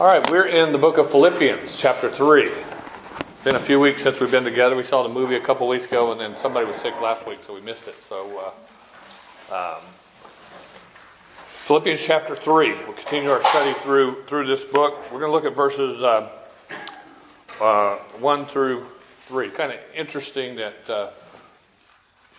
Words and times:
All 0.00 0.08
right, 0.08 0.28
we're 0.28 0.48
in 0.48 0.72
the 0.72 0.78
book 0.78 0.98
of 0.98 1.10
Philippians, 1.10 1.78
chapter 1.78 2.10
3. 2.10 2.46
It's 2.46 3.44
been 3.44 3.54
a 3.54 3.60
few 3.60 3.78
weeks 3.78 4.02
since 4.02 4.18
we've 4.18 4.30
been 4.30 4.42
together. 4.42 4.74
We 4.74 4.82
saw 4.82 5.04
the 5.04 5.08
movie 5.08 5.36
a 5.36 5.40
couple 5.40 5.68
weeks 5.68 5.86
ago, 5.86 6.10
and 6.10 6.20
then 6.20 6.36
somebody 6.36 6.66
was 6.66 6.76
sick 6.76 7.00
last 7.00 7.26
week, 7.28 7.38
so 7.46 7.54
we 7.54 7.60
missed 7.60 7.86
it. 7.86 7.94
So, 8.02 8.52
uh, 9.52 9.76
um, 9.76 9.82
Philippians 11.64 12.02
chapter 12.02 12.34
3. 12.34 12.74
We'll 12.74 12.92
continue 12.92 13.30
our 13.30 13.42
study 13.44 13.72
through, 13.80 14.24
through 14.24 14.48
this 14.48 14.64
book. 14.64 14.96
We're 15.12 15.20
going 15.20 15.30
to 15.30 15.32
look 15.32 15.44
at 15.44 15.54
verses 15.54 16.02
uh, 16.02 16.28
uh, 17.60 17.96
1 18.18 18.46
through 18.46 18.84
3. 19.28 19.48
Kind 19.50 19.72
of 19.72 19.78
interesting 19.94 20.56
that 20.56 20.90
uh, 20.90 21.10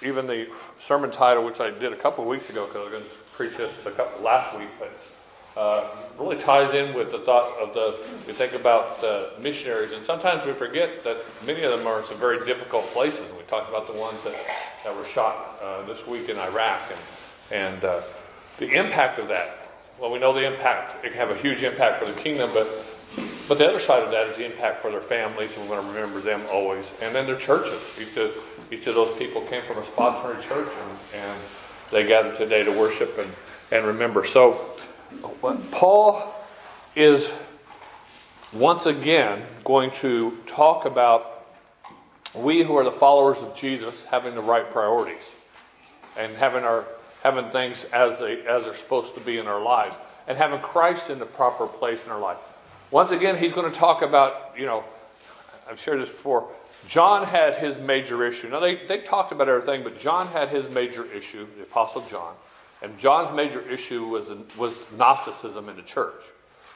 even 0.03 0.27
the 0.27 0.49
sermon 0.81 1.09
title, 1.09 1.45
which 1.45 1.61
I 1.61 1.71
did 1.71 1.93
a 1.93 1.95
couple 1.95 2.25
weeks 2.25 2.49
ago, 2.49 2.65
because 2.65 2.77
I 2.77 2.83
was 2.83 2.91
going 2.91 3.03
to 3.05 3.31
preach 3.31 3.55
this 3.55 3.71
a 3.85 3.91
couple 3.91 4.21
last 4.21 4.57
week, 4.57 4.69
but 4.77 4.91
uh, 5.57 5.87
really 6.19 6.37
ties 6.37 6.73
in 6.73 6.93
with 6.93 7.11
the 7.11 7.19
thought 7.19 7.57
of 7.59 7.73
the, 7.73 7.97
we 8.27 8.33
think 8.33 8.53
about 8.53 9.03
uh, 9.03 9.29
missionaries, 9.39 9.93
and 9.93 10.05
sometimes 10.05 10.45
we 10.45 10.53
forget 10.53 11.03
that 11.03 11.17
many 11.45 11.63
of 11.63 11.71
them 11.71 11.87
are 11.87 12.01
in 12.01 12.07
some 12.07 12.17
very 12.17 12.45
difficult 12.45 12.85
places. 12.87 13.21
We 13.37 13.43
talked 13.43 13.69
about 13.69 13.87
the 13.91 13.99
ones 13.99 14.21
that, 14.23 14.35
that 14.83 14.95
were 14.95 15.05
shot 15.05 15.57
uh, 15.61 15.85
this 15.85 16.05
week 16.05 16.29
in 16.29 16.37
Iraq 16.37 16.81
and, 16.91 17.63
and 17.63 17.83
uh, 17.83 18.01
the 18.57 18.69
impact 18.71 19.19
of 19.19 19.27
that. 19.29 19.69
Well, 19.99 20.11
we 20.11 20.19
know 20.19 20.33
the 20.33 20.45
impact, 20.45 21.05
it 21.05 21.09
can 21.09 21.17
have 21.17 21.31
a 21.31 21.37
huge 21.37 21.63
impact 21.63 22.03
for 22.03 22.11
the 22.11 22.19
kingdom, 22.19 22.49
but, 22.53 22.67
but 23.47 23.57
the 23.57 23.67
other 23.67 23.79
side 23.79 24.03
of 24.03 24.11
that 24.11 24.27
is 24.27 24.35
the 24.35 24.45
impact 24.45 24.81
for 24.81 24.91
their 24.91 25.01
families, 25.01 25.51
and 25.55 25.61
we're 25.69 25.77
going 25.77 25.87
to 25.87 25.93
remember 25.93 26.19
them 26.19 26.41
always. 26.51 26.85
And 27.01 27.15
then 27.15 27.25
their 27.25 27.39
churches. 27.39 27.81
Each 27.99 28.17
of, 28.17 28.35
each 28.71 28.87
of 28.87 28.95
those 28.95 29.17
people 29.17 29.41
came 29.43 29.63
from 29.63 29.77
a 29.77 29.85
sponsoring 29.85 30.41
church, 30.41 30.67
and, 30.67 31.21
and 31.21 31.39
they 31.91 32.05
gathered 32.05 32.37
today 32.37 32.63
to 32.63 32.71
worship 32.71 33.17
and, 33.17 33.31
and 33.71 33.85
remember. 33.85 34.25
So, 34.25 34.75
Paul 35.71 36.33
is 36.95 37.31
once 38.53 38.85
again 38.85 39.43
going 39.63 39.91
to 39.91 40.37
talk 40.47 40.85
about 40.85 41.45
we 42.33 42.63
who 42.63 42.75
are 42.75 42.83
the 42.83 42.91
followers 42.91 43.37
of 43.37 43.55
Jesus 43.55 43.95
having 44.09 44.35
the 44.35 44.41
right 44.41 44.69
priorities 44.71 45.23
and 46.17 46.35
having 46.35 46.63
our 46.63 46.85
having 47.23 47.49
things 47.49 47.85
as 47.91 48.19
they 48.19 48.45
as 48.45 48.63
they're 48.65 48.75
supposed 48.75 49.15
to 49.15 49.21
be 49.21 49.37
in 49.37 49.47
our 49.47 49.61
lives 49.61 49.95
and 50.27 50.37
having 50.37 50.59
Christ 50.59 51.09
in 51.09 51.19
the 51.19 51.25
proper 51.25 51.67
place 51.67 51.99
in 52.05 52.11
our 52.11 52.19
life. 52.19 52.37
Once 52.91 53.11
again, 53.11 53.37
he's 53.37 53.51
going 53.51 53.69
to 53.69 53.77
talk 53.77 54.01
about, 54.01 54.53
you 54.57 54.65
know, 54.65 54.83
I've 55.69 55.79
shared 55.79 56.01
this 56.01 56.09
before. 56.09 56.47
John 56.87 57.25
had 57.25 57.55
his 57.55 57.77
major 57.77 58.25
issue. 58.25 58.49
Now, 58.49 58.59
they, 58.59 58.85
they 58.85 58.99
talked 58.99 59.31
about 59.31 59.49
everything, 59.49 59.83
but 59.83 59.99
John 59.99 60.27
had 60.27 60.49
his 60.49 60.69
major 60.69 61.03
issue, 61.11 61.47
the 61.57 61.63
Apostle 61.63 62.05
John. 62.09 62.35
And 62.81 62.97
John's 62.99 63.35
major 63.35 63.61
issue 63.69 64.05
was, 64.05 64.31
was 64.57 64.73
Gnosticism 64.97 65.69
in 65.69 65.75
the 65.75 65.81
church, 65.81 66.21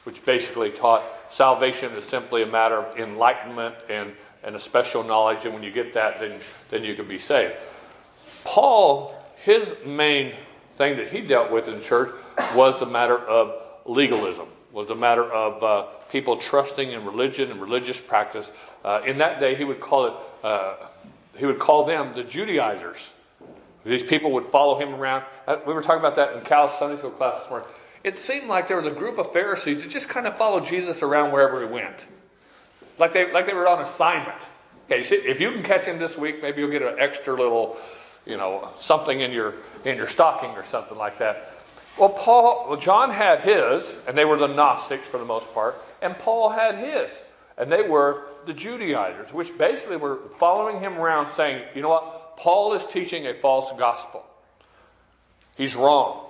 which 0.03 0.23
basically 0.25 0.71
taught 0.71 1.03
salvation 1.29 1.91
is 1.93 2.05
simply 2.05 2.43
a 2.43 2.47
matter 2.47 2.77
of 2.77 2.97
enlightenment 2.97 3.75
and, 3.89 4.13
and 4.43 4.55
a 4.55 4.59
special 4.59 5.03
knowledge, 5.03 5.45
and 5.45 5.53
when 5.53 5.63
you 5.63 5.71
get 5.71 5.93
that, 5.93 6.19
then, 6.19 6.39
then 6.69 6.83
you 6.83 6.95
can 6.95 7.07
be 7.07 7.19
saved. 7.19 7.53
Paul, 8.43 9.15
his 9.43 9.73
main 9.85 10.33
thing 10.75 10.97
that 10.97 11.09
he 11.09 11.21
dealt 11.21 11.51
with 11.51 11.67
in 11.67 11.81
church 11.81 12.11
was 12.55 12.81
a 12.81 12.85
matter 12.85 13.17
of 13.17 13.61
legalism, 13.85 14.47
was 14.71 14.89
a 14.89 14.95
matter 14.95 15.25
of 15.25 15.61
uh, 15.61 15.83
people 16.09 16.37
trusting 16.37 16.91
in 16.91 17.05
religion 17.05 17.51
and 17.51 17.61
religious 17.61 17.99
practice. 17.99 18.49
Uh, 18.83 19.01
in 19.05 19.17
that 19.17 19.39
day, 19.39 19.55
he 19.55 19.65
would 19.65 19.79
call 19.79 20.05
it, 20.07 20.13
uh, 20.43 20.75
he 21.35 21.45
would 21.45 21.59
call 21.59 21.85
them 21.85 22.13
the 22.15 22.23
Judaizers. 22.23 23.11
These 23.89 24.03
people 24.03 24.31
would 24.31 24.45
follow 24.45 24.79
him 24.79 24.93
around. 24.93 25.25
Uh, 25.47 25.57
we 25.65 25.73
were 25.73 25.81
talking 25.81 25.99
about 25.99 26.15
that 26.15 26.35
in 26.35 26.41
Cal's 26.41 26.77
Sunday 26.77 26.97
school 26.97 27.11
class 27.11 27.39
this 27.39 27.49
morning. 27.49 27.67
It 28.03 28.17
seemed 28.17 28.47
like 28.47 28.67
there 28.67 28.77
was 28.77 28.87
a 28.87 28.91
group 28.91 29.17
of 29.17 29.33
Pharisees 29.33 29.81
that 29.81 29.89
just 29.89 30.07
kind 30.07 30.25
of 30.25 30.37
followed 30.37 30.65
Jesus 30.65 31.01
around 31.01 31.31
wherever 31.31 31.59
he 31.59 31.67
went. 31.67 32.05
Like 32.97 33.13
they, 33.13 33.31
like 33.31 33.45
they 33.45 33.53
were 33.53 33.67
on 33.67 33.81
assignment. 33.81 34.37
Okay, 34.85 35.01
if 35.01 35.39
you 35.39 35.51
can 35.51 35.63
catch 35.63 35.85
him 35.85 35.99
this 35.99 36.17
week, 36.17 36.41
maybe 36.41 36.61
you'll 36.61 36.71
get 36.71 36.81
an 36.81 36.95
extra 36.97 37.35
little, 37.35 37.77
you 38.25 38.37
know, 38.37 38.69
something 38.79 39.21
in 39.21 39.31
your 39.31 39.55
in 39.85 39.97
your 39.97 40.07
stocking 40.07 40.51
or 40.51 40.65
something 40.65 40.97
like 40.97 41.19
that. 41.19 41.53
Well, 41.97 42.09
Paul, 42.09 42.67
well, 42.69 42.79
John 42.79 43.11
had 43.11 43.41
his, 43.41 43.91
and 44.07 44.17
they 44.17 44.25
were 44.25 44.37
the 44.37 44.47
Gnostics 44.47 45.07
for 45.07 45.17
the 45.17 45.25
most 45.25 45.53
part, 45.53 45.75
and 46.01 46.17
Paul 46.17 46.49
had 46.49 46.75
his, 46.75 47.09
and 47.57 47.71
they 47.71 47.81
were 47.81 48.23
the 48.45 48.53
Judaizers, 48.53 49.33
which 49.33 49.55
basically 49.57 49.97
were 49.97 50.19
following 50.37 50.79
him 50.79 50.97
around 50.97 51.35
saying, 51.35 51.63
you 51.75 51.81
know 51.81 51.89
what, 51.89 52.18
Paul 52.39 52.73
is 52.73 52.85
teaching 52.85 53.27
a 53.27 53.33
false 53.33 53.71
gospel. 53.77 54.23
He's 55.57 55.75
wrong. 55.75 56.25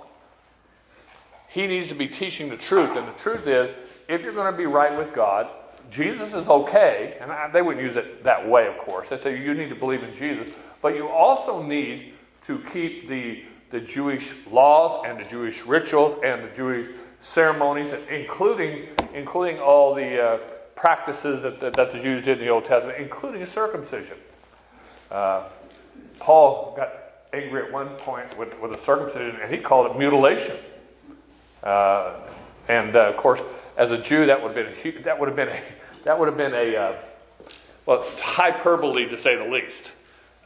He 1.48 1.66
needs 1.66 1.88
to 1.88 1.94
be 1.94 2.08
teaching 2.08 2.48
the 2.48 2.56
truth. 2.56 2.96
And 2.96 3.06
the 3.08 3.12
truth 3.12 3.46
is, 3.46 3.74
if 4.08 4.22
you're 4.22 4.32
going 4.32 4.52
to 4.52 4.58
be 4.58 4.66
right 4.66 4.96
with 4.98 5.14
God, 5.14 5.48
Jesus 5.90 6.28
is 6.28 6.46
okay. 6.48 7.16
And 7.20 7.30
I, 7.30 7.50
they 7.50 7.62
wouldn't 7.62 7.84
use 7.84 7.96
it 7.96 8.24
that 8.24 8.48
way, 8.48 8.66
of 8.66 8.78
course. 8.78 9.08
They 9.08 9.18
say 9.18 9.40
you 9.40 9.54
need 9.54 9.68
to 9.68 9.74
believe 9.76 10.02
in 10.02 10.14
Jesus. 10.16 10.48
But 10.82 10.94
you 10.94 11.08
also 11.08 11.62
need 11.62 12.14
to 12.46 12.60
keep 12.72 13.08
the, 13.08 13.44
the 13.70 13.80
Jewish 13.80 14.32
laws 14.50 15.04
and 15.06 15.18
the 15.18 15.24
Jewish 15.24 15.62
rituals 15.62 16.20
and 16.24 16.44
the 16.44 16.56
Jewish 16.56 16.88
ceremonies, 17.22 17.92
including, 18.10 18.88
including 19.14 19.58
all 19.58 19.94
the 19.94 20.20
uh, 20.20 20.38
practices 20.74 21.42
that, 21.42 21.60
that, 21.60 21.74
that, 21.74 21.92
the 21.92 22.00
Jews 22.00 22.24
did 22.24 22.38
in 22.38 22.44
the 22.44 22.50
Old 22.50 22.64
Testament, 22.64 22.98
including 22.98 23.46
circumcision. 23.46 24.16
Uh, 25.10 25.44
Paul 26.18 26.74
got 26.76 26.92
angry 27.32 27.62
at 27.62 27.72
one 27.72 27.88
point 27.96 28.36
with, 28.36 28.58
with 28.60 28.72
a 28.72 28.84
circumcision, 28.84 29.40
and 29.40 29.52
he 29.52 29.60
called 29.60 29.90
it 29.90 29.98
mutilation. 29.98 30.56
Uh, 31.62 32.20
and 32.68 32.96
uh, 32.96 33.10
of 33.10 33.16
course, 33.16 33.40
as 33.76 33.90
a 33.90 33.98
Jew, 33.98 34.26
that 34.26 34.40
would 34.42 34.56
have 34.56 34.66
been 34.82 34.96
a, 34.96 35.02
that 35.02 35.18
would 35.18 35.28
have 35.28 35.36
been 35.36 35.48
a, 35.48 35.62
that 36.04 36.18
would 36.18 36.28
have 36.28 36.36
been 36.36 36.54
a 36.54 36.76
uh, 36.76 36.96
well 37.86 38.04
hyperbole 38.18 39.08
to 39.08 39.18
say 39.18 39.36
the 39.36 39.44
least. 39.44 39.92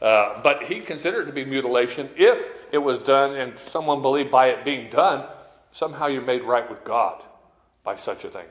Uh, 0.01 0.41
but 0.41 0.63
he 0.63 0.81
considered 0.81 1.23
it 1.23 1.25
to 1.25 1.31
be 1.31 1.45
mutilation 1.45 2.09
if 2.15 2.47
it 2.71 2.77
was 2.77 3.01
done, 3.03 3.35
and 3.35 3.57
someone 3.57 4.01
believed 4.01 4.29
by 4.29 4.47
it 4.47 4.65
being 4.65 4.89
done, 4.89 5.25
somehow 5.71 6.07
you're 6.07 6.21
made 6.21 6.43
right 6.43 6.69
with 6.69 6.83
God 6.83 7.23
by 7.83 7.95
such 7.95 8.25
a 8.25 8.29
thing. 8.29 8.45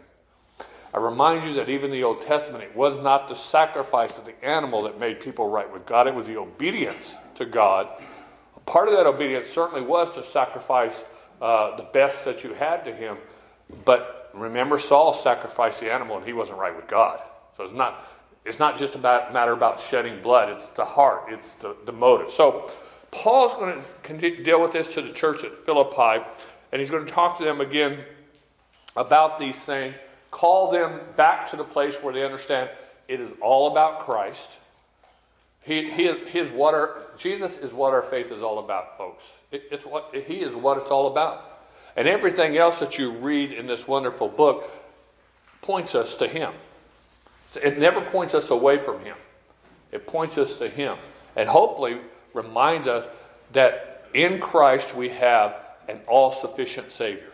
I 0.95 0.99
remind 0.99 1.45
you 1.45 1.55
that 1.55 1.69
even 1.69 1.91
the 1.91 2.05
Old 2.05 2.23
Testament, 2.23 2.63
it 2.63 2.77
was 2.77 2.97
not 2.97 3.29
the 3.29 3.35
sacrifice 3.35 4.17
of 4.17 4.25
the 4.25 4.45
animal 4.45 4.85
that 4.85 5.01
made 5.01 5.19
people 5.19 5.51
right 5.51 5.71
with 5.71 5.85
God, 5.87 6.07
it 6.07 6.15
was 6.15 6.29
the 6.29 6.37
obedience 6.37 7.15
to 7.35 7.45
God. 7.45 7.89
Part 8.65 8.87
of 8.87 8.95
that 8.95 9.05
obedience 9.05 9.49
certainly 9.49 9.83
was 9.83 10.09
to 10.13 10.23
sacrifice 10.23 10.95
uh, 11.43 11.77
the 11.77 11.83
best 11.83 12.25
that 12.25 12.45
you 12.45 12.55
had 12.55 12.85
to 12.85 12.95
Him. 12.95 13.17
But 13.85 14.31
remember, 14.33 14.79
Saul 14.79 15.13
sacrificed 15.13 15.81
the 15.81 15.93
animal 15.93 16.17
and 16.17 16.25
he 16.25 16.33
wasn't 16.33 16.59
right 16.59 16.75
with 16.75 16.87
God. 16.87 17.21
So 17.57 17.65
it's 17.65 17.73
not, 17.73 18.07
it's 18.45 18.61
not 18.61 18.79
just 18.79 18.95
about 18.95 19.33
matter 19.33 19.53
about 19.53 19.81
shedding 19.81 20.23
blood, 20.23 20.49
it's 20.51 20.69
the 20.71 20.85
heart, 20.85 21.25
it's 21.29 21.55
the, 21.55 21.77
the 21.87 21.93
motive. 21.93 22.31
So 22.31 22.73
Paul's 23.11 23.55
going 23.55 23.83
to 24.21 24.43
deal 24.45 24.63
with 24.63 24.71
this 24.71 24.95
to 24.95 25.03
the 25.03 25.13
church 25.13 25.43
at 25.43 25.67
Philippi, 25.67 26.25
and 26.71 26.81
he's 26.81 26.91
going 26.91 27.05
to 27.05 27.13
talk 27.13 27.37
to 27.39 27.45
them 27.45 27.61
again 27.61 28.05
about 28.97 29.41
these 29.41 29.59
things 29.59 29.97
call 30.35 30.73
them 30.73 31.01
back 31.17 31.49
to 31.51 31.57
the 31.57 31.65
place 31.65 31.95
where 32.03 32.13
they 32.13 32.25
understand 32.25 32.69
it 33.07 33.21
is 33.21 33.31
all 33.41 33.71
about 33.71 34.01
Christ. 34.01 34.51
He, 35.63 35.89
he, 35.91 36.13
he 36.29 36.41
is 36.41 36.51
what 36.51 36.75
our, 36.75 37.03
Jesus 37.17 37.57
is 37.57 37.73
what 37.73 37.95
our 37.95 38.03
faith 38.03 38.33
is 38.33 38.43
all 38.43 38.59
about, 38.59 38.99
folks. 38.99 39.23
It, 39.53 39.63
it's 39.71 39.87
what, 39.87 40.13
he 40.13 40.41
is 40.41 40.55
what 40.57 40.77
it's 40.79 40.91
all 40.91 41.07
about. 41.07 41.53
And 41.97 42.09
everything 42.09 42.57
else 42.57 42.81
that 42.81 42.99
you 42.99 43.13
read 43.13 43.53
in 43.53 43.69
this 43.69 43.87
wonderful 43.87 44.29
book 44.29 44.69
points 45.63 45.95
us 45.95 46.17
to 46.17 46.27
Him. 46.27 46.53
It 47.55 47.79
never 47.79 48.01
points 48.01 48.35
us 48.35 48.51
away 48.51 48.79
from 48.79 49.05
Him, 49.05 49.17
it 49.93 50.07
points 50.07 50.37
us 50.37 50.57
to 50.57 50.69
Him. 50.69 50.99
And 51.37 51.49
hopefully 51.49 51.99
reminds 52.33 52.89
us 52.89 53.07
that 53.53 54.09
in 54.15 54.41
Christ 54.41 54.97
we 54.97 55.11
have 55.11 55.57
an 55.89 56.01
all 56.09 56.33
sufficient 56.33 56.91
Savior. 56.91 57.31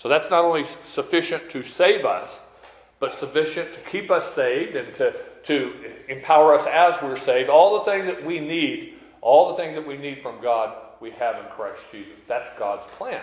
So 0.00 0.08
that's 0.08 0.30
not 0.30 0.46
only 0.46 0.64
sufficient 0.84 1.50
to 1.50 1.62
save 1.62 2.06
us, 2.06 2.40
but 3.00 3.18
sufficient 3.18 3.74
to 3.74 3.80
keep 3.80 4.10
us 4.10 4.34
saved 4.34 4.74
and 4.74 4.94
to, 4.94 5.14
to 5.42 5.74
empower 6.08 6.54
us 6.54 6.66
as 6.66 7.00
we're 7.02 7.18
saved. 7.18 7.50
All 7.50 7.78
the 7.78 7.84
things 7.84 8.06
that 8.06 8.24
we 8.24 8.40
need, 8.40 8.94
all 9.20 9.50
the 9.50 9.56
things 9.56 9.74
that 9.74 9.86
we 9.86 9.98
need 9.98 10.22
from 10.22 10.40
God, 10.40 10.74
we 11.00 11.10
have 11.10 11.36
in 11.36 11.50
Christ 11.50 11.82
Jesus. 11.92 12.14
That's 12.26 12.50
God's 12.58 12.90
plan. 12.92 13.22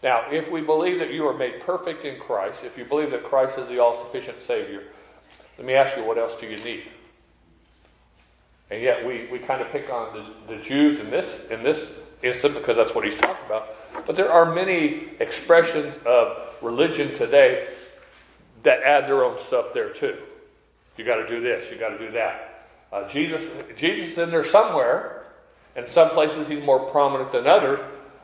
Now, 0.00 0.30
if 0.30 0.48
we 0.48 0.60
believe 0.60 1.00
that 1.00 1.12
you 1.12 1.26
are 1.26 1.36
made 1.36 1.60
perfect 1.62 2.04
in 2.04 2.20
Christ, 2.20 2.60
if 2.62 2.78
you 2.78 2.84
believe 2.84 3.10
that 3.10 3.24
Christ 3.24 3.58
is 3.58 3.66
the 3.66 3.80
all 3.80 4.06
sufficient 4.06 4.36
Savior, 4.46 4.84
let 5.58 5.66
me 5.66 5.74
ask 5.74 5.96
you, 5.96 6.04
what 6.04 6.18
else 6.18 6.36
do 6.40 6.46
you 6.46 6.56
need? 6.58 6.84
And 8.70 8.80
yet, 8.80 9.04
we, 9.04 9.26
we 9.32 9.40
kind 9.40 9.60
of 9.60 9.72
pick 9.72 9.90
on 9.90 10.14
the, 10.46 10.54
the 10.54 10.62
Jews 10.62 11.00
in 11.00 11.10
this, 11.10 11.46
in 11.50 11.64
this 11.64 11.90
instant 12.22 12.54
because 12.54 12.76
that's 12.76 12.94
what 12.94 13.04
he's 13.04 13.16
talking 13.16 13.44
about. 13.46 13.68
But 14.06 14.16
there 14.16 14.30
are 14.30 14.54
many 14.54 15.08
expressions 15.20 15.94
of 16.04 16.38
religion 16.62 17.14
today 17.14 17.68
that 18.62 18.82
add 18.82 19.06
their 19.06 19.24
own 19.24 19.38
stuff 19.38 19.72
there 19.72 19.90
too. 19.90 20.16
You 20.96 21.04
got 21.04 21.16
to 21.16 21.28
do 21.28 21.40
this, 21.40 21.70
you 21.70 21.78
got 21.78 21.90
to 21.90 21.98
do 21.98 22.10
that. 22.12 22.66
Uh, 22.92 23.08
Jesus, 23.08 23.42
Jesus 23.76 24.10
is 24.10 24.18
in 24.18 24.30
there 24.30 24.44
somewhere. 24.44 25.24
In 25.76 25.88
some 25.88 26.10
places, 26.10 26.48
he's 26.48 26.62
more 26.62 26.90
prominent 26.90 27.32
than 27.32 27.46
others. 27.46 27.80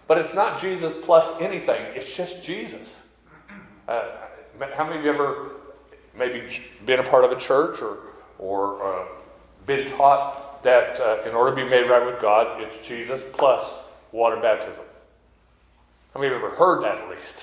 But 0.08 0.18
it's 0.18 0.34
not 0.34 0.60
Jesus 0.60 0.92
plus 1.04 1.40
anything, 1.40 1.80
it's 1.94 2.12
just 2.12 2.44
Jesus. 2.44 2.94
Uh, 3.88 4.10
how 4.74 4.84
many 4.84 4.98
of 4.98 5.04
you 5.04 5.12
ever 5.12 5.50
maybe 6.16 6.42
been 6.84 7.00
a 7.00 7.02
part 7.02 7.24
of 7.24 7.32
a 7.32 7.40
church 7.40 7.80
or, 7.80 7.98
or 8.38 8.82
uh, 8.82 9.06
been 9.66 9.86
taught 9.88 10.62
that 10.62 10.98
uh, 11.00 11.28
in 11.28 11.34
order 11.34 11.54
to 11.54 11.56
be 11.56 11.68
made 11.68 11.88
right 11.88 12.04
with 12.04 12.20
God, 12.20 12.60
it's 12.62 12.86
Jesus 12.86 13.22
plus 13.32 13.64
water 14.12 14.36
baptism? 14.36 14.84
How 16.14 16.20
many 16.20 16.34
of 16.34 16.40
you 16.40 16.46
ever 16.46 16.56
heard 16.56 16.82
that 16.82 16.98
at 16.98 17.10
least? 17.10 17.38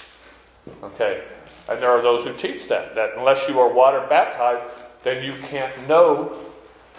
Okay. 0.83 1.23
And 1.69 1.81
there 1.81 1.89
are 1.89 2.01
those 2.01 2.25
who 2.25 2.33
teach 2.33 2.67
that, 2.67 2.95
that 2.95 3.11
unless 3.17 3.47
you 3.47 3.59
are 3.59 3.71
water 3.71 4.05
baptized, 4.09 4.73
then 5.03 5.23
you 5.23 5.33
can't 5.47 5.87
know 5.87 6.37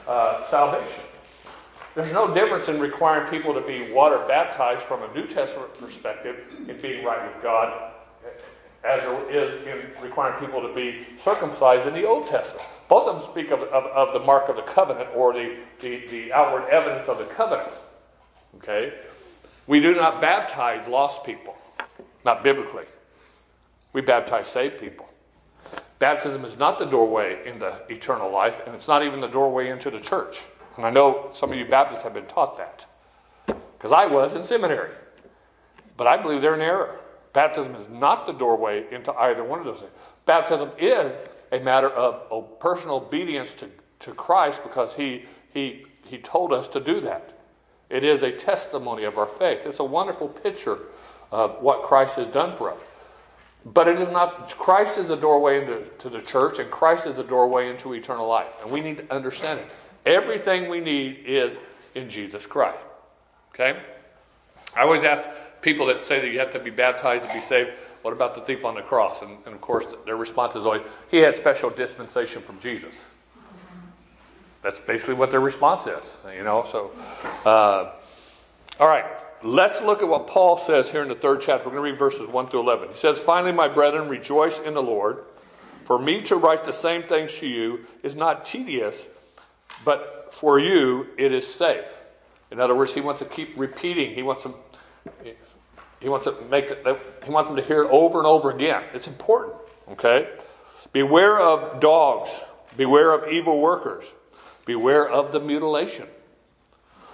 uh, 0.06 0.48
salvation. 0.50 1.02
There's 1.94 2.12
no 2.12 2.34
difference 2.34 2.68
in 2.68 2.80
requiring 2.80 3.30
people 3.30 3.54
to 3.54 3.60
be 3.60 3.92
water 3.92 4.18
baptized 4.26 4.82
from 4.82 5.02
a 5.02 5.14
New 5.14 5.26
Testament 5.26 5.78
perspective 5.78 6.36
in 6.68 6.80
being 6.80 7.04
right 7.04 7.32
with 7.32 7.42
God 7.42 7.92
as 8.84 9.00
there 9.00 9.30
is 9.30 9.66
in 9.66 10.02
requiring 10.02 10.38
people 10.44 10.60
to 10.60 10.74
be 10.74 11.06
circumcised 11.24 11.86
in 11.86 11.94
the 11.94 12.04
Old 12.04 12.26
Testament. 12.26 12.66
Both 12.88 13.08
of 13.08 13.22
them 13.22 13.30
speak 13.30 13.50
of, 13.50 13.60
of, 13.60 13.84
of 13.84 14.12
the 14.12 14.20
mark 14.20 14.48
of 14.50 14.56
the 14.56 14.62
covenant 14.62 15.08
or 15.14 15.32
the, 15.32 15.56
the, 15.80 16.06
the 16.08 16.32
outward 16.32 16.68
evidence 16.68 17.08
of 17.08 17.18
the 17.18 17.24
covenant. 17.24 17.72
Okay? 18.56 18.92
We 19.66 19.80
do 19.80 19.94
not 19.94 20.20
baptize 20.20 20.88
lost 20.88 21.24
people, 21.24 21.56
not 22.24 22.44
biblically. 22.44 22.84
We 23.92 24.00
baptize 24.00 24.48
saved 24.48 24.78
people. 24.78 25.08
Baptism 25.98 26.44
is 26.44 26.58
not 26.58 26.78
the 26.78 26.84
doorway 26.84 27.46
into 27.46 27.80
eternal 27.88 28.30
life, 28.30 28.60
and 28.66 28.74
it's 28.74 28.88
not 28.88 29.02
even 29.02 29.20
the 29.20 29.28
doorway 29.28 29.70
into 29.70 29.90
the 29.90 30.00
church. 30.00 30.42
And 30.76 30.84
I 30.84 30.90
know 30.90 31.30
some 31.32 31.52
of 31.52 31.58
you 31.58 31.64
Baptists 31.64 32.02
have 32.02 32.14
been 32.14 32.26
taught 32.26 32.58
that. 32.58 32.84
Because 33.46 33.92
I 33.92 34.06
was 34.06 34.34
in 34.34 34.42
seminary. 34.42 34.90
But 35.96 36.06
I 36.06 36.16
believe 36.16 36.42
they're 36.42 36.54
in 36.54 36.60
error. 36.60 36.98
Baptism 37.32 37.74
is 37.74 37.88
not 37.88 38.26
the 38.26 38.32
doorway 38.32 38.84
into 38.92 39.12
either 39.14 39.44
one 39.44 39.60
of 39.60 39.64
those 39.64 39.78
things. 39.78 39.92
Baptism 40.26 40.70
is 40.78 41.12
a 41.52 41.60
matter 41.60 41.90
of, 41.90 42.58
personal 42.58 42.96
obedience 42.96 43.54
to, 43.54 43.70
to 44.00 44.12
Christ 44.12 44.62
because 44.62 44.94
he, 44.94 45.24
he, 45.52 45.84
he 46.04 46.18
told 46.18 46.52
us 46.52 46.68
to 46.68 46.80
do 46.80 47.00
that. 47.02 47.33
It 47.94 48.02
is 48.02 48.24
a 48.24 48.32
testimony 48.32 49.04
of 49.04 49.18
our 49.18 49.26
faith. 49.26 49.66
It's 49.66 49.78
a 49.78 49.84
wonderful 49.84 50.26
picture 50.26 50.80
of 51.30 51.62
what 51.62 51.84
Christ 51.84 52.16
has 52.16 52.26
done 52.26 52.56
for 52.56 52.72
us. 52.72 52.78
But 53.64 53.86
it 53.86 54.00
is 54.00 54.08
not, 54.08 54.50
Christ 54.58 54.98
is 54.98 55.10
a 55.10 55.16
doorway 55.16 55.60
into 55.60 55.84
to 55.98 56.08
the 56.10 56.20
church, 56.20 56.58
and 56.58 56.68
Christ 56.72 57.06
is 57.06 57.18
a 57.18 57.22
doorway 57.22 57.70
into 57.70 57.92
eternal 57.92 58.26
life. 58.26 58.50
And 58.60 58.72
we 58.72 58.80
need 58.80 58.98
to 58.98 59.14
understand 59.14 59.60
it. 59.60 59.68
Everything 60.04 60.68
we 60.68 60.80
need 60.80 61.20
is 61.24 61.60
in 61.94 62.10
Jesus 62.10 62.44
Christ. 62.46 62.78
Okay? 63.54 63.80
I 64.76 64.82
always 64.82 65.04
ask 65.04 65.28
people 65.62 65.86
that 65.86 66.02
say 66.02 66.20
that 66.20 66.32
you 66.32 66.40
have 66.40 66.50
to 66.50 66.58
be 66.58 66.70
baptized 66.70 67.22
to 67.22 67.32
be 67.32 67.40
saved, 67.40 67.70
what 68.02 68.12
about 68.12 68.34
the 68.34 68.40
thief 68.40 68.64
on 68.64 68.74
the 68.74 68.82
cross? 68.82 69.22
And, 69.22 69.38
and 69.46 69.54
of 69.54 69.60
course, 69.60 69.84
their 70.04 70.16
response 70.16 70.56
is 70.56 70.66
always, 70.66 70.82
he 71.12 71.18
had 71.18 71.36
special 71.36 71.70
dispensation 71.70 72.42
from 72.42 72.58
Jesus. 72.58 72.96
That's 74.64 74.80
basically 74.80 75.14
what 75.14 75.30
their 75.30 75.40
response 75.40 75.86
is, 75.86 76.16
you 76.34 76.42
know. 76.42 76.64
So, 76.64 76.90
uh, 77.44 77.92
all 78.80 78.88
right, 78.88 79.04
let's 79.42 79.82
look 79.82 80.02
at 80.02 80.08
what 80.08 80.26
Paul 80.26 80.56
says 80.56 80.90
here 80.90 81.02
in 81.02 81.08
the 81.08 81.14
third 81.14 81.42
chapter. 81.42 81.66
We're 81.68 81.76
going 81.76 81.84
to 81.84 81.90
read 81.92 81.98
verses 81.98 82.26
1 82.26 82.48
through 82.48 82.60
11. 82.60 82.88
He 82.88 82.98
says, 82.98 83.20
Finally, 83.20 83.52
my 83.52 83.68
brethren, 83.68 84.08
rejoice 84.08 84.58
in 84.60 84.72
the 84.72 84.82
Lord. 84.82 85.24
For 85.84 85.98
me 85.98 86.22
to 86.22 86.36
write 86.36 86.64
the 86.64 86.72
same 86.72 87.02
things 87.02 87.34
to 87.34 87.46
you 87.46 87.84
is 88.02 88.16
not 88.16 88.46
tedious, 88.46 89.04
but 89.84 90.30
for 90.32 90.58
you 90.58 91.08
it 91.18 91.30
is 91.30 91.46
safe. 91.46 91.84
In 92.50 92.58
other 92.58 92.74
words, 92.74 92.94
he 92.94 93.02
wants 93.02 93.18
to 93.18 93.26
keep 93.26 93.52
repeating. 93.58 94.14
He 94.14 94.22
wants 94.22 94.44
them, 94.44 94.54
he 96.00 96.08
wants 96.08 96.24
to 96.24 96.40
make 96.50 96.70
he 97.22 97.30
wants 97.30 97.48
them 97.48 97.56
to 97.56 97.62
hear 97.62 97.82
it 97.82 97.90
over 97.90 98.16
and 98.16 98.26
over 98.26 98.50
again. 98.50 98.84
It's 98.94 99.08
important. 99.08 99.56
Okay? 99.90 100.26
Beware 100.92 101.38
of 101.38 101.80
dogs, 101.80 102.30
beware 102.78 103.12
of 103.12 103.30
evil 103.30 103.60
workers, 103.60 104.06
beware 104.64 105.08
of 105.08 105.32
the 105.32 105.40
mutilation. 105.40 106.06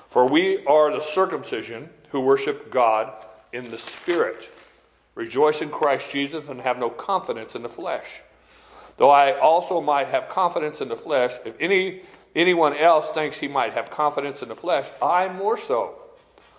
For 0.08 0.26
we 0.26 0.64
are 0.66 0.90
the 0.90 1.02
circumcision 1.02 1.90
who 2.10 2.20
worship 2.20 2.70
God 2.70 3.12
in 3.52 3.70
the 3.70 3.78
Spirit, 3.78 4.48
rejoice 5.14 5.62
in 5.62 5.70
Christ 5.70 6.10
Jesus, 6.10 6.48
and 6.48 6.60
have 6.60 6.78
no 6.78 6.90
confidence 6.90 7.54
in 7.54 7.62
the 7.62 7.68
flesh. 7.68 8.22
Though 8.96 9.10
I 9.10 9.38
also 9.38 9.80
might 9.80 10.08
have 10.08 10.28
confidence 10.28 10.80
in 10.80 10.88
the 10.88 10.96
flesh, 10.96 11.34
if 11.44 11.54
any 11.60 12.02
anyone 12.34 12.76
else 12.76 13.08
thinks 13.10 13.38
he 13.38 13.48
might 13.48 13.72
have 13.72 13.90
confidence 13.90 14.42
in 14.42 14.48
the 14.48 14.56
flesh, 14.56 14.88
I 15.02 15.28
more 15.28 15.56
so. 15.56 15.96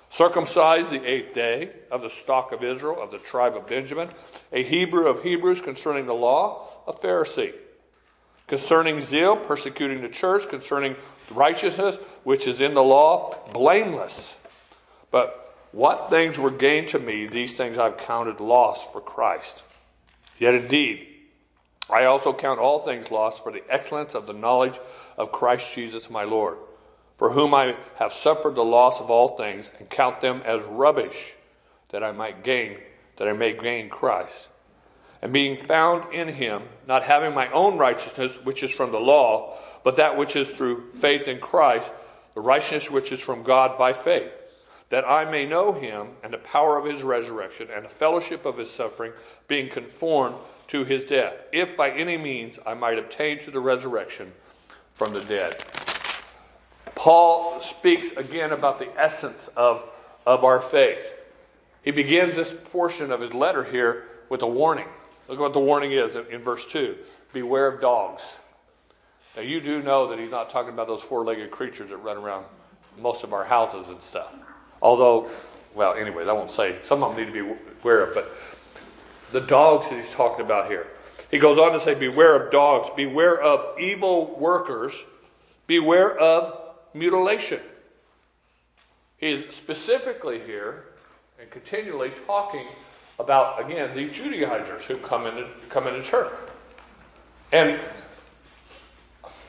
Circumcised 0.09 0.89
the 0.89 1.05
eighth 1.05 1.33
day 1.33 1.71
of 1.89 2.01
the 2.01 2.09
stock 2.09 2.51
of 2.51 2.63
Israel, 2.63 3.01
of 3.01 3.11
the 3.11 3.17
tribe 3.17 3.55
of 3.55 3.67
Benjamin, 3.67 4.09
a 4.51 4.63
Hebrew 4.63 5.07
of 5.07 5.23
Hebrews 5.23 5.61
concerning 5.61 6.05
the 6.05 6.13
law, 6.13 6.67
a 6.85 6.91
Pharisee. 6.91 7.53
Concerning 8.51 9.00
zeal, 9.00 9.38
persecuting 9.38 10.01
the 10.01 10.09
church, 10.09 10.50
concerning 10.50 10.98
righteousness, 11.30 11.95
which 12.25 12.48
is 12.48 12.59
in 12.59 12.74
the 12.74 12.83
law, 12.83 13.33
blameless. 13.53 14.36
But 15.09 15.56
what 15.71 16.09
things 16.09 16.38
were 16.38 16.51
gained 16.51 16.89
to 16.89 17.00
me, 17.00 17.27
these 17.27 17.56
things 17.56 17.77
I've 17.77 17.95
counted 17.95 18.42
loss 18.42 18.86
for 18.92 19.00
Christ. 19.00 19.63
Yet 20.38 20.53
indeed, 20.53 21.07
I 21.89 22.03
also 22.03 22.33
count 22.33 22.59
all 22.59 22.80
things 22.80 23.09
lost 23.09 23.42
for 23.42 23.53
the 23.53 23.63
excellence 23.69 24.15
of 24.15 24.27
the 24.27 24.33
knowledge 24.33 24.77
of 25.18 25.31
Christ 25.31 25.74
Jesus 25.74 26.09
my 26.09 26.25
Lord, 26.25 26.57
for 27.15 27.31
whom 27.31 27.53
I 27.53 27.77
have 27.95 28.12
suffered 28.12 28.56
the 28.56 28.65
loss 28.65 29.00
of 29.00 29.09
all 29.09 29.38
things, 29.38 29.71
and 29.80 29.89
count 29.89 30.19
them 30.19 30.42
as 30.44 30.62
rubbish, 30.63 31.36
that 31.92 32.03
I 32.03 32.12
might 32.12 32.44
gain, 32.44 32.80
that 33.15 33.30
I 33.30 33.31
may 33.31 33.53
gain 33.53 33.88
Christ. 33.88 34.50
And 35.21 35.31
being 35.31 35.57
found 35.57 36.13
in 36.13 36.27
him, 36.29 36.63
not 36.88 37.03
having 37.03 37.33
my 37.33 37.50
own 37.51 37.77
righteousness, 37.77 38.38
which 38.44 38.63
is 38.63 38.71
from 38.71 38.91
the 38.91 39.00
law, 39.00 39.57
but 39.83 39.97
that 39.97 40.18
which 40.18 40.35
is 40.35 40.50
through 40.50 40.91
faith 40.94 41.27
in 41.27 41.39
Christ, 41.39 41.89
the 42.33 42.41
righteousness 42.41 42.89
which 42.89 43.12
is 43.12 43.19
from 43.19 43.44
God 43.44 43.77
by 43.77 43.94
faith, 43.94 44.31
that 44.89 45.07
I 45.07 45.29
may 45.29 45.45
know 45.45 45.73
him 45.73 46.09
and 46.23 46.33
the 46.33 46.39
power 46.39 46.77
of 46.77 46.85
his 46.85 47.03
resurrection 47.03 47.69
and 47.73 47.85
the 47.85 47.89
fellowship 47.89 48.45
of 48.45 48.57
his 48.57 48.69
suffering, 48.69 49.13
being 49.47 49.69
conformed 49.69 50.35
to 50.69 50.83
his 50.85 51.03
death, 51.03 51.35
if 51.51 51.77
by 51.77 51.91
any 51.91 52.17
means 52.17 52.57
I 52.65 52.74
might 52.74 52.97
obtain 52.97 53.39
to 53.39 53.51
the 53.51 53.59
resurrection 53.59 54.31
from 54.94 55.13
the 55.13 55.21
dead. 55.21 55.63
Paul 56.95 57.62
speaks 57.62 58.12
again 58.12 58.51
about 58.51 58.79
the 58.79 58.89
essence 59.00 59.50
of, 59.56 59.83
of 60.25 60.44
our 60.44 60.62
faith. 60.62 61.15
He 61.83 61.91
begins 61.91 62.35
this 62.35 62.53
portion 62.71 63.12
of 63.12 63.21
his 63.21 63.33
letter 63.33 63.63
here 63.63 64.06
with 64.29 64.41
a 64.44 64.47
warning. 64.47 64.88
Look 65.27 65.39
what 65.39 65.53
the 65.53 65.60
warning 65.60 65.91
is 65.91 66.15
in, 66.15 66.25
in 66.27 66.41
verse 66.41 66.65
2 66.65 66.98
Beware 67.34 67.67
of 67.67 67.81
dogs. 67.81 68.24
Now, 69.36 69.43
you 69.43 69.62
do 69.62 69.81
know 69.81 70.07
that 70.07 70.19
he's 70.19 70.31
not 70.31 70.50
talking 70.50 70.74
about 70.74 70.88
those 70.88 71.01
four 71.01 71.24
legged 71.24 71.51
creatures 71.51 71.89
that 71.89 71.98
run 71.98 72.17
around 72.17 72.46
most 73.00 73.24
of 73.24 73.31
our 73.31 73.46
houses 73.46 73.88
and 73.88 74.01
stuff. 74.01 74.34
Although, 74.81 75.29
well, 75.74 75.93
anyways, 75.93 76.27
I 76.27 76.34
won't 76.34 76.51
say. 76.51 76.79
Some 76.84 77.03
of 77.03 77.15
them 77.15 77.25
need 77.25 77.34
to 77.34 77.43
be 77.43 77.57
aware 77.81 78.03
of. 78.03 78.13
But 78.13 78.31
the 79.31 79.41
dogs 79.41 79.89
that 79.89 80.03
he's 80.03 80.13
talking 80.13 80.46
about 80.46 80.69
here. 80.69 80.88
He 81.29 81.38
goes 81.38 81.57
on 81.57 81.72
to 81.72 81.81
say, 81.81 81.93
Beware 81.93 82.36
of 82.36 82.51
dogs, 82.51 82.89
beware 82.96 83.39
of 83.39 83.79
evil 83.79 84.38
workers, 84.38 84.93
beware 85.65 86.17
of 86.17 86.75
mutilation. 86.93 87.62
He 89.17 89.31
is 89.31 89.55
specifically 89.55 90.39
here 90.39 90.86
and 91.39 91.50
continually 91.50 92.12
talking 92.25 92.65
about, 93.20 93.63
again, 93.63 93.96
these 93.96 94.12
Judaizers 94.12 94.84
who 94.86 94.98
come 94.98 95.27
into, 95.27 95.48
come 95.70 95.88
into 95.88 96.01
church. 96.01 96.32
And 97.51 97.80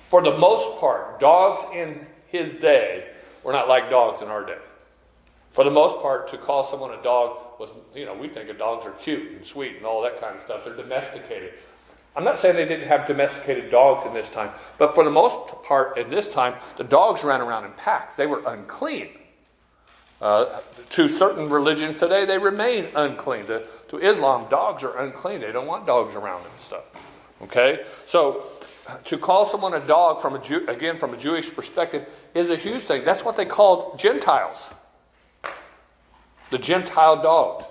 for 0.09 0.23
the 0.23 0.37
most 0.37 0.79
part, 0.81 1.21
dogs 1.21 1.63
in 1.75 2.07
his 2.29 2.61
day 2.61 3.07
were 3.45 3.53
not 3.53 3.69
like 3.69 3.89
dogs 3.91 4.23
in 4.23 4.29
our 4.29 4.45
day. 4.45 4.59
For 5.53 5.65
the 5.65 5.71
most 5.71 6.03
part, 6.03 6.31
to 6.31 6.39
call 6.39 6.69
someone 6.69 6.93
a 6.93 7.03
dog 7.03 7.61
was, 7.61 7.71
you 7.95 8.07
know, 8.07 8.15
we 8.15 8.29
think 8.29 8.49
of 8.49 8.59
dogs 8.59 8.87
are 8.87 8.93
cute 8.93 9.33
and 9.33 9.45
sweet 9.45 9.77
and 9.77 9.87
all 9.87 10.03
that 10.03 10.21
kind 10.21 10.37
of 10.37 10.43
stuff. 10.43 10.65
They're 10.65 10.77
domesticated. 10.77 11.53
I'm 12.15 12.25
not 12.25 12.39
saying 12.39 12.57
they 12.57 12.67
didn't 12.67 12.89
have 12.89 13.07
domesticated 13.07 13.71
dogs 13.71 14.07
in 14.07 14.13
this 14.13 14.29
time, 14.31 14.51
but 14.79 14.95
for 14.95 15.05
the 15.05 15.11
most 15.11 15.63
part, 15.63 15.97
in 15.97 16.11
this 16.11 16.29
time, 16.29 16.55
the 16.77 16.85
dogs 16.85 17.25
ran 17.25 17.41
around 17.41 17.65
in 17.65 17.73
packs. 17.73 18.17
They 18.17 18.27
were 18.27 18.43
unclean. 18.47 19.11
Uh, 20.23 20.61
to 20.89 21.09
certain 21.09 21.51
religions 21.51 21.99
today, 21.99 22.25
they 22.25 22.39
remain 22.39 22.87
unclean. 22.95 23.47
To, 23.47 23.65
to 23.89 23.99
Islam, 23.99 24.49
dogs 24.49 24.85
are 24.85 24.97
unclean. 24.99 25.41
They 25.41 25.53
don't 25.53 25.67
want 25.67 25.87
dogs 25.87 26.15
around 26.15 26.45
and 26.45 26.61
stuff. 26.65 26.85
Okay? 27.43 27.85
So, 28.07 28.47
to 29.05 29.19
call 29.19 29.45
someone 29.47 29.75
a 29.75 29.81
dog 29.81 30.23
from 30.23 30.35
a 30.35 30.43
Jew, 30.43 30.65
again 30.69 30.99
from 30.99 31.13
a 31.13 31.17
Jewish 31.17 31.53
perspective 31.53 32.09
is 32.35 32.51
a 32.51 32.57
huge 32.57 32.83
thing. 32.83 33.05
That's 33.05 33.25
what 33.25 33.37
they 33.37 33.45
called 33.45 33.99
Gentiles 33.99 34.71
the 36.53 36.59
Gentile 36.59 37.21
dogs. 37.21 37.65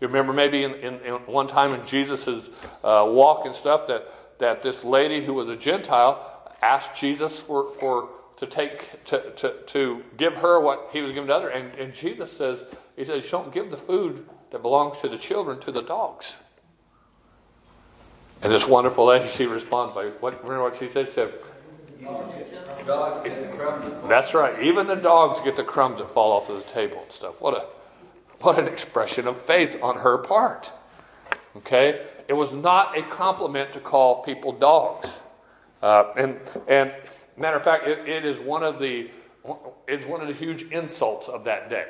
You 0.00 0.08
remember 0.08 0.32
maybe 0.32 0.64
in, 0.64 0.74
in, 0.74 0.94
in 1.00 1.14
one 1.26 1.46
time 1.46 1.74
in 1.74 1.84
Jesus' 1.86 2.48
uh, 2.82 3.06
walk 3.06 3.44
and 3.44 3.54
stuff 3.54 3.86
that, 3.86 4.38
that 4.38 4.62
this 4.62 4.82
lady 4.82 5.24
who 5.24 5.34
was 5.34 5.48
a 5.50 5.56
Gentile 5.56 6.18
asked 6.62 6.98
Jesus 6.98 7.40
for, 7.40 7.70
for 7.74 8.08
to 8.38 8.46
take 8.46 9.04
to, 9.04 9.30
to, 9.32 9.54
to 9.66 10.02
give 10.16 10.34
her 10.34 10.60
what 10.60 10.88
he 10.92 11.00
was 11.00 11.12
giving 11.12 11.26
to 11.26 11.34
other. 11.34 11.50
And, 11.50 11.74
and 11.74 11.92
Jesus 11.92 12.32
says, 12.32 12.64
He 12.96 13.04
says, 13.04 13.28
Don't 13.30 13.52
give 13.52 13.70
the 13.70 13.76
food 13.76 14.26
that 14.50 14.62
belongs 14.62 14.98
to 15.00 15.08
the 15.08 15.18
children 15.18 15.60
to 15.60 15.72
the 15.72 15.82
dogs. 15.82 16.36
And 18.40 18.52
this 18.52 18.66
wonderful 18.66 19.06
lady, 19.06 19.28
she 19.28 19.46
responds 19.46 19.94
by 19.94 20.06
what 20.20 20.42
remember 20.42 20.62
what 20.62 20.76
she 20.76 20.88
said? 20.88 21.08
She 21.08 21.14
said 21.14 21.34
Dogs 22.86 23.20
get 23.24 23.50
the 23.50 23.56
crumbs. 23.56 24.08
That's 24.08 24.32
right. 24.32 24.62
Even 24.62 24.86
the 24.86 24.94
dogs 24.94 25.40
get 25.40 25.56
the 25.56 25.64
crumbs 25.64 25.98
that 25.98 26.08
fall 26.08 26.32
off 26.32 26.48
of 26.48 26.64
the 26.64 26.72
table 26.72 27.02
and 27.02 27.12
stuff. 27.12 27.40
What 27.40 27.54
a 27.54 27.66
what 28.40 28.56
an 28.56 28.68
expression 28.68 29.26
of 29.26 29.40
faith 29.40 29.76
on 29.82 29.98
her 29.98 30.18
part. 30.18 30.70
Okay? 31.56 32.06
It 32.28 32.34
was 32.34 32.52
not 32.52 32.96
a 32.96 33.02
compliment 33.02 33.72
to 33.72 33.80
call 33.80 34.22
people 34.22 34.52
dogs. 34.52 35.18
Uh, 35.82 36.12
and 36.16 36.38
and 36.68 36.92
matter 37.38 37.56
of 37.56 37.64
fact, 37.64 37.86
it, 37.86 38.08
it 38.08 38.24
is 38.24 38.40
one 38.40 38.62
of 38.62 38.78
the 38.78 39.10
it's 39.86 40.04
one 40.06 40.20
of 40.20 40.28
the 40.28 40.34
huge 40.34 40.64
insults 40.72 41.28
of 41.28 41.44
that 41.44 41.70
day. 41.70 41.86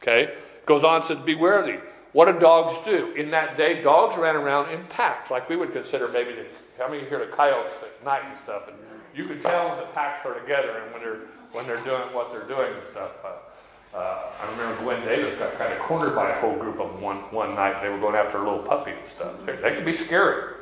Okay? 0.00 0.34
Goes 0.66 0.84
on 0.84 1.02
says, 1.04 1.18
Beware 1.18 1.64
thee. 1.64 1.78
What 2.12 2.32
do 2.32 2.38
dogs 2.38 2.74
do? 2.84 3.12
In 3.12 3.30
that 3.30 3.56
day, 3.56 3.82
dogs 3.82 4.16
ran 4.16 4.34
around 4.34 4.72
in 4.72 4.82
packs, 4.86 5.30
like 5.30 5.48
we 5.48 5.56
would 5.56 5.72
consider 5.72 6.08
maybe 6.08 6.32
the, 6.32 6.46
how 6.76 6.90
many 6.90 7.08
hear 7.08 7.24
the 7.24 7.30
coyotes 7.30 7.72
at 7.82 8.04
night 8.04 8.22
and 8.24 8.36
stuff. 8.36 8.66
And 8.66 8.76
you 9.14 9.26
can 9.26 9.40
tell 9.42 9.68
when 9.68 9.78
the 9.78 9.86
packs 9.92 10.26
are 10.26 10.34
together 10.34 10.78
and 10.78 10.92
when 10.92 11.02
they're 11.02 11.20
when 11.52 11.66
they're 11.66 11.84
doing 11.84 12.14
what 12.14 12.32
they're 12.32 12.48
doing 12.48 12.72
and 12.72 12.86
stuff. 12.90 13.12
Uh, 13.24 13.96
uh, 13.96 14.30
I 14.40 14.50
remember 14.52 14.80
Gwen 14.82 15.04
Davis 15.04 15.36
got 15.38 15.56
kind 15.58 15.72
of 15.72 15.78
cornered 15.80 16.14
by 16.14 16.30
a 16.30 16.40
whole 16.40 16.56
group 16.56 16.80
of 16.80 16.92
them 16.92 17.00
one 17.00 17.18
one 17.32 17.54
night. 17.54 17.80
They 17.82 17.88
were 17.88 17.98
going 17.98 18.16
after 18.16 18.38
a 18.38 18.44
little 18.44 18.64
puppy 18.64 18.92
and 18.92 19.06
stuff. 19.06 19.34
They, 19.46 19.56
they 19.56 19.74
can 19.74 19.84
be 19.84 19.92
scary. 19.92 20.54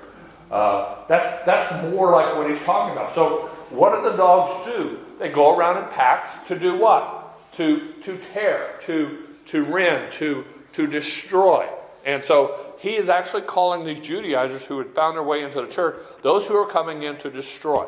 Uh, 0.51 1.07
that's 1.09 1.45
that's 1.45 1.71
more 1.93 2.13
like 2.13 2.35
what 2.37 2.51
he's 2.51 2.61
talking 2.61 2.93
about. 2.97 3.15
So 3.15 3.49
what 3.71 3.95
do 3.95 4.11
the 4.11 4.17
dogs 4.17 4.65
do? 4.65 4.99
They 5.19 5.29
go 5.29 5.57
around 5.57 5.83
in 5.83 5.89
packs 5.91 6.31
to 6.49 6.59
do 6.59 6.77
what? 6.77 7.55
To 7.57 7.93
to 8.05 8.17
tear, 8.33 8.71
to 8.87 9.27
to 9.47 9.65
rend, 9.65 10.13
to 10.13 10.45
to 10.73 10.87
destroy. 10.87 11.69
And 12.07 12.25
so 12.25 12.75
he 12.79 12.97
is 12.97 13.09
actually 13.09 13.43
calling 13.43 13.85
these 13.85 14.01
Judaizers 14.01 14.63
who 14.65 14.79
had 14.79 14.95
found 14.95 15.17
their 15.17 15.23
way 15.23 15.43
into 15.43 15.61
the 15.61 15.67
church, 15.67 15.97
those 16.23 16.47
who 16.47 16.57
are 16.57 16.67
coming 16.67 17.03
in 17.03 17.19
to 17.19 17.31
destroy. 17.31 17.87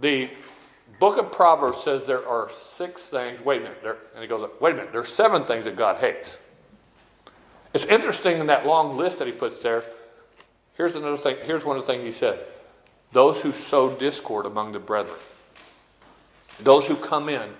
The 0.00 0.30
book 1.00 1.18
of 1.18 1.32
Proverbs 1.32 1.82
says 1.82 2.04
there 2.04 2.26
are 2.28 2.50
six 2.54 3.08
things. 3.08 3.44
Wait 3.44 3.60
a 3.60 3.64
minute. 3.64 3.82
There, 3.82 3.96
and 4.14 4.22
he 4.22 4.28
goes, 4.28 4.48
wait 4.60 4.74
a 4.74 4.76
minute. 4.76 4.92
There 4.92 5.00
are 5.00 5.06
seven 5.06 5.44
things 5.44 5.64
that 5.64 5.76
God 5.76 5.96
hates. 5.96 6.38
It's 7.74 7.86
interesting 7.86 8.38
in 8.38 8.46
that 8.46 8.66
long 8.66 8.96
list 8.96 9.18
that 9.18 9.26
he 9.26 9.32
puts 9.32 9.62
there. 9.62 9.84
Here's 10.78 10.94
another 10.94 11.16
thing. 11.18 11.36
Here's 11.42 11.64
one 11.64 11.76
of 11.76 11.84
the 11.84 11.92
things 11.92 12.04
he 12.04 12.12
said 12.12 12.40
those 13.12 13.42
who 13.42 13.52
sow 13.52 13.94
discord 13.94 14.46
among 14.46 14.72
the 14.72 14.78
brethren, 14.78 15.18
those 16.60 16.86
who 16.86 16.96
come 16.96 17.28
in 17.28 17.50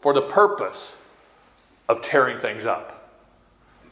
for 0.00 0.12
the 0.12 0.22
purpose 0.22 0.94
of 1.88 2.02
tearing 2.02 2.38
things 2.38 2.66
up, 2.66 3.12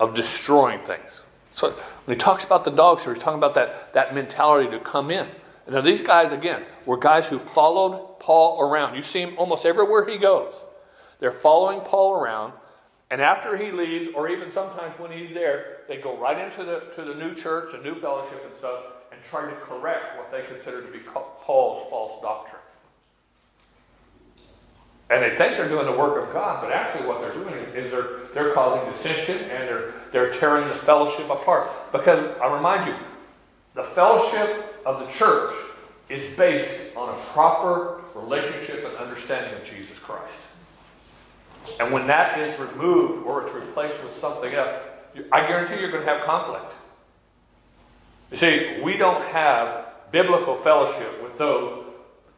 of 0.00 0.14
destroying 0.14 0.80
things. 0.80 1.10
So 1.52 1.70
when 2.04 2.16
he 2.16 2.18
talks 2.18 2.44
about 2.44 2.64
the 2.64 2.70
dogs 2.70 3.02
here, 3.04 3.12
he's 3.12 3.22
talking 3.22 3.38
about 3.38 3.54
that, 3.54 3.92
that 3.92 4.14
mentality 4.14 4.70
to 4.70 4.78
come 4.78 5.10
in. 5.10 5.28
Now 5.68 5.82
these 5.82 6.00
guys, 6.00 6.32
again, 6.32 6.64
were 6.86 6.96
guys 6.96 7.26
who 7.26 7.38
followed 7.38 8.18
Paul 8.20 8.62
around. 8.62 8.96
You 8.96 9.02
see 9.02 9.20
him 9.20 9.34
almost 9.36 9.66
everywhere 9.66 10.08
he 10.08 10.16
goes. 10.16 10.54
They're 11.20 11.32
following 11.32 11.80
Paul 11.80 12.14
around. 12.14 12.54
And 13.10 13.22
after 13.22 13.56
he 13.56 13.70
leaves, 13.70 14.08
or 14.14 14.28
even 14.28 14.50
sometimes 14.50 14.98
when 14.98 15.10
he's 15.10 15.32
there, 15.32 15.78
they 15.88 15.96
go 15.96 16.16
right 16.18 16.38
into 16.38 16.64
the, 16.64 16.80
to 16.94 17.04
the 17.04 17.14
new 17.14 17.32
church, 17.34 17.72
a 17.72 17.82
new 17.82 17.98
fellowship 18.00 18.42
and 18.44 18.54
stuff, 18.58 18.84
and 19.10 19.20
try 19.30 19.48
to 19.48 19.56
correct 19.56 20.18
what 20.18 20.30
they 20.30 20.44
consider 20.46 20.84
to 20.84 20.92
be 20.92 20.98
Paul's 20.98 21.88
false 21.88 22.20
doctrine. 22.22 22.60
And 25.10 25.22
they 25.22 25.34
think 25.34 25.56
they're 25.56 25.70
doing 25.70 25.86
the 25.86 25.96
work 25.98 26.22
of 26.22 26.32
God, 26.34 26.60
but 26.60 26.70
actually 26.70 27.06
what 27.06 27.22
they're 27.22 27.32
doing 27.32 27.54
is 27.74 27.90
they're, 27.90 28.18
they're 28.34 28.52
causing 28.52 28.92
dissension 28.92 29.38
and 29.50 29.66
they're, 29.66 29.94
they're 30.12 30.32
tearing 30.34 30.68
the 30.68 30.74
fellowship 30.74 31.30
apart. 31.30 31.70
Because 31.92 32.36
I 32.42 32.54
remind 32.54 32.86
you, 32.86 32.94
the 33.74 33.84
fellowship 33.84 34.82
of 34.84 35.00
the 35.00 35.06
church 35.12 35.54
is 36.10 36.36
based 36.36 36.94
on 36.94 37.08
a 37.08 37.18
proper 37.32 38.02
relationship 38.14 38.84
and 38.86 38.96
understanding 38.98 39.58
of 39.58 39.64
Jesus 39.64 39.98
Christ. 39.98 40.36
And 41.80 41.92
when 41.92 42.06
that 42.06 42.38
is 42.38 42.58
removed 42.58 43.26
or 43.26 43.46
it's 43.46 43.54
replaced 43.54 44.02
with 44.02 44.16
something 44.18 44.52
else, 44.52 44.82
I 45.32 45.46
guarantee 45.46 45.80
you're 45.80 45.90
going 45.90 46.04
to 46.04 46.12
have 46.12 46.24
conflict. 46.24 46.72
You 48.30 48.36
see, 48.36 48.80
we 48.82 48.96
don't 48.96 49.22
have 49.26 49.86
biblical 50.10 50.56
fellowship 50.56 51.22
with 51.22 51.36
those 51.38 51.84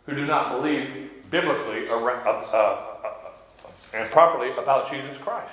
who 0.07 0.15
do 0.15 0.27
not 0.27 0.57
believe 0.57 1.11
biblically 1.31 1.89
uh, 1.89 1.95
uh, 1.95 2.29
uh, 2.53 3.11
and 3.93 4.11
properly 4.11 4.51
about 4.53 4.91
Jesus 4.91 5.17
Christ. 5.19 5.53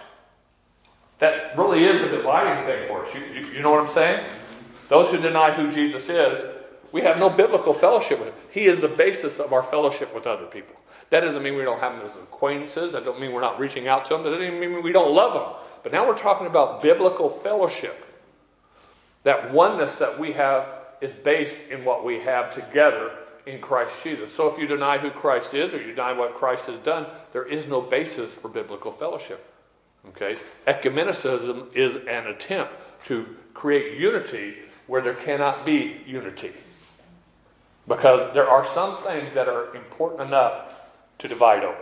That 1.19 1.57
really 1.57 1.85
is 1.85 2.01
a 2.01 2.09
dividing 2.09 2.65
thing 2.67 2.87
for 2.87 3.05
us. 3.05 3.13
You, 3.13 3.21
you, 3.33 3.47
you 3.53 3.61
know 3.61 3.71
what 3.71 3.81
I'm 3.81 3.87
saying? 3.87 4.23
Those 4.89 5.11
who 5.11 5.17
deny 5.17 5.51
who 5.51 5.71
Jesus 5.71 6.07
is, 6.09 6.56
we 6.91 7.01
have 7.01 7.17
no 7.17 7.29
biblical 7.29 7.73
fellowship 7.73 8.19
with 8.19 8.29
him. 8.29 8.35
He 8.51 8.67
is 8.67 8.81
the 8.81 8.87
basis 8.87 9.39
of 9.39 9.53
our 9.53 9.63
fellowship 9.63 10.13
with 10.13 10.25
other 10.25 10.45
people. 10.45 10.75
That 11.09 11.21
doesn't 11.21 11.41
mean 11.41 11.55
we 11.55 11.63
don't 11.63 11.79
have 11.79 11.97
them 11.97 12.09
as 12.09 12.15
acquaintances. 12.15 12.91
That 12.91 13.05
doesn't 13.05 13.21
mean 13.21 13.31
we're 13.31 13.41
not 13.41 13.59
reaching 13.59 13.87
out 13.87 14.05
to 14.05 14.13
them. 14.13 14.23
That 14.23 14.31
doesn't 14.31 14.45
even 14.45 14.59
mean 14.59 14.83
we 14.83 14.91
don't 14.91 15.13
love 15.13 15.33
them. 15.33 15.63
But 15.83 15.91
now 15.91 16.07
we're 16.07 16.17
talking 16.17 16.47
about 16.47 16.81
biblical 16.81 17.29
fellowship. 17.29 18.05
That 19.23 19.53
oneness 19.53 19.97
that 19.99 20.19
we 20.19 20.33
have 20.33 20.67
is 21.01 21.11
based 21.11 21.57
in 21.69 21.85
what 21.85 22.03
we 22.03 22.19
have 22.19 22.53
together 22.53 23.11
in 23.45 23.61
Christ 23.61 23.93
Jesus. 24.03 24.33
So 24.33 24.47
if 24.47 24.59
you 24.59 24.67
deny 24.67 24.97
who 24.97 25.09
Christ 25.09 25.53
is 25.53 25.73
or 25.73 25.81
you 25.81 25.93
deny 25.93 26.11
what 26.11 26.35
Christ 26.35 26.65
has 26.65 26.79
done, 26.79 27.05
there 27.31 27.45
is 27.45 27.67
no 27.67 27.81
basis 27.81 28.33
for 28.33 28.49
biblical 28.49 28.91
fellowship. 28.91 29.45
Okay? 30.09 30.35
Ecumenicism 30.67 31.73
is 31.75 31.95
an 31.95 32.27
attempt 32.27 32.73
to 33.05 33.25
create 33.53 33.97
unity 33.97 34.55
where 34.87 35.01
there 35.01 35.13
cannot 35.13 35.65
be 35.65 36.01
unity. 36.05 36.51
Because 37.87 38.33
there 38.33 38.47
are 38.47 38.65
some 38.73 39.01
things 39.03 39.33
that 39.33 39.47
are 39.47 39.73
important 39.75 40.21
enough 40.21 40.73
to 41.19 41.27
divide 41.27 41.63
over. 41.63 41.77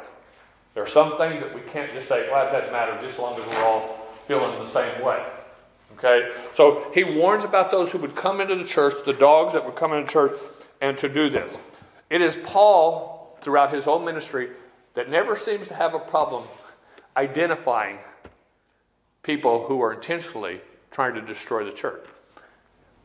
There 0.74 0.84
are 0.84 0.88
some 0.88 1.18
things 1.18 1.42
that 1.42 1.54
we 1.54 1.62
can't 1.62 1.94
just 1.94 2.08
say, 2.08 2.30
well, 2.30 2.48
it 2.48 2.52
doesn't 2.52 2.72
matter 2.72 2.94
just 3.00 3.14
as 3.14 3.20
long 3.20 3.40
as 3.40 3.48
we're 3.48 3.64
all 3.64 3.98
feeling 4.28 4.60
the 4.60 4.70
same 4.70 5.04
way. 5.04 5.26
Okay? 5.98 6.32
So 6.56 6.92
he 6.94 7.04
warns 7.04 7.44
about 7.44 7.72
those 7.72 7.92
who 7.92 7.98
would 8.00 8.16
come 8.16 8.42
into 8.42 8.56
the 8.56 8.66
church, 8.66 8.96
the 9.06 9.14
dogs 9.14 9.54
that 9.54 9.66
would 9.66 9.76
come 9.76 9.94
into 9.94 10.12
church, 10.12 10.34
and 10.82 10.98
to 10.98 11.10
do 11.10 11.30
this. 11.30 11.56
It 12.10 12.22
is 12.22 12.38
Paul, 12.44 13.38
throughout 13.42 13.74
his 13.74 13.86
whole 13.86 14.00
ministry, 14.00 14.50
that 14.94 15.10
never 15.10 15.36
seems 15.36 15.68
to 15.70 15.76
have 15.76 15.94
a 15.94 16.00
problem 16.00 16.46
identifying 17.18 17.98
people 19.24 19.64
who 19.64 19.82
are 19.82 19.94
intentionally 19.94 20.62
trying 20.92 21.16
to 21.16 21.22
destroy 21.22 21.64
the 21.64 21.72
church. 21.72 22.06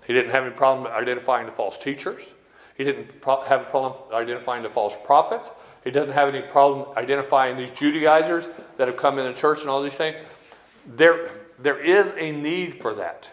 He 0.06 0.12
didn't 0.12 0.32
have 0.32 0.44
any 0.44 0.54
problem 0.54 0.92
identifying 0.92 1.46
the 1.46 1.52
false 1.52 1.78
teachers. 1.78 2.22
He 2.80 2.84
didn't 2.84 3.10
have 3.26 3.60
a 3.60 3.64
problem 3.64 3.92
identifying 4.10 4.62
the 4.62 4.70
false 4.70 4.94
prophets. 5.04 5.50
He 5.84 5.90
doesn't 5.90 6.14
have 6.14 6.34
any 6.34 6.40
problem 6.40 6.88
identifying 6.96 7.58
these 7.58 7.70
Judaizers 7.72 8.48
that 8.78 8.88
have 8.88 8.96
come 8.96 9.18
in 9.18 9.26
the 9.26 9.38
church 9.38 9.60
and 9.60 9.68
all 9.68 9.82
these 9.82 9.96
things. 9.96 10.16
There, 10.96 11.30
there 11.58 11.78
is 11.78 12.14
a 12.16 12.32
need 12.32 12.80
for 12.80 12.94
that. 12.94 13.30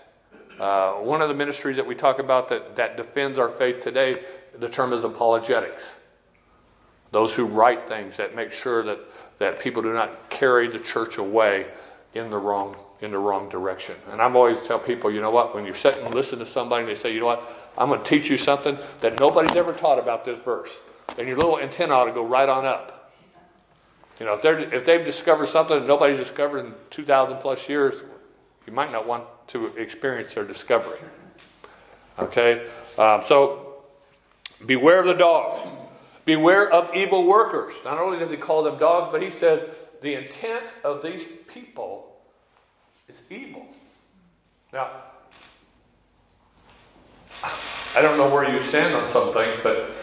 Uh, 0.60 0.96
one 0.96 1.22
of 1.22 1.30
the 1.30 1.34
ministries 1.34 1.78
that 1.78 1.88
we 1.88 1.96
talk 1.96 2.20
about 2.20 2.50
that, 2.50 2.76
that 2.76 2.98
defends 2.98 3.40
our 3.40 3.48
faith 3.48 3.80
today, 3.80 4.22
the 4.60 4.68
term 4.68 4.92
is 4.92 5.06
apologetics. 5.06 5.92
Those 7.12 7.34
who 7.34 7.46
write 7.46 7.88
things 7.88 8.18
that 8.18 8.36
make 8.36 8.52
sure 8.52 8.84
that, 8.84 9.00
that 9.38 9.62
people 9.62 9.82
do 9.82 9.94
not 9.94 10.30
carry 10.30 10.68
the 10.68 10.80
church 10.80 11.20
away 11.20 11.68
in 12.16 12.30
the 12.30 12.38
wrong 12.38 12.76
in 13.02 13.12
the 13.12 13.18
wrong 13.18 13.48
direction. 13.50 13.96
And 14.12 14.22
I'm 14.22 14.36
always 14.36 14.62
tell 14.64 14.80
people, 14.80 15.12
you 15.12 15.22
know 15.22 15.30
what, 15.30 15.54
when 15.54 15.66
you 15.66 15.74
sit 15.74 16.00
and 16.00 16.14
listen 16.14 16.40
to 16.40 16.46
somebody 16.46 16.82
and 16.82 16.90
they 16.90 16.96
say, 16.96 17.14
you 17.14 17.20
know 17.20 17.28
what, 17.28 17.67
I'm 17.78 17.90
going 17.90 18.02
to 18.02 18.10
teach 18.10 18.30
you 18.30 18.38
something 18.38 18.78
that 19.02 19.20
nobody's 19.20 19.56
ever 19.56 19.72
taught 19.72 20.00
about 20.00 20.26
this 20.26 20.40
verse, 20.42 20.72
And 21.18 21.28
your 21.28 21.38
little 21.38 21.60
antenna 21.60 21.94
ought 21.94 22.06
to 22.06 22.12
go 22.12 22.26
right 22.26 22.50
on 22.50 22.66
up. 22.66 23.14
You 24.20 24.26
know, 24.26 24.34
if, 24.34 24.42
they're, 24.42 24.60
if 24.74 24.84
they've 24.84 25.06
discovered 25.06 25.48
something 25.48 25.80
that 25.80 25.88
nobody's 25.88 26.18
discovered 26.18 26.66
in 26.66 26.74
2,000 26.90 27.38
plus 27.38 27.70
years, 27.70 28.02
you 28.66 28.74
might 28.74 28.92
not 28.92 29.06
want 29.08 29.26
to 29.48 29.68
experience 29.78 30.34
their 30.34 30.44
discovery. 30.44 30.98
Okay? 32.18 32.68
Um, 32.98 33.22
so, 33.24 33.76
beware 34.66 35.00
of 35.00 35.06
the 35.06 35.14
dog. 35.14 35.68
Beware 36.26 36.70
of 36.70 36.94
evil 36.96 37.26
workers. 37.26 37.76
Not 37.86 38.00
only 38.00 38.18
does 38.18 38.32
he 38.32 38.38
call 38.38 38.64
them 38.64 38.80
dogs, 38.80 39.10
but 39.12 39.22
he 39.22 39.30
said 39.30 39.76
the 40.02 40.16
intent 40.16 40.64
of 40.84 41.04
these 41.04 41.22
people 41.48 42.18
is 43.08 43.22
evil. 43.30 43.66
Now, 44.74 44.90
I 47.44 48.02
don't 48.02 48.18
know 48.18 48.30
where 48.30 48.50
you 48.50 48.62
stand 48.62 48.96
on 48.96 49.12
some 49.12 49.34
things, 49.34 49.60
but 49.64 49.96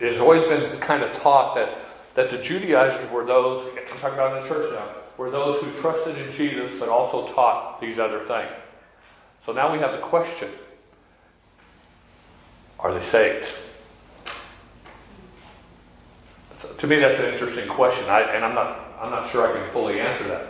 it 0.00 0.12
has 0.12 0.20
always 0.20 0.42
been 0.42 0.78
kind 0.80 1.02
of 1.02 1.12
taught 1.14 1.54
that, 1.54 1.70
that 2.14 2.30
the 2.30 2.38
Judaizers 2.38 3.10
were 3.10 3.24
those, 3.24 3.66
I'm 3.76 3.98
talking 3.98 4.14
about 4.14 4.36
in 4.36 4.42
the 4.42 4.48
church 4.48 4.72
now, 4.72 4.94
were 5.16 5.30
those 5.30 5.62
who 5.62 5.70
trusted 5.80 6.18
in 6.18 6.32
Jesus 6.32 6.78
but 6.80 6.88
also 6.88 7.32
taught 7.32 7.80
these 7.80 7.98
other 7.98 8.24
things. 8.26 8.50
So 9.46 9.52
now 9.52 9.72
we 9.72 9.78
have 9.78 9.92
the 9.92 9.98
question 9.98 10.48
are 12.80 12.92
they 12.92 13.00
saved? 13.00 13.50
To 16.78 16.86
me, 16.86 16.96
that's 16.96 17.18
an 17.18 17.32
interesting 17.32 17.66
question, 17.66 18.04
I, 18.10 18.20
and 18.20 18.44
I'm 18.44 18.54
not, 18.54 18.78
I'm 19.00 19.10
not 19.10 19.30
sure 19.30 19.48
I 19.48 19.58
can 19.58 19.70
fully 19.70 20.00
answer 20.00 20.24
that. 20.28 20.48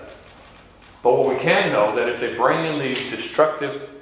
But 1.03 1.17
what 1.17 1.29
we 1.29 1.41
can 1.41 1.71
know 1.71 1.95
that 1.95 2.09
if 2.09 2.19
they 2.19 2.35
bring 2.35 2.65
in 2.65 2.81
these 2.81 3.09
destructive 3.09 3.94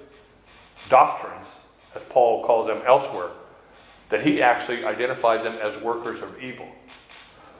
doctrines, 0.88 1.46
as 1.94 2.02
Paul 2.08 2.44
calls 2.44 2.66
them 2.66 2.82
elsewhere, 2.86 3.30
that 4.08 4.22
he 4.22 4.42
actually 4.42 4.84
identifies 4.84 5.42
them 5.42 5.54
as 5.62 5.76
workers 5.78 6.20
of 6.20 6.42
evil. 6.42 6.68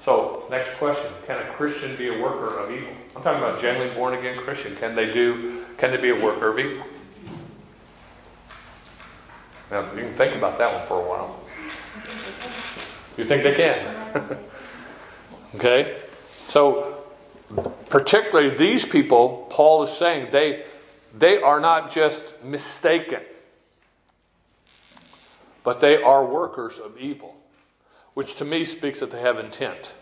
So, 0.05 0.45
next 0.51 0.75
question: 0.77 1.13
Can 1.27 1.39
a 1.39 1.53
Christian 1.53 1.97
be 1.97 2.09
a 2.09 2.21
worker 2.21 2.59
of 2.59 2.71
evil? 2.71 2.93
I'm 3.15 3.23
talking 3.23 3.43
about 3.43 3.61
genuinely 3.61 3.95
born 3.95 4.15
again 4.15 4.43
Christian. 4.43 4.75
Can 4.77 4.95
they 4.95 5.13
do? 5.13 5.65
Can 5.79 5.91
they 5.91 5.97
be 5.97 6.11
a 6.11 6.25
worker 6.25 6.49
of 6.49 6.59
evil? 6.59 6.85
Now, 9.71 9.91
you 9.95 10.03
can 10.03 10.13
think 10.13 10.37
about 10.37 10.59
that 10.59 10.73
one 10.73 10.87
for 10.87 11.01
a 11.01 11.09
while. 11.09 11.41
You 13.17 13.25
think 13.25 13.43
they 13.43 13.55
can? 13.55 14.39
okay? 15.55 16.03
So, 16.49 17.05
particularly 17.89 18.51
these 18.55 18.85
people, 18.85 19.47
Paul 19.51 19.85
is 19.85 19.91
saying 19.91 20.29
they, 20.31 20.65
they 21.15 21.41
are 21.41 21.61
not 21.61 21.93
just 21.93 22.43
mistaken, 22.43 23.21
but 25.63 25.81
they 25.81 26.03
are 26.03 26.25
workers 26.25 26.79
of 26.79 26.99
evil, 26.99 27.37
which 28.15 28.37
to 28.37 28.45
me 28.45 28.65
speaks 28.65 29.01
that 29.01 29.11
they 29.11 29.21
have 29.21 29.39
intent. 29.39 29.93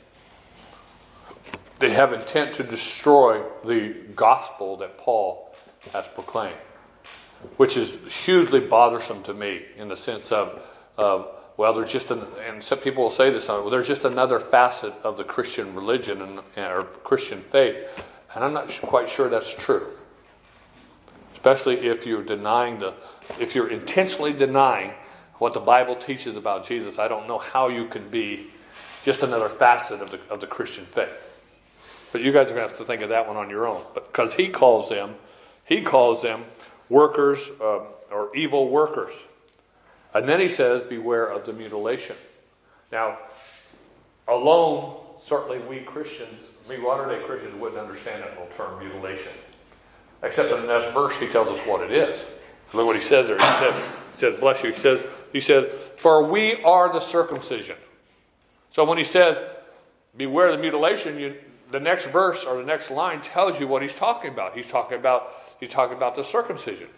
They 1.78 1.90
have 1.90 2.12
intent 2.12 2.54
to 2.56 2.62
destroy 2.62 3.42
the 3.64 3.94
gospel 4.14 4.76
that 4.78 4.98
Paul 4.98 5.54
has 5.92 6.06
proclaimed, 6.14 6.58
which 7.56 7.76
is 7.76 7.92
hugely 8.24 8.60
bothersome 8.60 9.22
to 9.24 9.34
me 9.34 9.62
in 9.76 9.88
the 9.88 9.96
sense 9.96 10.30
of, 10.30 10.60
of 10.96 11.28
well, 11.56 11.74
there's 11.74 11.92
just 11.92 12.10
an, 12.10 12.24
and 12.46 12.62
some 12.62 12.78
people 12.78 13.02
will 13.02 13.10
say 13.10 13.30
this, 13.30 13.48
well, 13.48 13.68
there's 13.68 13.88
just 13.88 14.04
another 14.04 14.40
facet 14.40 14.94
of 15.02 15.16
the 15.16 15.24
Christian 15.24 15.74
religion 15.74 16.22
and, 16.22 16.40
or 16.56 16.84
Christian 17.04 17.42
faith, 17.50 17.76
and 18.34 18.44
I'm 18.44 18.52
not 18.52 18.70
quite 18.82 19.10
sure 19.10 19.28
that's 19.28 19.52
true. 19.52 19.88
Especially 21.40 21.78
if 21.88 22.04
you're 22.04 22.22
denying 22.22 22.80
the, 22.80 22.92
if 23.38 23.54
you're 23.54 23.70
intentionally 23.70 24.34
denying 24.34 24.92
what 25.38 25.54
the 25.54 25.60
Bible 25.60 25.96
teaches 25.96 26.36
about 26.36 26.66
Jesus, 26.66 26.98
I 26.98 27.08
don't 27.08 27.26
know 27.26 27.38
how 27.38 27.68
you 27.68 27.86
can 27.86 28.10
be 28.10 28.50
just 29.04 29.22
another 29.22 29.48
facet 29.48 30.02
of 30.02 30.10
the, 30.10 30.20
of 30.28 30.40
the 30.40 30.46
Christian 30.46 30.84
faith. 30.84 31.08
But 32.12 32.20
you 32.20 32.30
guys 32.30 32.50
are 32.50 32.54
going 32.54 32.66
to 32.66 32.68
have 32.68 32.76
to 32.76 32.84
think 32.84 33.00
of 33.00 33.08
that 33.08 33.26
one 33.26 33.38
on 33.38 33.48
your 33.48 33.66
own. 33.66 33.82
Because 33.94 34.34
he 34.34 34.48
calls 34.48 34.90
them, 34.90 35.14
he 35.64 35.80
calls 35.80 36.20
them 36.20 36.44
workers 36.90 37.38
uh, 37.58 37.84
or 38.10 38.36
evil 38.36 38.68
workers. 38.68 39.14
And 40.12 40.28
then 40.28 40.40
he 40.40 40.48
says, 40.48 40.82
Beware 40.90 41.26
of 41.26 41.46
the 41.46 41.54
mutilation. 41.54 42.16
Now, 42.92 43.16
alone, 44.28 45.00
certainly 45.26 45.60
we 45.60 45.80
Christians, 45.80 46.38
we 46.68 46.76
Latter-day 46.76 47.24
Christians, 47.24 47.58
wouldn't 47.58 47.80
understand 47.80 48.24
that 48.24 48.30
little 48.32 48.54
term 48.56 48.78
mutilation. 48.78 49.32
Except 50.22 50.52
in 50.52 50.60
the 50.60 50.66
next 50.66 50.92
verse, 50.92 51.14
he 51.16 51.26
tells 51.26 51.48
us 51.48 51.58
what 51.66 51.80
it 51.82 51.90
is. 51.90 52.24
Look 52.72 52.86
what 52.86 52.96
he 52.96 53.02
says 53.02 53.28
there. 53.28 53.38
He 53.38 54.18
says, 54.18 54.34
he 54.34 54.40
bless 54.40 54.62
you. 54.62 54.72
He 54.72 54.80
says, 54.80 55.00
he 55.32 55.40
says, 55.40 55.66
For 55.96 56.24
we 56.24 56.62
are 56.62 56.92
the 56.92 57.00
circumcision. 57.00 57.76
So 58.70 58.84
when 58.84 58.98
he 58.98 59.04
says, 59.04 59.38
Beware 60.16 60.48
of 60.48 60.56
the 60.56 60.62
mutilation, 60.62 61.18
you, 61.18 61.36
the 61.70 61.80
next 61.80 62.06
verse 62.06 62.44
or 62.44 62.58
the 62.58 62.64
next 62.64 62.90
line 62.90 63.22
tells 63.22 63.60
you 63.60 63.68
what 63.68 63.80
he's 63.82 63.94
talking 63.94 64.30
about. 64.30 64.56
He's 64.56 64.66
talking 64.66 64.98
about, 64.98 65.32
he's 65.60 65.70
talking 65.70 65.96
about 65.96 66.16
the 66.16 66.24
circumcision. 66.24 66.88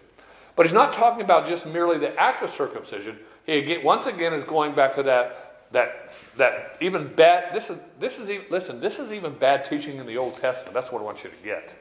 But 0.56 0.66
he's 0.66 0.72
not 0.72 0.92
talking 0.92 1.22
about 1.22 1.46
just 1.46 1.66
merely 1.66 1.98
the 1.98 2.18
act 2.18 2.42
of 2.42 2.52
circumcision. 2.52 3.18
He 3.44 3.58
again, 3.58 3.84
once 3.84 4.06
again 4.06 4.32
is 4.32 4.44
going 4.44 4.74
back 4.74 4.94
to 4.94 5.02
that 5.04 5.70
that 5.72 6.12
that 6.36 6.76
even 6.80 7.06
bad. 7.08 7.54
This 7.54 7.70
is 7.70 7.78
this 7.98 8.18
is 8.18 8.30
listen. 8.50 8.80
This 8.80 8.98
is 8.98 9.12
even 9.12 9.32
bad 9.34 9.64
teaching 9.64 9.96
in 9.96 10.06
the 10.06 10.18
Old 10.18 10.36
Testament. 10.36 10.74
That's 10.74 10.92
what 10.92 11.00
I 11.00 11.04
want 11.04 11.24
you 11.24 11.30
to 11.30 11.36
get. 11.42 11.74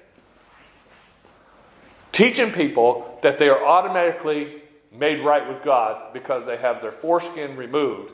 Teaching 2.12 2.52
people 2.52 3.20
that 3.22 3.40
they 3.40 3.48
are 3.48 3.64
automatically 3.66 4.62
made 4.92 5.24
right 5.24 5.48
with 5.48 5.64
God 5.64 6.14
because 6.14 6.46
they 6.46 6.58
have 6.58 6.82
their 6.82 6.92
foreskin 6.92 7.56
removed 7.56 8.12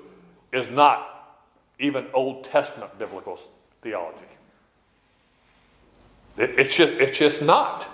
is 0.54 0.70
not 0.70 1.40
even 1.80 2.08
Old 2.14 2.44
Testament 2.44 2.98
biblical 3.00 3.40
theology. 3.82 4.20
It, 6.38 6.60
it's 6.60 6.76
just 6.76 6.94
it's 6.94 7.18
just 7.18 7.42
not. 7.42 7.88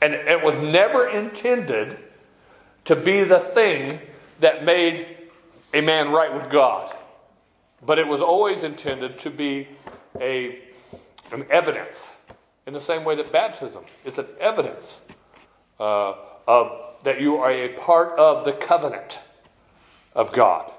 And 0.00 0.14
it 0.14 0.42
was 0.42 0.54
never 0.54 1.08
intended 1.08 1.98
to 2.86 2.96
be 2.96 3.22
the 3.22 3.38
thing 3.38 4.00
that 4.40 4.64
made 4.64 5.06
a 5.72 5.80
man 5.80 6.10
right 6.10 6.32
with 6.34 6.50
God. 6.50 6.94
But 7.84 7.98
it 7.98 8.06
was 8.06 8.20
always 8.20 8.64
intended 8.64 9.18
to 9.20 9.30
be 9.30 9.68
a, 10.20 10.58
an 11.32 11.46
evidence, 11.50 12.16
in 12.66 12.72
the 12.72 12.80
same 12.80 13.04
way 13.04 13.16
that 13.16 13.32
baptism 13.32 13.84
is 14.04 14.18
an 14.18 14.26
evidence 14.40 15.00
uh, 15.78 16.14
of, 16.46 16.72
that 17.04 17.20
you 17.20 17.36
are 17.36 17.50
a 17.50 17.68
part 17.74 18.18
of 18.18 18.44
the 18.44 18.52
covenant 18.52 19.20
of 20.14 20.32
God. 20.32 20.72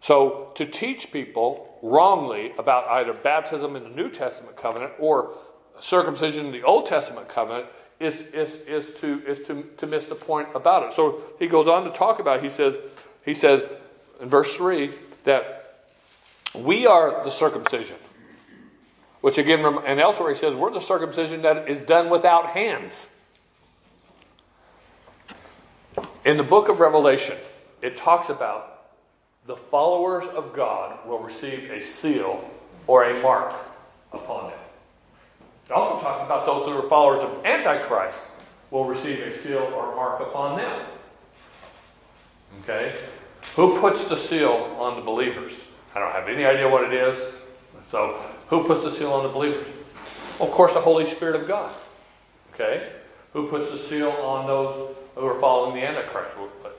So 0.00 0.52
to 0.54 0.66
teach 0.66 1.10
people 1.10 1.78
wrongly 1.82 2.52
about 2.58 2.86
either 2.88 3.12
baptism 3.12 3.76
in 3.76 3.82
the 3.82 3.88
New 3.88 4.10
Testament 4.10 4.56
covenant 4.56 4.92
or 4.98 5.32
circumcision 5.80 6.46
in 6.46 6.52
the 6.52 6.62
Old 6.62 6.86
Testament 6.86 7.28
covenant 7.28 7.66
is, 7.98 8.20
is, 8.32 8.50
is, 8.66 8.86
to, 9.00 9.22
is 9.26 9.46
to, 9.46 9.64
to 9.78 9.86
miss 9.86 10.06
the 10.06 10.14
point 10.14 10.48
about 10.54 10.88
it. 10.88 10.94
So 10.94 11.22
he 11.38 11.46
goes 11.46 11.66
on 11.66 11.84
to 11.84 11.90
talk 11.90 12.20
about, 12.20 12.42
he 12.42 12.50
says, 12.50 12.74
he 13.24 13.34
says 13.34 13.62
in 14.20 14.28
verse 14.28 14.54
3 14.54 14.92
that 15.24 15.86
we 16.54 16.86
are 16.86 17.24
the 17.24 17.30
circumcision. 17.30 17.96
Which 19.22 19.38
again, 19.38 19.64
and 19.86 19.98
elsewhere 19.98 20.30
he 20.32 20.38
says, 20.38 20.54
we're 20.54 20.72
the 20.72 20.80
circumcision 20.80 21.42
that 21.42 21.68
is 21.68 21.80
done 21.80 22.10
without 22.10 22.50
hands. 22.50 23.06
In 26.26 26.36
the 26.36 26.42
book 26.42 26.68
of 26.68 26.80
Revelation, 26.80 27.36
it 27.82 27.96
talks 27.96 28.30
about 28.30 28.88
the 29.46 29.54
followers 29.54 30.26
of 30.34 30.52
God 30.52 31.06
will 31.06 31.20
receive 31.20 31.70
a 31.70 31.80
seal 31.80 32.50
or 32.88 33.04
a 33.04 33.22
mark 33.22 33.54
upon 34.12 34.50
them. 34.50 34.58
It 35.66 35.72
also 35.72 36.00
talks 36.00 36.24
about 36.24 36.44
those 36.44 36.66
who 36.66 36.72
are 36.72 36.88
followers 36.88 37.22
of 37.22 37.46
Antichrist 37.46 38.18
will 38.72 38.86
receive 38.86 39.20
a 39.20 39.38
seal 39.38 39.72
or 39.72 39.94
mark 39.94 40.20
upon 40.20 40.58
them. 40.58 40.86
Okay? 42.62 42.98
Who 43.54 43.78
puts 43.78 44.06
the 44.06 44.16
seal 44.16 44.76
on 44.80 44.96
the 44.96 45.02
believers? 45.02 45.52
I 45.94 46.00
don't 46.00 46.10
have 46.10 46.28
any 46.28 46.44
idea 46.44 46.68
what 46.68 46.82
it 46.82 46.92
is. 46.92 47.34
So, 47.88 48.20
who 48.48 48.64
puts 48.64 48.82
the 48.82 48.90
seal 48.90 49.12
on 49.12 49.22
the 49.22 49.32
believers? 49.32 49.68
Of 50.40 50.50
course, 50.50 50.74
the 50.74 50.80
Holy 50.80 51.08
Spirit 51.08 51.40
of 51.40 51.46
God. 51.46 51.72
Okay? 52.52 52.90
Who 53.32 53.46
puts 53.46 53.70
the 53.70 53.78
seal 53.78 54.10
on 54.10 54.48
those 54.48 54.96
who 55.16 55.26
are 55.26 55.40
following 55.40 55.74
the 55.74 55.86
Antichrist? 55.86 56.36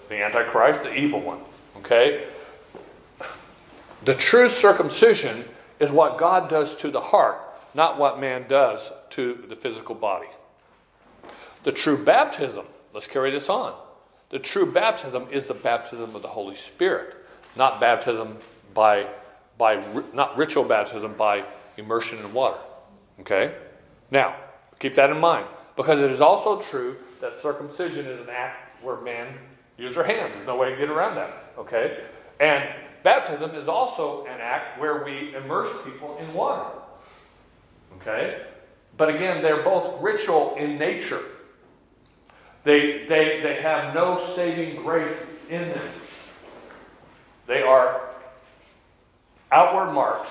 The 0.08 0.23
Antichrist, 0.23 0.84
the 0.84 0.95
evil 0.95 1.19
one. 1.19 1.39
Okay? 1.78 2.28
The 4.06 4.15
true 4.15 4.50
circumcision 4.50 5.43
is 5.80 5.91
what 5.91 6.17
God 6.17 6.50
does 6.50 6.76
to 6.78 6.89
the 6.89 7.02
heart 7.02 7.41
not 7.78 8.00
what 8.00 8.19
man 8.19 8.45
does 8.50 8.91
to 9.12 9.45
the 9.47 9.56
physical 9.56 9.93
body. 9.95 10.28
The 11.63 11.71
true 11.71 12.04
baptism, 12.04 12.65
let's 12.91 13.08
carry 13.08 13.32
this 13.32 13.50
on. 13.50 13.73
The 14.30 14.39
true 14.39 14.69
baptism 14.69 15.28
is 15.32 15.45
the 15.45 15.54
baptism 15.54 16.15
of 16.15 16.23
the 16.23 16.28
Holy 16.28 16.56
Spirit, 16.56 17.15
not 17.56 17.80
baptism 17.80 18.38
by, 18.73 19.08
by 19.60 19.84
not 20.12 20.36
ritual 20.38 20.63
baptism 20.63 21.13
by 21.13 21.45
immersion 21.78 22.17
in 22.17 22.34
water. 22.34 22.60
Okay? 23.21 23.54
Now, 24.10 24.36
keep 24.80 24.95
that 24.95 25.12
in 25.12 25.19
mind 25.19 25.45
because 25.76 26.02
it 26.02 26.12
is 26.12 26.19
also 26.19 26.60
true 26.62 26.97
that 27.21 27.41
circumcision 27.41 28.06
is 28.06 28.21
an 28.21 28.30
act 28.30 28.84
where 28.84 28.97
men 29.01 29.27
use 29.77 29.95
their 29.95 30.03
hands. 30.03 30.34
There's 30.34 30.47
no 30.47 30.58
way 30.58 30.71
to 30.71 30.75
get 30.75 30.89
around 30.89 31.15
that. 31.15 31.53
Okay? 31.58 32.03
And 32.39 32.67
baptism 33.03 33.51
is 33.51 33.67
also 33.67 34.25
an 34.25 34.39
act 34.41 34.80
where 34.80 35.03
we 35.03 35.36
immerse 35.36 35.71
people 35.84 36.17
in 36.19 36.34
water. 36.34 36.69
Okay? 38.01 38.41
But 38.97 39.10
again, 39.10 39.41
they're 39.41 39.63
both 39.63 40.01
ritual 40.01 40.56
in 40.56 40.77
nature. 40.77 41.21
They, 42.63 43.06
they, 43.08 43.39
they 43.41 43.60
have 43.62 43.93
no 43.93 44.19
saving 44.36 44.82
grace 44.84 45.15
in 45.49 45.69
them. 45.69 45.89
They 47.45 47.62
are 47.62 48.01
outward 49.51 49.93
marks 49.93 50.30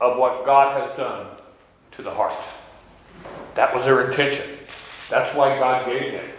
of 0.00 0.18
what 0.18 0.44
God 0.44 0.80
has 0.80 0.96
done 0.96 1.26
to 1.92 2.02
the 2.02 2.10
heart. 2.10 2.34
That 3.54 3.74
was 3.74 3.84
their 3.84 4.08
intention. 4.08 4.59
That's 5.10 5.34
why 5.34 5.58
God 5.58 5.86
gave 5.86 6.12
them. 6.12 6.30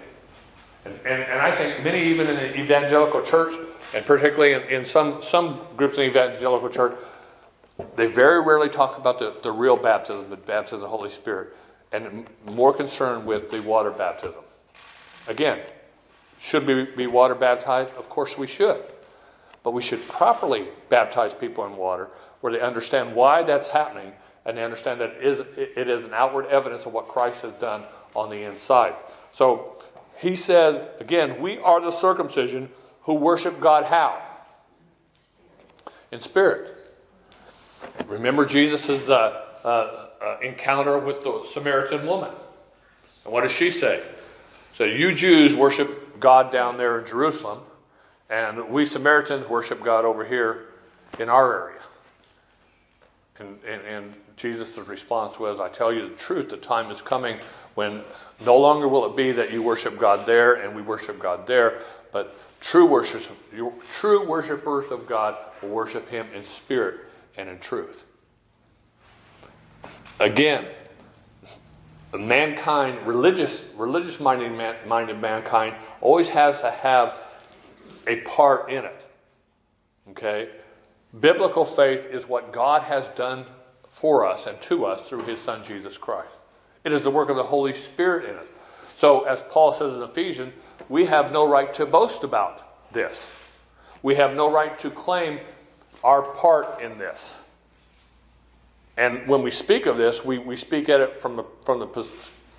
And, 0.85 0.95
and, 1.05 1.23
and 1.23 1.39
I 1.39 1.55
think 1.55 1.83
many, 1.83 2.01
even 2.03 2.27
in 2.27 2.35
the 2.35 2.59
evangelical 2.59 3.21
church, 3.21 3.53
and 3.93 4.05
particularly 4.05 4.53
in, 4.53 4.61
in 4.63 4.85
some, 4.85 5.21
some 5.21 5.61
groups 5.77 5.97
in 5.97 6.05
the 6.05 6.09
evangelical 6.09 6.69
church, 6.69 6.97
they 7.95 8.07
very 8.07 8.41
rarely 8.41 8.69
talk 8.69 8.97
about 8.97 9.19
the, 9.19 9.35
the 9.43 9.51
real 9.51 9.75
baptism, 9.75 10.29
the 10.29 10.37
baptism 10.37 10.75
of 10.75 10.81
the 10.81 10.87
Holy 10.87 11.09
Spirit, 11.09 11.55
and 11.91 12.25
more 12.45 12.73
concerned 12.73 13.25
with 13.25 13.51
the 13.51 13.59
water 13.61 13.91
baptism. 13.91 14.41
Again, 15.27 15.59
should 16.39 16.65
we 16.65 16.85
be 16.85 17.07
water 17.07 17.35
baptized? 17.35 17.91
Of 17.95 18.09
course 18.09 18.37
we 18.37 18.47
should. 18.47 18.81
But 19.63 19.71
we 19.71 19.81
should 19.83 20.07
properly 20.07 20.69
baptize 20.89 21.33
people 21.33 21.65
in 21.65 21.75
water 21.75 22.09
where 22.39 22.51
they 22.51 22.59
understand 22.59 23.13
why 23.13 23.43
that's 23.43 23.67
happening 23.67 24.11
and 24.45 24.57
they 24.57 24.63
understand 24.63 24.99
that 25.01 25.11
it 25.11 25.23
is, 25.23 25.39
it 25.55 25.87
is 25.87 26.03
an 26.03 26.13
outward 26.13 26.47
evidence 26.47 26.85
of 26.85 26.93
what 26.93 27.07
Christ 27.07 27.41
has 27.43 27.53
done 27.53 27.83
on 28.15 28.29
the 28.29 28.43
inside. 28.43 28.95
So 29.33 29.77
he 30.19 30.35
said, 30.35 30.89
again, 30.99 31.41
we 31.41 31.57
are 31.57 31.81
the 31.81 31.91
circumcision 31.91 32.69
who 33.03 33.15
worship 33.15 33.59
God 33.59 33.85
how? 33.85 34.21
In 36.11 36.19
spirit. 36.19 36.77
Remember 38.07 38.45
Jesus' 38.45 39.09
uh, 39.09 39.43
uh, 39.63 40.07
uh, 40.21 40.37
encounter 40.43 40.99
with 40.99 41.23
the 41.23 41.47
Samaritan 41.51 42.05
woman. 42.05 42.31
And 43.23 43.33
what 43.33 43.41
does 43.41 43.51
she 43.51 43.71
say? 43.71 44.03
So 44.75 44.83
you 44.83 45.13
Jews 45.13 45.55
worship 45.55 46.19
God 46.19 46.51
down 46.51 46.77
there 46.77 46.99
in 46.99 47.07
Jerusalem, 47.07 47.61
and 48.29 48.69
we 48.69 48.85
Samaritans 48.85 49.47
worship 49.47 49.83
God 49.83 50.05
over 50.05 50.23
here 50.23 50.67
in 51.19 51.29
our 51.29 51.67
area. 51.67 51.81
And, 53.39 53.59
and, 53.67 53.81
and 53.81 54.13
Jesus' 54.37 54.77
response 54.77 55.39
was, 55.39 55.59
I 55.59 55.69
tell 55.69 55.91
you 55.91 56.09
the 56.09 56.15
truth, 56.15 56.49
the 56.49 56.57
time 56.57 56.91
is 56.91 57.01
coming 57.01 57.39
when 57.75 58.01
no 58.39 58.57
longer 58.57 58.87
will 58.87 59.05
it 59.05 59.15
be 59.15 59.31
that 59.31 59.51
you 59.51 59.61
worship 59.61 59.97
God 59.97 60.25
there 60.25 60.55
and 60.55 60.75
we 60.75 60.81
worship 60.81 61.19
God 61.19 61.45
there, 61.47 61.81
but 62.11 62.35
true 62.59 62.85
worshipers, 62.85 63.27
true 63.99 64.27
worshipers 64.27 64.91
of 64.91 65.07
God 65.07 65.37
will 65.61 65.69
worship 65.69 66.09
Him 66.09 66.27
in 66.33 66.43
spirit 66.43 67.01
and 67.37 67.49
in 67.49 67.59
truth. 67.59 68.03
Again, 70.19 70.65
mankind, 72.17 73.05
religious, 73.07 73.63
religious 73.75 74.19
minded, 74.19 74.51
man, 74.51 74.75
minded 74.87 75.19
mankind, 75.19 75.75
always 76.01 76.29
has 76.29 76.61
to 76.61 76.71
have 76.71 77.19
a 78.07 78.17
part 78.21 78.71
in 78.71 78.85
it. 78.85 79.05
Okay? 80.09 80.49
Biblical 81.19 81.65
faith 81.65 82.05
is 82.05 82.27
what 82.27 82.53
God 82.53 82.83
has 82.83 83.07
done 83.15 83.45
for 83.89 84.25
us 84.25 84.47
and 84.47 84.59
to 84.61 84.85
us 84.85 85.07
through 85.07 85.23
his 85.23 85.39
Son 85.39 85.63
Jesus 85.63 85.97
Christ. 85.97 86.29
It 86.83 86.93
is 86.93 87.01
the 87.01 87.11
work 87.11 87.29
of 87.29 87.35
the 87.35 87.43
Holy 87.43 87.73
Spirit 87.73 88.29
in 88.29 88.35
it. 88.35 88.47
So, 88.97 89.21
as 89.21 89.43
Paul 89.49 89.73
says 89.73 89.97
in 89.97 90.03
Ephesians, 90.03 90.53
we 90.89 91.05
have 91.05 91.31
no 91.31 91.47
right 91.47 91.73
to 91.75 91.85
boast 91.85 92.23
about 92.23 92.93
this. 92.93 93.31
We 94.03 94.15
have 94.15 94.35
no 94.35 94.51
right 94.51 94.79
to 94.79 94.89
claim 94.89 95.39
our 96.03 96.21
part 96.21 96.81
in 96.81 96.97
this. 96.97 97.39
And 98.97 99.27
when 99.27 99.41
we 99.41 99.51
speak 99.51 99.85
of 99.85 99.97
this, 99.97 100.25
we, 100.25 100.37
we 100.37 100.57
speak 100.57 100.89
at 100.89 100.99
it 100.99 101.21
from 101.21 101.35
the, 101.35 101.43
from 101.63 101.79
the 101.79 102.09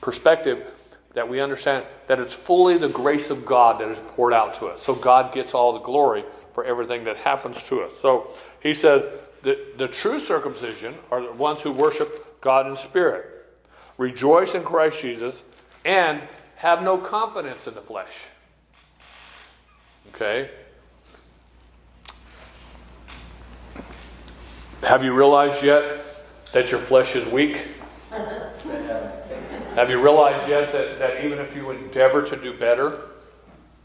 perspective 0.00 0.66
that 1.14 1.28
we 1.28 1.40
understand 1.40 1.84
that 2.06 2.18
it's 2.18 2.34
fully 2.34 2.78
the 2.78 2.88
grace 2.88 3.30
of 3.30 3.44
God 3.44 3.80
that 3.80 3.88
is 3.88 3.98
poured 4.08 4.32
out 4.32 4.54
to 4.56 4.66
us. 4.66 4.82
So 4.82 4.94
God 4.94 5.34
gets 5.34 5.52
all 5.54 5.72
the 5.72 5.80
glory 5.80 6.24
for 6.54 6.64
everything 6.64 7.04
that 7.04 7.18
happens 7.18 7.62
to 7.64 7.82
us. 7.82 7.92
So 8.00 8.30
he 8.60 8.72
said, 8.72 9.20
the, 9.42 9.58
the 9.76 9.88
true 9.88 10.20
circumcision 10.20 10.94
are 11.10 11.22
the 11.22 11.32
ones 11.32 11.60
who 11.60 11.72
worship 11.72 12.40
God 12.40 12.66
in 12.66 12.76
spirit, 12.76 13.41
rejoice 13.98 14.54
in 14.54 14.62
Christ 14.62 15.00
Jesus, 15.00 15.42
and 15.84 16.22
have 16.56 16.82
no 16.82 16.98
confidence 16.98 17.66
in 17.66 17.74
the 17.74 17.80
flesh. 17.80 18.24
Okay? 20.14 20.50
Have 24.82 25.04
you 25.04 25.12
realized 25.12 25.62
yet 25.62 26.04
that 26.52 26.70
your 26.70 26.80
flesh 26.80 27.16
is 27.16 27.26
weak? 27.32 27.60
Have 28.10 29.88
you 29.88 30.02
realized 30.02 30.48
yet 30.48 30.70
that, 30.72 30.98
that 30.98 31.24
even 31.24 31.38
if 31.38 31.56
you 31.56 31.70
endeavor 31.70 32.22
to 32.22 32.36
do 32.36 32.52
better 32.58 33.08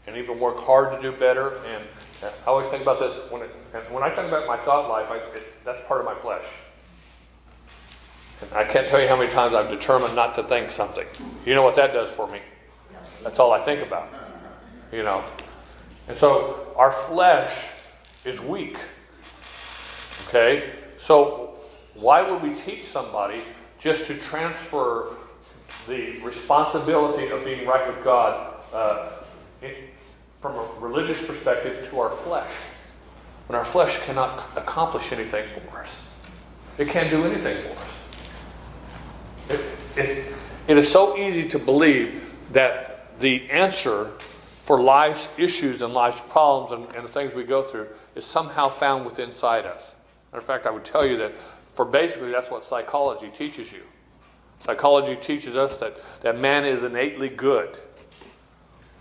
and 0.06 0.16
even 0.16 0.38
work 0.38 0.58
hard 0.58 0.94
to 0.94 1.00
do 1.00 1.16
better, 1.16 1.56
and, 1.64 1.82
and 2.22 2.32
I 2.44 2.48
always 2.48 2.66
think 2.66 2.82
about 2.82 3.00
this 3.00 3.14
when, 3.32 3.42
it, 3.42 3.50
when 3.90 4.02
I 4.02 4.10
talk 4.10 4.28
about 4.28 4.46
my 4.46 4.58
thought 4.58 4.90
life, 4.90 5.08
I, 5.10 5.16
it, 5.34 5.64
that's 5.64 5.80
part 5.88 6.00
of 6.00 6.06
my 6.06 6.14
flesh. 6.20 6.44
I 8.52 8.64
can't 8.64 8.88
tell 8.88 9.00
you 9.00 9.08
how 9.08 9.16
many 9.16 9.30
times 9.30 9.54
I've 9.54 9.70
determined 9.70 10.14
not 10.14 10.34
to 10.36 10.42
think 10.44 10.70
something. 10.70 11.06
You 11.44 11.54
know 11.54 11.62
what 11.62 11.76
that 11.76 11.92
does 11.92 12.10
for 12.10 12.28
me? 12.28 12.40
That's 13.22 13.38
all 13.38 13.52
I 13.52 13.62
think 13.64 13.86
about. 13.86 14.08
You 14.92 15.02
know? 15.02 15.24
And 16.06 16.16
so 16.16 16.72
our 16.76 16.92
flesh 16.92 17.52
is 18.24 18.40
weak. 18.40 18.78
Okay? 20.28 20.72
So 21.00 21.58
why 21.94 22.28
would 22.28 22.42
we 22.42 22.54
teach 22.54 22.86
somebody 22.86 23.42
just 23.78 24.06
to 24.06 24.14
transfer 24.18 25.16
the 25.88 26.18
responsibility 26.20 27.28
of 27.28 27.44
being 27.44 27.66
right 27.66 27.86
with 27.86 28.02
God 28.04 28.62
uh, 28.72 29.10
from 30.40 30.54
a 30.54 30.68
religious 30.78 31.24
perspective 31.26 31.88
to 31.88 32.00
our 32.00 32.10
flesh. 32.18 32.52
When 33.46 33.58
our 33.58 33.64
flesh 33.64 33.98
cannot 34.04 34.46
accomplish 34.56 35.10
anything 35.10 35.48
for 35.50 35.78
us, 35.78 35.96
it 36.76 36.88
can't 36.88 37.10
do 37.10 37.24
anything 37.24 37.62
for 37.64 37.80
us. 37.80 37.97
It, 39.48 39.60
it, 39.96 40.34
it 40.66 40.78
is 40.78 40.90
so 40.90 41.16
easy 41.16 41.48
to 41.48 41.58
believe 41.58 42.34
that 42.52 43.18
the 43.20 43.50
answer 43.50 44.12
for 44.62 44.80
life's 44.80 45.28
issues 45.38 45.80
and 45.80 45.94
life's 45.94 46.20
problems 46.28 46.72
and, 46.72 46.96
and 46.96 47.04
the 47.06 47.10
things 47.10 47.34
we 47.34 47.44
go 47.44 47.62
through 47.62 47.88
is 48.14 48.24
somehow 48.26 48.68
found 48.68 49.06
within 49.06 49.28
inside 49.28 49.64
us. 49.64 49.94
Matter 50.30 50.40
of 50.40 50.44
fact, 50.44 50.66
I 50.66 50.70
would 50.70 50.84
tell 50.84 51.06
you 51.06 51.16
that 51.18 51.32
for 51.74 51.84
basically 51.84 52.30
that's 52.30 52.50
what 52.50 52.64
psychology 52.64 53.30
teaches 53.34 53.72
you. 53.72 53.82
Psychology 54.64 55.16
teaches 55.16 55.56
us 55.56 55.78
that, 55.78 55.96
that 56.20 56.38
man 56.38 56.66
is 56.66 56.82
innately 56.82 57.28
good. 57.28 57.78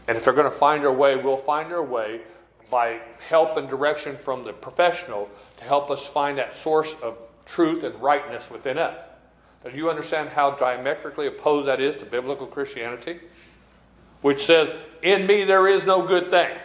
And 0.08 0.16
if 0.16 0.24
they're 0.24 0.34
going 0.34 0.50
to 0.50 0.58
find 0.58 0.84
their 0.84 0.94
way, 0.94 1.18
we'll 1.18 1.36
find 1.36 1.74
our 1.74 1.84
way 1.84 2.22
by 2.70 3.00
help 3.28 3.58
and 3.58 3.68
direction 3.68 4.16
from 4.18 4.46
the 4.46 4.54
professional 4.54 5.30
to 5.58 5.64
help 5.64 5.90
us 5.90 6.06
find 6.06 6.38
that 6.38 6.56
source 6.56 6.96
of 7.02 7.18
truth 7.46 7.84
and 7.84 8.00
rightness 8.02 8.50
within 8.50 8.78
it. 8.78 8.98
Do 9.72 9.78
you 9.78 9.90
understand 9.90 10.30
how 10.30 10.52
diametrically 10.52 11.28
opposed 11.28 11.68
that 11.68 11.82
is 11.82 11.96
to 11.98 12.06
biblical 12.06 12.48
Christianity? 12.48 13.20
Which 14.22 14.46
says, 14.46 14.74
In 15.02 15.28
me 15.28 15.44
there 15.44 15.68
is 15.68 15.86
no 15.86 16.06
good 16.06 16.30
thing. 16.30 16.58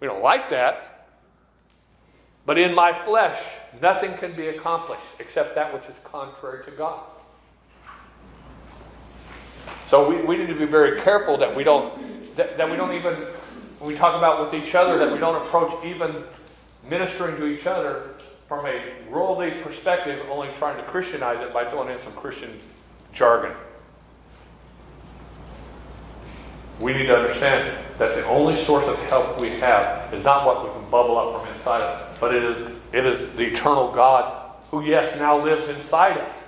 We 0.00 0.06
don't 0.06 0.22
like 0.22 0.50
that. 0.50 1.08
But 2.46 2.58
in 2.58 2.74
my 2.74 2.92
flesh, 3.04 3.40
nothing 3.80 4.16
can 4.18 4.36
be 4.36 4.48
accomplished 4.48 5.02
except 5.18 5.54
that 5.54 5.72
which 5.72 5.84
is 5.84 5.96
contrary 6.04 6.64
to 6.66 6.70
God. 6.72 7.00
So 9.88 10.08
we, 10.08 10.20
we 10.22 10.36
need 10.36 10.48
to 10.48 10.58
be 10.58 10.66
very 10.66 11.00
careful 11.00 11.38
that 11.38 11.54
we 11.54 11.64
don't 11.64 12.36
that, 12.36 12.58
that 12.58 12.70
we 12.70 12.76
don't 12.76 12.94
even 12.94 13.14
when 13.78 13.92
we 13.92 13.96
talk 13.96 14.16
about 14.16 14.44
with 14.44 14.60
each 14.60 14.74
other 14.74 14.98
that 14.98 15.12
we 15.12 15.18
don't 15.18 15.46
approach 15.46 15.84
even 15.84 16.24
ministering 16.88 17.36
to 17.36 17.46
each 17.46 17.66
other 17.66 18.13
from 18.48 18.66
a 18.66 18.80
worldly 19.10 19.50
perspective, 19.62 20.24
only 20.30 20.52
trying 20.54 20.76
to 20.76 20.82
Christianize 20.84 21.40
it 21.40 21.52
by 21.52 21.68
throwing 21.68 21.90
in 21.90 22.00
some 22.00 22.12
Christian 22.12 22.60
jargon. 23.12 23.52
We 26.80 26.92
need 26.92 27.06
to 27.06 27.16
understand 27.16 27.76
that 27.98 28.14
the 28.16 28.26
only 28.26 28.56
source 28.64 28.84
of 28.86 28.98
help 29.04 29.40
we 29.40 29.50
have 29.50 30.12
is 30.12 30.24
not 30.24 30.44
what 30.44 30.64
we 30.64 30.70
can 30.72 30.90
bubble 30.90 31.16
up 31.16 31.40
from 31.40 31.52
inside 31.54 31.82
us, 31.82 32.16
but 32.20 32.34
it 32.34 32.42
is 32.42 32.72
it 32.92 33.06
is 33.06 33.36
the 33.36 33.44
eternal 33.44 33.92
God 33.92 34.52
who, 34.70 34.84
yes, 34.84 35.16
now 35.18 35.42
lives 35.42 35.68
inside 35.68 36.18
us. 36.18 36.42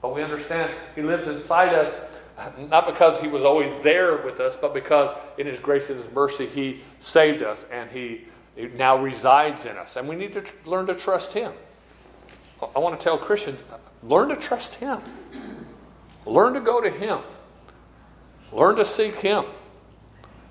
But 0.00 0.14
we 0.14 0.22
understand 0.22 0.72
He 0.94 1.02
lives 1.02 1.28
inside 1.28 1.74
us 1.74 1.94
not 2.70 2.86
because 2.86 3.20
he 3.20 3.28
was 3.28 3.42
always 3.44 3.78
there 3.80 4.16
with 4.18 4.40
us, 4.40 4.56
but 4.60 4.74
because 4.74 5.16
in 5.38 5.46
his 5.46 5.58
grace 5.58 5.88
and 5.90 6.02
his 6.02 6.12
mercy 6.12 6.46
he 6.46 6.80
saved 7.00 7.42
us 7.42 7.64
and 7.70 7.90
he, 7.90 8.22
he 8.56 8.66
now 8.66 8.98
resides 8.98 9.64
in 9.64 9.76
us. 9.76 9.96
And 9.96 10.08
we 10.08 10.16
need 10.16 10.32
to 10.34 10.42
tr- 10.42 10.54
learn 10.66 10.86
to 10.86 10.94
trust 10.94 11.32
him. 11.32 11.52
I 12.74 12.78
want 12.78 12.98
to 12.98 13.02
tell 13.02 13.18
Christians 13.18 13.58
learn 14.02 14.28
to 14.28 14.36
trust 14.36 14.76
him, 14.76 15.00
learn 16.26 16.54
to 16.54 16.60
go 16.60 16.80
to 16.80 16.90
him, 16.90 17.20
learn 18.52 18.76
to 18.76 18.84
seek 18.84 19.16
him. 19.16 19.44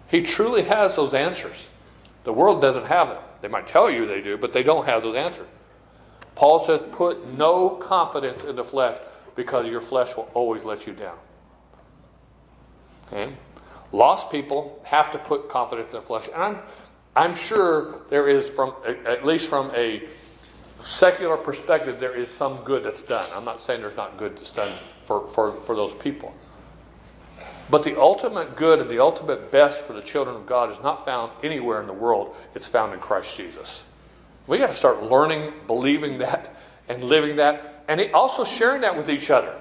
He 0.08 0.22
truly 0.22 0.64
has 0.64 0.96
those 0.96 1.14
answers. 1.14 1.68
The 2.24 2.34
world 2.34 2.62
doesn't 2.62 2.86
have 2.86 3.10
them. 3.10 3.22
They 3.42 3.48
might 3.48 3.68
tell 3.68 3.90
you 3.90 4.06
they 4.06 4.22
do, 4.22 4.38
but 4.38 4.54
they 4.54 4.64
don't 4.64 4.86
have 4.86 5.04
those 5.04 5.16
answers. 5.16 5.48
Paul 6.36 6.60
says, 6.60 6.84
put 6.92 7.28
no 7.34 7.70
confidence 7.70 8.44
in 8.44 8.56
the 8.56 8.64
flesh 8.64 8.98
because 9.36 9.70
your 9.70 9.82
flesh 9.82 10.16
will 10.16 10.30
always 10.34 10.64
let 10.64 10.86
you 10.86 10.94
down. 10.94 11.18
Okay? 13.08 13.34
Lost 13.92 14.30
people 14.30 14.82
have 14.84 15.12
to 15.12 15.18
put 15.18 15.50
confidence 15.50 15.90
in 15.90 15.96
the 15.96 16.02
flesh. 16.02 16.28
And 16.34 16.42
I'm, 16.42 16.60
I'm 17.16 17.36
sure 17.36 18.02
there 18.10 18.30
is, 18.30 18.50
from 18.50 18.74
at 18.86 19.26
least 19.26 19.50
from 19.50 19.72
a 19.76 20.04
secular 20.84 21.38
perspective, 21.38 22.00
there 22.00 22.16
is 22.16 22.32
some 22.32 22.64
good 22.64 22.84
that's 22.84 23.04
done. 23.04 23.30
I'm 23.34 23.46
not 23.46 23.62
saying 23.62 23.82
there's 23.82 23.98
not 23.98 24.18
good 24.18 24.38
that's 24.38 24.52
done 24.52 24.74
for, 25.04 25.28
for, 25.28 25.60
for 25.62 25.76
those 25.76 25.94
people. 25.96 26.34
But 27.70 27.84
the 27.84 28.00
ultimate 28.00 28.56
good 28.56 28.80
and 28.80 28.90
the 28.90 29.00
ultimate 29.00 29.52
best 29.52 29.80
for 29.86 29.94
the 29.94 30.02
children 30.02 30.36
of 30.36 30.46
God 30.46 30.72
is 30.72 30.84
not 30.84 31.06
found 31.06 31.32
anywhere 31.44 31.80
in 31.82 31.88
the 31.88 31.94
world. 31.94 32.36
It's 32.56 32.68
found 32.68 32.94
in 32.94 33.00
Christ 33.00 33.36
Jesus. 33.36 33.84
We 34.48 34.58
got 34.58 34.68
to 34.68 34.74
start 34.74 35.04
learning, 35.04 35.54
believing 35.68 36.18
that, 36.20 36.54
and 36.90 37.04
living 37.04 37.38
that, 37.38 37.84
and 37.88 38.02
also 38.14 38.44
sharing 38.44 38.82
that 38.82 38.98
with 38.98 39.10
each 39.10 39.30
other. 39.30 39.56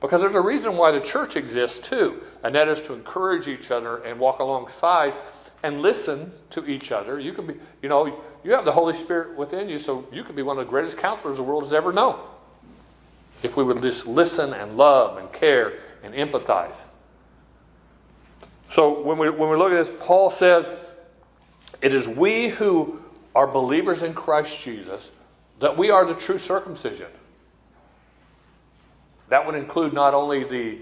Because 0.00 0.20
there's 0.20 0.34
a 0.34 0.40
reason 0.40 0.76
why 0.76 0.90
the 0.90 1.00
church 1.00 1.36
exists 1.36 1.78
too, 1.78 2.22
and 2.42 2.54
that 2.56 2.66
is 2.66 2.82
to 2.82 2.94
encourage 2.94 3.46
each 3.46 3.70
other 3.70 3.98
and 3.98 4.18
walk 4.18 4.40
alongside 4.40 5.14
and 5.62 5.80
listen 5.80 6.32
to 6.50 6.66
each 6.66 6.92
other. 6.92 7.20
You 7.20 7.32
can 7.32 7.46
be, 7.46 7.54
you 7.82 7.88
know, 7.88 8.20
you 8.44 8.52
have 8.52 8.64
the 8.64 8.72
Holy 8.72 8.94
Spirit 8.94 9.36
within 9.36 9.68
you, 9.68 9.78
so 9.78 10.06
you 10.12 10.24
could 10.24 10.36
be 10.36 10.42
one 10.42 10.58
of 10.58 10.66
the 10.66 10.70
greatest 10.70 10.98
counselors 10.98 11.36
the 11.36 11.42
world 11.42 11.62
has 11.62 11.72
ever 11.72 11.92
known. 11.92 12.18
If 13.42 13.56
we 13.56 13.64
would 13.64 13.82
just 13.82 14.06
listen 14.06 14.52
and 14.52 14.76
love 14.76 15.18
and 15.18 15.32
care 15.32 15.74
and 16.02 16.14
empathize. 16.14 16.84
So 18.72 19.02
when 19.02 19.18
we, 19.18 19.30
when 19.30 19.50
we 19.50 19.56
look 19.56 19.72
at 19.72 19.84
this, 19.84 19.92
Paul 20.00 20.30
says, 20.30 20.66
It 21.80 21.94
is 21.94 22.08
we 22.08 22.48
who 22.48 23.02
are 23.34 23.46
believers 23.46 24.02
in 24.02 24.14
Christ 24.14 24.62
Jesus 24.62 25.10
that 25.60 25.78
we 25.78 25.90
are 25.90 26.04
the 26.04 26.14
true 26.14 26.38
circumcision. 26.38 27.06
That 29.28 29.46
would 29.46 29.54
include 29.54 29.92
not 29.92 30.12
only 30.12 30.44
the 30.44 30.78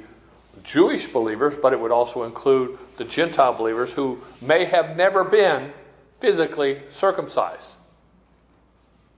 Jewish 0.64 1.08
believers, 1.08 1.56
but 1.56 1.72
it 1.72 1.80
would 1.80 1.92
also 1.92 2.24
include 2.24 2.78
the 2.96 3.04
Gentile 3.04 3.54
believers 3.54 3.92
who 3.92 4.20
may 4.40 4.64
have 4.64 4.96
never 4.96 5.24
been 5.24 5.72
physically 6.20 6.82
circumcised. 6.90 7.70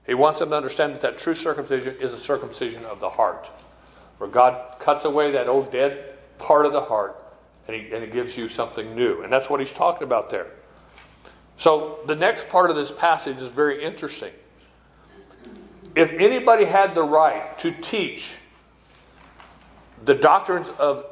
He 0.05 0.13
wants 0.13 0.39
them 0.39 0.49
to 0.49 0.55
understand 0.55 0.93
that 0.93 1.01
that 1.01 1.17
true 1.17 1.33
circumcision 1.33 1.95
is 1.99 2.13
a 2.13 2.19
circumcision 2.19 2.85
of 2.85 2.99
the 2.99 3.09
heart, 3.09 3.47
where 4.17 4.29
God 4.29 4.79
cuts 4.79 5.05
away 5.05 5.31
that 5.31 5.47
old 5.47 5.71
dead 5.71 6.15
part 6.39 6.65
of 6.65 6.73
the 6.73 6.81
heart 6.81 7.19
and 7.67 7.75
he, 7.75 7.93
and 7.93 8.03
he 8.03 8.09
gives 8.09 8.35
you 8.35 8.49
something 8.49 8.95
new. 8.95 9.23
And 9.23 9.31
that's 9.31 9.49
what 9.49 9.59
he's 9.59 9.71
talking 9.71 10.03
about 10.03 10.29
there. 10.29 10.47
So 11.57 11.99
the 12.07 12.15
next 12.15 12.49
part 12.49 12.69
of 12.69 12.75
this 12.75 12.91
passage 12.91 13.41
is 13.41 13.51
very 13.51 13.83
interesting. 13.83 14.33
If 15.95 16.09
anybody 16.11 16.65
had 16.65 16.95
the 16.95 17.03
right 17.03 17.57
to 17.59 17.71
teach 17.71 18.31
the 20.03 20.15
doctrines 20.15 20.69
of 20.79 21.05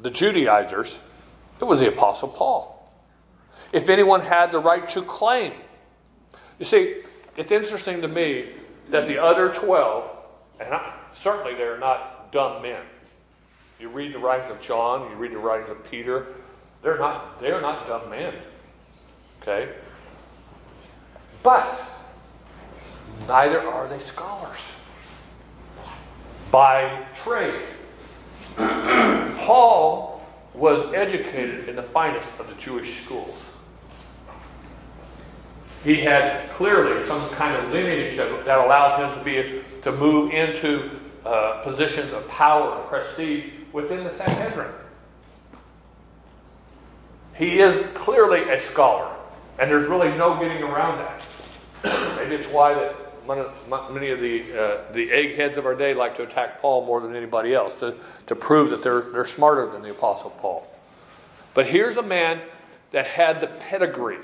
the 0.00 0.10
Judaizers, 0.10 0.98
it 1.60 1.64
was 1.64 1.80
the 1.80 1.88
Apostle 1.88 2.28
Paul. 2.28 2.72
If 3.72 3.88
anyone 3.88 4.20
had 4.20 4.52
the 4.52 4.58
right 4.58 4.88
to 4.90 5.02
claim, 5.02 5.52
you 6.58 6.64
see, 6.64 7.02
it's 7.36 7.50
interesting 7.50 8.00
to 8.02 8.08
me 8.08 8.50
that 8.88 9.06
the 9.06 9.18
other 9.22 9.52
12, 9.52 10.10
and 10.60 10.74
I, 10.74 10.94
certainly 11.12 11.54
they're 11.54 11.78
not 11.78 12.32
dumb 12.32 12.62
men. 12.62 12.82
You 13.78 13.88
read 13.88 14.14
the 14.14 14.18
writings 14.18 14.52
of 14.52 14.60
John, 14.62 15.10
you 15.10 15.16
read 15.16 15.32
the 15.32 15.38
writings 15.38 15.70
of 15.70 15.90
Peter, 15.90 16.28
they're 16.82 16.98
not, 16.98 17.40
they're 17.40 17.60
not 17.60 17.86
dumb 17.86 18.08
men. 18.08 18.34
Okay? 19.42 19.72
But 21.42 21.82
neither 23.28 23.60
are 23.60 23.88
they 23.88 23.98
scholars. 23.98 24.60
By 26.50 27.04
trade. 27.22 27.62
Paul 28.56 30.20
was 30.54 30.92
educated 30.94 31.68
in 31.68 31.76
the 31.76 31.82
finest 31.82 32.30
of 32.38 32.48
the 32.48 32.54
Jewish 32.54 33.04
schools. 33.04 33.42
He 35.84 35.96
had 35.96 36.50
clearly 36.50 37.06
some 37.06 37.28
kind 37.30 37.54
of 37.54 37.72
lineage 37.72 38.16
that 38.16 38.58
allowed 38.58 38.98
him 38.98 39.18
to 39.18 39.24
be 39.24 39.62
to 39.82 39.92
move 39.92 40.32
into 40.32 40.90
uh, 41.24 41.62
positions 41.62 42.12
of 42.12 42.26
power 42.28 42.80
and 42.80 42.88
prestige 42.88 43.52
within 43.72 44.02
the 44.02 44.10
Sanhedrin. 44.10 44.72
He 47.34 47.60
is 47.60 47.86
clearly 47.94 48.48
a 48.48 48.58
scholar, 48.58 49.14
and 49.58 49.70
there's 49.70 49.88
really 49.88 50.16
no 50.16 50.40
getting 50.40 50.62
around 50.62 50.98
that. 50.98 52.16
Maybe 52.16 52.34
it's 52.34 52.48
why 52.48 52.74
that 52.74 53.05
many 53.26 54.10
of 54.10 54.20
the, 54.20 54.58
uh, 54.58 54.92
the 54.92 55.10
eggheads 55.10 55.58
of 55.58 55.66
our 55.66 55.74
day 55.74 55.94
like 55.94 56.16
to 56.16 56.22
attack 56.22 56.60
Paul 56.60 56.84
more 56.84 57.00
than 57.00 57.14
anybody 57.14 57.54
else 57.54 57.78
to, 57.80 57.96
to 58.26 58.36
prove 58.36 58.70
that 58.70 58.82
they're, 58.82 59.02
they're 59.12 59.26
smarter 59.26 59.70
than 59.70 59.82
the 59.82 59.90
Apostle 59.90 60.30
Paul. 60.30 60.66
But 61.54 61.66
here's 61.66 61.96
a 61.96 62.02
man 62.02 62.40
that 62.92 63.06
had 63.06 63.40
the 63.40 63.46
pedigree. 63.46 64.18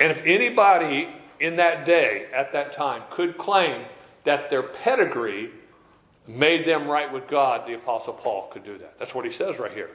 And 0.00 0.10
if 0.10 0.22
anybody 0.24 1.08
in 1.40 1.56
that 1.56 1.84
day, 1.84 2.26
at 2.32 2.52
that 2.52 2.72
time, 2.72 3.02
could 3.10 3.36
claim 3.36 3.84
that 4.24 4.50
their 4.50 4.62
pedigree 4.62 5.50
made 6.26 6.64
them 6.66 6.86
right 6.86 7.12
with 7.12 7.26
God, 7.28 7.66
the 7.66 7.74
Apostle 7.74 8.12
Paul 8.12 8.48
could 8.52 8.64
do 8.64 8.78
that. 8.78 8.98
That's 8.98 9.14
what 9.14 9.24
he 9.24 9.30
says 9.30 9.58
right 9.58 9.72
here. 9.72 9.90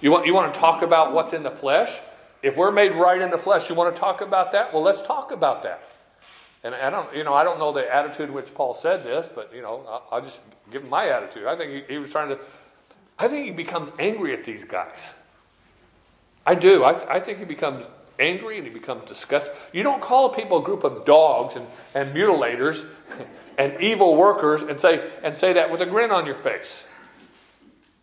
You 0.00 0.10
want, 0.12 0.26
you 0.26 0.34
want 0.34 0.52
to 0.52 0.60
talk 0.60 0.82
about 0.82 1.12
what's 1.12 1.32
in 1.32 1.42
the 1.42 1.50
flesh? 1.50 2.00
If 2.42 2.56
we're 2.56 2.70
made 2.70 2.92
right 2.94 3.20
in 3.20 3.30
the 3.30 3.38
flesh, 3.38 3.68
you 3.68 3.74
want 3.74 3.94
to 3.94 3.98
talk 3.98 4.20
about 4.20 4.52
that? 4.52 4.72
Well, 4.72 4.82
let's 4.82 5.02
talk 5.02 5.32
about 5.32 5.62
that. 5.64 5.82
And 6.64 6.74
I 6.74 6.90
don't, 6.90 7.14
you 7.14 7.24
know, 7.24 7.34
I 7.34 7.44
don't 7.44 7.58
know 7.58 7.72
the 7.72 7.94
attitude 7.94 8.28
in 8.28 8.34
which 8.34 8.52
Paul 8.54 8.74
said 8.74 9.04
this, 9.04 9.28
but 9.34 9.54
you 9.54 9.62
know, 9.62 9.84
I'll, 9.88 10.06
I'll 10.10 10.20
just 10.22 10.40
give 10.70 10.82
him 10.82 10.90
my 10.90 11.08
attitude. 11.08 11.46
I 11.46 11.56
think 11.56 11.72
he, 11.72 11.94
he, 11.94 11.98
was 11.98 12.10
trying 12.10 12.30
to. 12.30 12.38
I 13.18 13.28
think 13.28 13.46
he 13.46 13.52
becomes 13.52 13.90
angry 13.98 14.32
at 14.32 14.44
these 14.44 14.64
guys. 14.64 15.12
I 16.44 16.54
do. 16.54 16.84
I, 16.84 17.16
I 17.16 17.20
think 17.20 17.38
he 17.38 17.44
becomes 17.44 17.84
angry 18.18 18.58
and 18.58 18.66
he 18.66 18.72
becomes 18.72 19.08
disgusted. 19.08 19.54
You 19.72 19.84
don't 19.84 20.02
call 20.02 20.34
people 20.34 20.58
a 20.58 20.62
group 20.62 20.82
of 20.82 21.04
dogs 21.04 21.54
and, 21.54 21.66
and 21.94 22.14
mutilators 22.14 22.84
and 23.58 23.80
evil 23.80 24.16
workers 24.16 24.62
and 24.62 24.80
say 24.80 25.10
and 25.22 25.34
say 25.34 25.52
that 25.52 25.70
with 25.70 25.80
a 25.80 25.86
grin 25.86 26.10
on 26.10 26.26
your 26.26 26.34
face. 26.34 26.82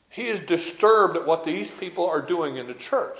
He 0.10 0.28
is 0.28 0.40
disturbed 0.40 1.18
at 1.18 1.28
what 1.28 1.44
these 1.44 1.70
people 1.70 2.06
are 2.06 2.22
doing 2.22 2.56
in 2.56 2.68
the 2.68 2.74
church. 2.74 3.18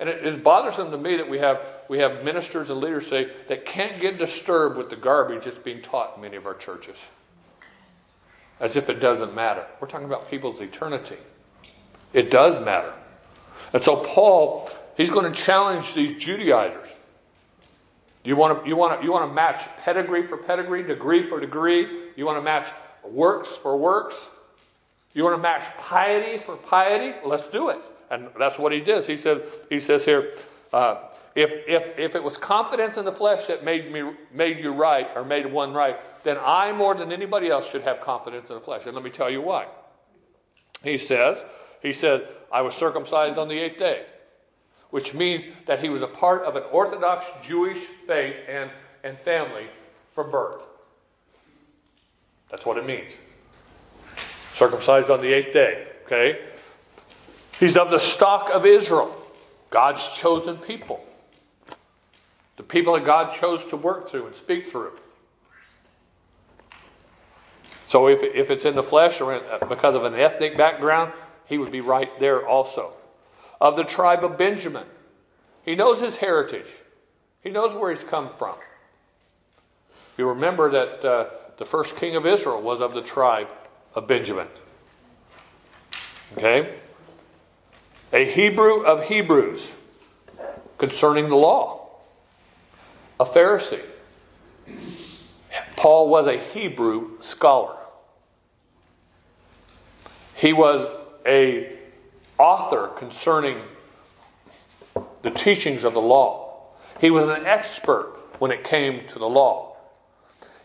And 0.00 0.08
it 0.08 0.26
is 0.26 0.36
bothersome 0.42 0.90
to 0.90 0.98
me 0.98 1.16
that 1.18 1.30
we 1.30 1.38
have, 1.38 1.60
we 1.88 1.98
have 1.98 2.24
ministers 2.24 2.70
and 2.70 2.80
leaders 2.80 3.06
say 3.06 3.30
that 3.48 3.66
can't 3.66 4.00
get 4.00 4.18
disturbed 4.18 4.76
with 4.76 4.90
the 4.90 4.96
garbage 4.96 5.44
that's 5.44 5.58
being 5.58 5.82
taught 5.82 6.16
in 6.16 6.22
many 6.22 6.36
of 6.36 6.46
our 6.46 6.54
churches. 6.54 7.10
As 8.60 8.76
if 8.76 8.88
it 8.88 9.00
doesn't 9.00 9.34
matter. 9.34 9.66
We're 9.80 9.88
talking 9.88 10.06
about 10.06 10.30
people's 10.30 10.60
eternity. 10.60 11.18
It 12.12 12.30
does 12.30 12.60
matter. 12.60 12.92
And 13.72 13.82
so 13.82 13.96
Paul, 13.96 14.70
he's 14.96 15.10
going 15.10 15.30
to 15.30 15.38
challenge 15.38 15.94
these 15.94 16.22
Judaizers. 16.22 16.88
You 18.22 18.36
want 18.36 18.62
to, 18.62 18.68
you 18.68 18.76
want 18.76 18.98
to, 18.98 19.04
you 19.04 19.12
want 19.12 19.28
to 19.28 19.34
match 19.34 19.60
pedigree 19.82 20.26
for 20.26 20.38
pedigree, 20.38 20.82
degree 20.82 21.28
for 21.28 21.40
degree. 21.40 22.10
You 22.16 22.24
want 22.24 22.38
to 22.38 22.42
match 22.42 22.68
works 23.04 23.48
for 23.48 23.76
works. 23.76 24.28
You 25.12 25.24
want 25.24 25.36
to 25.36 25.42
match 25.42 25.64
piety 25.76 26.38
for 26.38 26.56
piety. 26.56 27.14
Let's 27.24 27.48
do 27.48 27.68
it. 27.68 27.80
And 28.10 28.28
that's 28.38 28.58
what 28.58 28.72
he 28.72 28.80
does. 28.80 29.06
He 29.06 29.16
said, 29.16 29.42
he 29.68 29.78
says 29.78 30.04
here, 30.04 30.32
uh, 30.72 30.96
if, 31.34 31.50
if, 31.66 31.98
if 31.98 32.14
it 32.14 32.22
was 32.22 32.36
confidence 32.36 32.96
in 32.96 33.04
the 33.04 33.12
flesh 33.12 33.46
that 33.46 33.64
made 33.64 33.90
me 33.90 34.12
made 34.32 34.58
you 34.58 34.72
right 34.72 35.08
or 35.16 35.24
made 35.24 35.46
one 35.46 35.72
right, 35.72 35.96
then 36.22 36.38
I 36.40 36.72
more 36.72 36.94
than 36.94 37.10
anybody 37.10 37.48
else 37.48 37.68
should 37.68 37.82
have 37.82 38.00
confidence 38.00 38.48
in 38.50 38.54
the 38.54 38.60
flesh. 38.60 38.86
And 38.86 38.94
let 38.94 39.02
me 39.04 39.10
tell 39.10 39.28
you 39.28 39.42
why. 39.42 39.66
He 40.84 40.96
says, 40.96 41.42
he 41.82 41.92
said, 41.92 42.28
I 42.52 42.62
was 42.62 42.74
circumcised 42.74 43.36
on 43.36 43.48
the 43.48 43.58
eighth 43.58 43.78
day, 43.78 44.06
which 44.90 45.12
means 45.12 45.44
that 45.66 45.80
he 45.80 45.88
was 45.88 46.02
a 46.02 46.06
part 46.06 46.42
of 46.42 46.54
an 46.54 46.62
Orthodox 46.70 47.26
Jewish 47.44 47.80
faith 48.06 48.36
and, 48.48 48.70
and 49.02 49.18
family 49.20 49.66
from 50.12 50.30
birth. 50.30 50.62
That's 52.50 52.64
what 52.64 52.78
it 52.78 52.86
means. 52.86 53.10
Circumcised 54.54 55.10
on 55.10 55.20
the 55.20 55.32
eighth 55.32 55.52
day. 55.52 55.88
Okay? 56.06 56.40
He's 57.58 57.76
of 57.76 57.90
the 57.90 57.98
stock 57.98 58.50
of 58.52 58.64
Israel, 58.64 59.12
God's 59.70 60.06
chosen 60.12 60.58
people. 60.58 61.04
People 62.74 62.94
that 62.94 63.04
God 63.04 63.32
chose 63.32 63.64
to 63.66 63.76
work 63.76 64.08
through 64.08 64.26
and 64.26 64.34
speak 64.34 64.68
through. 64.68 64.90
So 67.86 68.08
if, 68.08 68.24
if 68.24 68.50
it's 68.50 68.64
in 68.64 68.74
the 68.74 68.82
flesh 68.82 69.20
or 69.20 69.32
in, 69.32 69.42
uh, 69.48 69.64
because 69.66 69.94
of 69.94 70.02
an 70.02 70.14
ethnic 70.14 70.56
background, 70.56 71.12
he 71.46 71.56
would 71.56 71.70
be 71.70 71.80
right 71.80 72.10
there 72.18 72.44
also. 72.44 72.92
Of 73.60 73.76
the 73.76 73.84
tribe 73.84 74.24
of 74.24 74.36
Benjamin, 74.36 74.86
he 75.64 75.76
knows 75.76 76.00
his 76.00 76.16
heritage, 76.16 76.66
he 77.44 77.50
knows 77.50 77.72
where 77.74 77.94
he's 77.94 78.02
come 78.02 78.28
from. 78.28 78.56
You 80.18 80.30
remember 80.30 80.68
that 80.72 81.04
uh, 81.04 81.30
the 81.58 81.64
first 81.64 81.96
king 81.96 82.16
of 82.16 82.26
Israel 82.26 82.60
was 82.60 82.80
of 82.80 82.92
the 82.92 83.02
tribe 83.02 83.50
of 83.94 84.08
Benjamin. 84.08 84.48
Okay? 86.36 86.74
a 88.12 88.24
Hebrew 88.24 88.82
of 88.84 89.04
Hebrews 89.04 89.68
concerning 90.78 91.28
the 91.28 91.36
law, 91.36 91.83
a 93.18 93.24
Pharisee. 93.24 93.82
Paul 95.76 96.08
was 96.08 96.26
a 96.26 96.38
Hebrew 96.38 97.20
scholar. 97.20 97.76
He 100.34 100.52
was 100.52 100.88
a 101.26 101.76
author 102.38 102.88
concerning 102.98 103.58
the 105.22 105.30
teachings 105.30 105.84
of 105.84 105.94
the 105.94 106.00
law. 106.00 106.62
He 107.00 107.10
was 107.10 107.24
an 107.24 107.46
expert 107.46 108.16
when 108.38 108.50
it 108.50 108.64
came 108.64 109.06
to 109.08 109.18
the 109.18 109.28
law. 109.28 109.76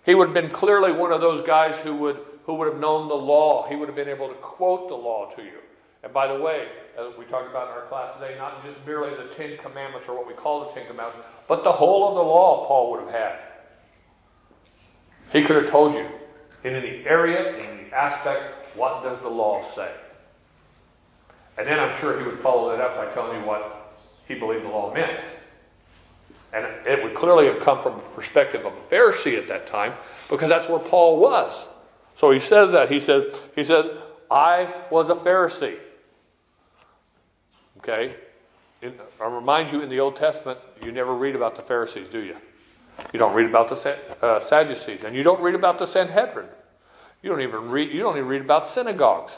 He 0.05 0.15
would 0.15 0.29
have 0.29 0.33
been 0.33 0.49
clearly 0.49 0.91
one 0.91 1.11
of 1.11 1.21
those 1.21 1.45
guys 1.45 1.75
who 1.77 1.95
would, 1.95 2.19
who 2.45 2.55
would 2.55 2.67
have 2.67 2.79
known 2.79 3.07
the 3.07 3.15
law. 3.15 3.67
He 3.67 3.75
would 3.75 3.87
have 3.87 3.95
been 3.95 4.09
able 4.09 4.27
to 4.27 4.33
quote 4.35 4.89
the 4.89 4.95
law 4.95 5.31
to 5.35 5.43
you. 5.43 5.59
And 6.03 6.13
by 6.13 6.33
the 6.33 6.41
way, 6.41 6.67
as 6.97 7.17
we 7.17 7.25
talked 7.25 7.49
about 7.49 7.67
in 7.67 7.73
our 7.73 7.85
class 7.87 8.13
today, 8.19 8.37
not 8.37 8.63
just 8.63 8.77
merely 8.85 9.15
the 9.15 9.33
Ten 9.33 9.57
Commandments 9.57 10.07
or 10.07 10.15
what 10.15 10.27
we 10.27 10.33
call 10.33 10.65
the 10.65 10.71
Ten 10.71 10.87
Commandments, 10.87 11.27
but 11.47 11.63
the 11.63 11.71
whole 11.71 12.07
of 12.07 12.15
the 12.15 12.21
law 12.21 12.65
Paul 12.67 12.91
would 12.91 13.01
have 13.01 13.11
had. 13.11 13.39
He 15.31 15.43
could 15.43 15.57
have 15.57 15.69
told 15.69 15.93
you 15.95 16.07
in 16.63 16.75
any 16.75 17.05
area, 17.05 17.57
in 17.57 17.65
any 17.65 17.91
aspect, 17.91 18.75
what 18.75 19.03
does 19.03 19.21
the 19.21 19.29
law 19.29 19.61
say? 19.61 19.91
And 21.57 21.67
then 21.67 21.79
I'm 21.79 21.95
sure 21.99 22.17
he 22.17 22.25
would 22.25 22.39
follow 22.39 22.69
that 22.69 22.81
up 22.81 22.95
by 22.95 23.13
telling 23.13 23.41
you 23.41 23.45
what 23.45 23.97
he 24.27 24.35
believed 24.35 24.63
the 24.63 24.69
law 24.69 24.93
meant. 24.93 25.21
And 26.53 26.65
it 26.87 27.03
would 27.03 27.13
clearly 27.13 27.45
have 27.47 27.59
come 27.59 27.83
from 27.83 27.95
the 27.95 28.03
perspective 28.15 28.65
of 28.65 28.73
a 28.73 28.81
Pharisee 28.93 29.37
at 29.37 29.47
that 29.49 29.67
time, 29.67 29.93
because 30.29 30.49
that's 30.49 30.69
where 30.69 30.79
Paul 30.79 31.19
was. 31.19 31.67
So 32.15 32.31
he 32.31 32.39
says 32.39 32.71
that. 32.71 32.89
He 32.89 32.99
said, 32.99 33.37
he 33.55 33.63
said, 33.63 34.01
I 34.31 34.73
was 34.89 35.09
a 35.09 35.15
Pharisee. 35.15 35.77
Okay? 37.89 38.15
In, 38.81 38.93
I 39.21 39.27
remind 39.27 39.71
you, 39.71 39.81
in 39.81 39.89
the 39.89 39.99
Old 39.99 40.15
Testament, 40.15 40.59
you 40.81 40.91
never 40.91 41.13
read 41.13 41.35
about 41.35 41.55
the 41.55 41.61
Pharisees, 41.61 42.07
do 42.09 42.19
you? 42.19 42.35
You 43.13 43.19
don't 43.19 43.33
read 43.33 43.47
about 43.47 43.69
the 43.69 43.97
uh, 44.21 44.39
Sadducees, 44.39 45.03
and 45.03 45.15
you 45.15 45.23
don't 45.23 45.41
read 45.41 45.55
about 45.55 45.79
the 45.79 45.85
Sanhedrin. 45.85 46.47
You 47.21 47.29
don't 47.29 47.41
even 47.41 47.69
read. 47.69 47.91
You 47.91 47.99
don't 47.99 48.15
even 48.15 48.27
read 48.27 48.41
about 48.41 48.65
synagogues 48.65 49.37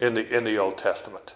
in 0.00 0.14
the 0.14 0.26
in 0.34 0.44
the 0.44 0.58
Old 0.58 0.78
Testament. 0.78 1.34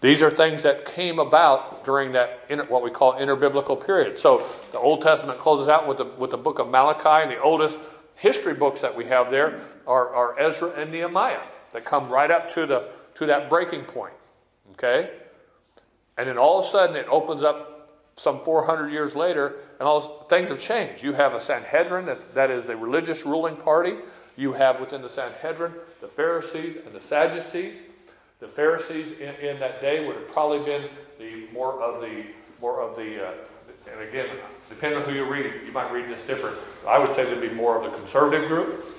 These 0.00 0.20
are 0.22 0.30
things 0.30 0.64
that 0.64 0.84
came 0.84 1.20
about 1.20 1.84
during 1.84 2.12
that 2.12 2.40
inter, 2.48 2.64
what 2.64 2.82
we 2.82 2.90
call 2.90 3.14
interbiblical 3.14 3.84
period. 3.84 4.18
So 4.18 4.46
the 4.72 4.78
Old 4.78 5.02
Testament 5.02 5.38
closes 5.38 5.68
out 5.68 5.86
with 5.86 5.98
the 5.98 6.04
with 6.04 6.30
the 6.30 6.36
book 6.36 6.58
of 6.58 6.68
Malachi, 6.68 7.22
and 7.22 7.30
the 7.30 7.40
oldest 7.40 7.76
history 8.16 8.54
books 8.54 8.80
that 8.80 8.96
we 8.96 9.04
have 9.06 9.30
there 9.30 9.60
are, 9.86 10.14
are 10.14 10.38
Ezra 10.38 10.70
and 10.70 10.90
Nehemiah 10.90 11.40
that 11.72 11.84
come 11.84 12.08
right 12.08 12.30
up 12.30 12.50
to 12.54 12.66
the 12.66 12.92
to 13.14 13.26
that 13.26 13.48
breaking 13.48 13.84
point. 13.84 14.14
Okay, 14.72 15.10
and 16.18 16.28
then 16.28 16.38
all 16.38 16.60
of 16.60 16.66
a 16.66 16.68
sudden 16.68 16.96
it 16.96 17.06
opens 17.08 17.42
up 17.42 17.72
some 18.14 18.44
400 18.44 18.90
years 18.90 19.14
later, 19.14 19.56
and 19.78 19.88
all 19.88 20.26
things 20.28 20.50
have 20.50 20.60
changed. 20.60 21.02
You 21.02 21.12
have 21.14 21.34
a 21.34 21.40
Sanhedrin 21.40 22.06
that, 22.06 22.34
that 22.34 22.50
is 22.50 22.68
a 22.68 22.76
religious 22.76 23.24
ruling 23.24 23.56
party. 23.56 23.96
You 24.36 24.52
have 24.52 24.80
within 24.80 25.02
the 25.02 25.08
Sanhedrin 25.08 25.72
the 26.00 26.08
Pharisees 26.08 26.76
and 26.84 26.94
the 26.94 27.00
Sadducees. 27.00 27.76
The 28.40 28.48
Pharisees 28.48 29.12
in, 29.12 29.34
in 29.36 29.60
that 29.60 29.80
day 29.80 30.06
would 30.06 30.16
have 30.16 30.28
probably 30.28 30.64
been 30.64 30.90
the 31.18 31.46
more 31.52 31.80
of 31.80 32.00
the 32.00 32.24
more 32.60 32.80
of 32.80 32.96
the 32.96 33.28
uh, 33.28 33.32
and 33.90 34.00
again, 34.00 34.28
depending 34.68 35.00
on 35.00 35.08
who 35.08 35.14
you 35.14 35.24
read, 35.24 35.52
you 35.66 35.72
might 35.72 35.90
read 35.92 36.08
this 36.08 36.24
different. 36.26 36.56
I 36.86 36.98
would 36.98 37.14
say 37.14 37.24
there'd 37.24 37.40
be 37.40 37.50
more 37.50 37.76
of 37.76 37.90
the 37.90 37.96
conservative 37.96 38.48
group, 38.48 38.96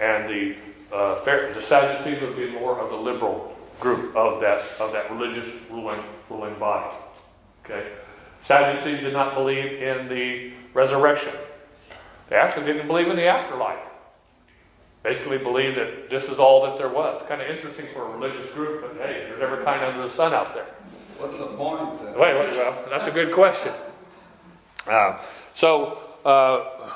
and 0.00 0.28
the 0.28 0.56
uh, 0.92 1.22
the 1.24 1.62
Sadducees 1.62 2.20
would 2.22 2.36
be 2.36 2.50
more 2.50 2.78
of 2.78 2.90
the 2.90 2.96
liberal 2.96 3.56
group 3.80 4.14
of 4.16 4.40
that 4.40 4.62
of 4.80 4.92
that 4.92 5.10
religious 5.10 5.46
ruling 5.70 6.00
ruling 6.30 6.58
body. 6.58 6.96
Okay, 7.64 7.88
Sadducees 8.44 9.00
did 9.00 9.12
not 9.12 9.34
believe 9.34 9.82
in 9.82 10.08
the 10.08 10.52
resurrection. 10.74 11.32
They 12.28 12.36
actually 12.36 12.66
didn't 12.66 12.86
believe 12.86 13.08
in 13.08 13.16
the 13.16 13.26
afterlife. 13.26 13.78
Basically, 15.02 15.38
believed 15.38 15.76
that 15.76 16.10
this 16.10 16.28
is 16.28 16.38
all 16.38 16.66
that 16.66 16.76
there 16.76 16.88
was. 16.88 17.22
Kind 17.28 17.40
of 17.40 17.48
interesting 17.48 17.86
for 17.94 18.06
a 18.06 18.16
religious 18.16 18.50
group, 18.52 18.82
but 18.82 19.06
hey, 19.06 19.26
there's 19.28 19.40
every 19.40 19.64
kind 19.64 19.82
under 19.84 20.02
the 20.02 20.10
sun 20.10 20.34
out 20.34 20.54
there. 20.54 20.66
What's 21.18 21.38
the 21.38 21.46
point? 21.46 22.02
Then? 22.02 22.18
Wait, 22.18 22.34
wait, 22.34 22.56
well, 22.56 22.84
that's 22.90 23.06
a 23.06 23.10
good 23.10 23.32
question. 23.32 23.72
Uh, 24.86 25.18
so, 25.54 25.98
uh, 26.24 26.92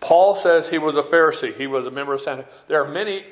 Paul 0.00 0.34
says 0.34 0.68
he 0.68 0.78
was 0.78 0.96
a 0.96 1.02
Pharisee. 1.02 1.54
He 1.56 1.66
was 1.66 1.86
a 1.86 1.90
member 1.90 2.14
of 2.14 2.20
Sanhedrin. 2.20 2.52
There 2.68 2.82
are 2.82 2.88
many 2.88 3.24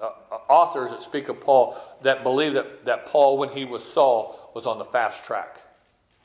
uh, 0.00 0.29
authors 0.50 0.90
that 0.90 1.02
speak 1.02 1.28
of 1.28 1.40
Paul 1.40 1.76
that 2.02 2.22
believe 2.22 2.54
that, 2.54 2.84
that 2.84 3.06
Paul, 3.06 3.38
when 3.38 3.50
he 3.50 3.64
was 3.64 3.84
Saul, 3.84 4.50
was 4.54 4.66
on 4.66 4.78
the 4.78 4.84
fast 4.84 5.24
track. 5.24 5.60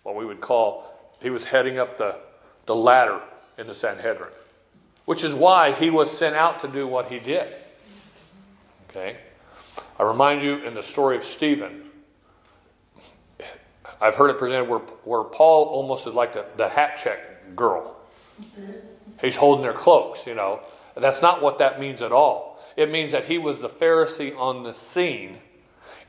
What 0.03 0.15
we 0.15 0.25
would 0.25 0.41
call, 0.41 0.83
he 1.21 1.29
was 1.29 1.43
heading 1.43 1.77
up 1.77 1.97
the, 1.97 2.17
the 2.65 2.75
ladder 2.75 3.21
in 3.57 3.67
the 3.67 3.75
Sanhedrin, 3.75 4.31
which 5.05 5.23
is 5.23 5.33
why 5.33 5.71
he 5.71 5.89
was 5.89 6.11
sent 6.15 6.35
out 6.35 6.59
to 6.61 6.67
do 6.67 6.87
what 6.87 7.11
he 7.11 7.19
did. 7.19 7.47
Okay? 8.89 9.17
I 9.99 10.03
remind 10.03 10.41
you 10.41 10.57
in 10.65 10.73
the 10.73 10.83
story 10.83 11.15
of 11.15 11.23
Stephen, 11.23 11.83
I've 14.01 14.15
heard 14.15 14.29
it 14.29 14.37
presented 14.37 14.67
where, 14.67 14.79
where 14.79 15.23
Paul 15.23 15.65
almost 15.65 16.07
is 16.07 16.13
like 16.13 16.33
the, 16.33 16.45
the 16.57 16.67
hat 16.67 16.99
check 17.01 17.55
girl. 17.55 17.95
He's 19.21 19.35
holding 19.35 19.63
their 19.63 19.73
cloaks, 19.73 20.27
you 20.27 20.35
know. 20.35 20.59
That's 20.95 21.21
not 21.21 21.41
what 21.41 21.59
that 21.59 21.79
means 21.79 22.01
at 22.01 22.11
all. 22.11 22.54
It 22.75 22.91
means 22.91 23.11
that 23.11 23.25
he 23.25 23.37
was 23.37 23.59
the 23.59 23.69
Pharisee 23.69 24.37
on 24.37 24.63
the 24.63 24.73
scene, 24.73 25.37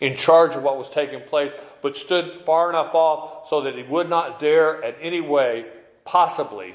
in 0.01 0.17
charge 0.17 0.55
of 0.55 0.63
what 0.63 0.77
was 0.77 0.91
taking 0.91 1.21
place, 1.21 1.53
but 1.81 1.97
stood 1.97 2.43
far 2.45 2.69
enough 2.69 2.95
off 2.95 3.49
so 3.49 3.63
that 3.63 3.75
he 3.77 3.83
would 3.83 4.11
not 4.11 4.41
dare 4.41 4.83
at 4.85 4.97
any 5.01 5.21
way 5.21 5.67
possibly 6.05 6.75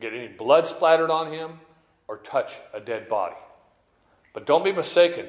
get 0.00 0.12
any 0.12 0.28
blood 0.28 0.66
splattered 0.66 1.10
on 1.10 1.32
him 1.32 1.60
or 2.08 2.18
touch 2.18 2.52
a 2.72 2.80
dead 2.80 3.08
body. 3.08 3.36
But 4.32 4.46
don't 4.46 4.64
be 4.64 4.72
mistaken, 4.72 5.26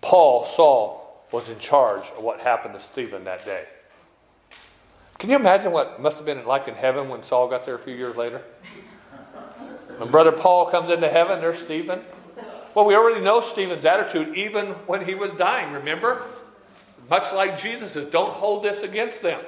Paul, 0.00 0.44
Saul, 0.44 1.24
was 1.32 1.48
in 1.48 1.58
charge 1.58 2.04
of 2.16 2.22
what 2.22 2.40
happened 2.40 2.74
to 2.74 2.80
Stephen 2.80 3.24
that 3.24 3.44
day. 3.44 3.64
Can 5.18 5.30
you 5.30 5.36
imagine 5.36 5.72
what 5.72 6.00
must 6.00 6.18
have 6.18 6.26
been 6.26 6.44
like 6.44 6.68
in 6.68 6.74
heaven 6.74 7.08
when 7.08 7.22
Saul 7.22 7.48
got 7.48 7.64
there 7.64 7.74
a 7.74 7.78
few 7.78 7.94
years 7.94 8.16
later? 8.16 8.42
When 9.96 10.10
Brother 10.10 10.30
Paul 10.30 10.66
comes 10.66 10.90
into 10.90 11.08
heaven, 11.08 11.40
there's 11.40 11.58
Stephen. 11.58 12.02
Well, 12.76 12.84
we 12.84 12.94
already 12.94 13.22
know 13.22 13.40
Stephen's 13.40 13.86
attitude 13.86 14.36
even 14.36 14.66
when 14.86 15.02
he 15.02 15.14
was 15.14 15.32
dying, 15.32 15.72
remember? 15.72 16.26
Much 17.08 17.32
like 17.32 17.58
Jesus 17.58 17.96
is, 17.96 18.06
don't 18.06 18.34
hold 18.34 18.62
this 18.62 18.82
against 18.82 19.22
them. 19.22 19.40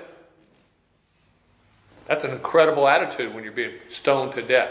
That's 2.06 2.24
an 2.24 2.30
incredible 2.30 2.88
attitude 2.88 3.34
when 3.34 3.44
you're 3.44 3.52
being 3.52 3.74
stoned 3.88 4.32
to 4.32 4.40
death. 4.40 4.70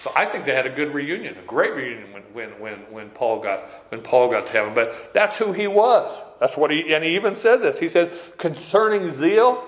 So 0.00 0.10
I 0.16 0.26
think 0.26 0.44
they 0.44 0.56
had 0.56 0.66
a 0.66 0.70
good 0.70 0.92
reunion, 0.92 1.36
a 1.38 1.46
great 1.46 1.72
reunion 1.72 2.12
when, 2.12 2.22
when, 2.32 2.48
when, 2.58 2.78
when 2.90 3.10
Paul 3.10 3.40
got 3.40 3.60
when 3.90 4.02
Paul 4.02 4.28
got 4.28 4.46
to 4.46 4.52
heaven. 4.52 4.74
But 4.74 5.14
that's 5.14 5.38
who 5.38 5.52
he 5.52 5.68
was. 5.68 6.10
That's 6.40 6.56
what 6.56 6.72
he 6.72 6.92
and 6.92 7.04
he 7.04 7.14
even 7.14 7.36
said 7.36 7.62
this. 7.62 7.78
He 7.78 7.88
said, 7.88 8.12
concerning 8.38 9.08
zeal, 9.08 9.62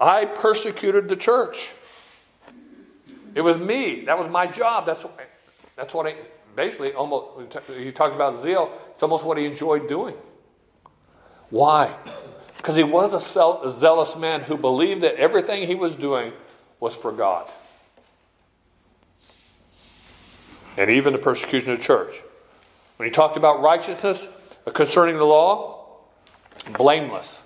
I 0.00 0.24
persecuted 0.24 1.08
the 1.08 1.16
church. 1.16 1.70
It 3.36 3.42
was 3.42 3.56
me. 3.56 4.04
That 4.06 4.18
was 4.18 4.28
my 4.28 4.48
job. 4.48 4.84
That's 4.84 5.04
what, 5.04 5.16
that's 5.76 5.94
what 5.94 6.08
I 6.08 6.16
basically 6.54 6.92
almost 6.92 7.52
he 7.68 7.92
talked 7.92 8.14
about 8.14 8.42
zeal. 8.42 8.72
It's 8.92 9.02
almost 9.02 9.24
what 9.24 9.38
he 9.38 9.44
enjoyed 9.44 9.88
doing. 9.88 10.14
Why? 11.50 11.94
Because 12.56 12.76
he 12.76 12.82
was 12.82 13.12
a 13.12 13.70
zealous 13.70 14.16
man 14.16 14.42
who 14.42 14.56
believed 14.56 15.02
that 15.02 15.16
everything 15.16 15.66
he 15.66 15.74
was 15.74 15.96
doing 15.96 16.32
was 16.80 16.96
for 16.96 17.12
God. 17.12 17.50
And 20.76 20.90
even 20.90 21.12
the 21.12 21.18
persecution 21.18 21.72
of 21.72 21.78
the 21.78 21.84
church. 21.84 22.14
When 22.96 23.08
he 23.08 23.12
talked 23.12 23.36
about 23.36 23.60
righteousness 23.60 24.26
concerning 24.72 25.16
the 25.16 25.24
law, 25.24 25.98
blameless. 26.72 27.42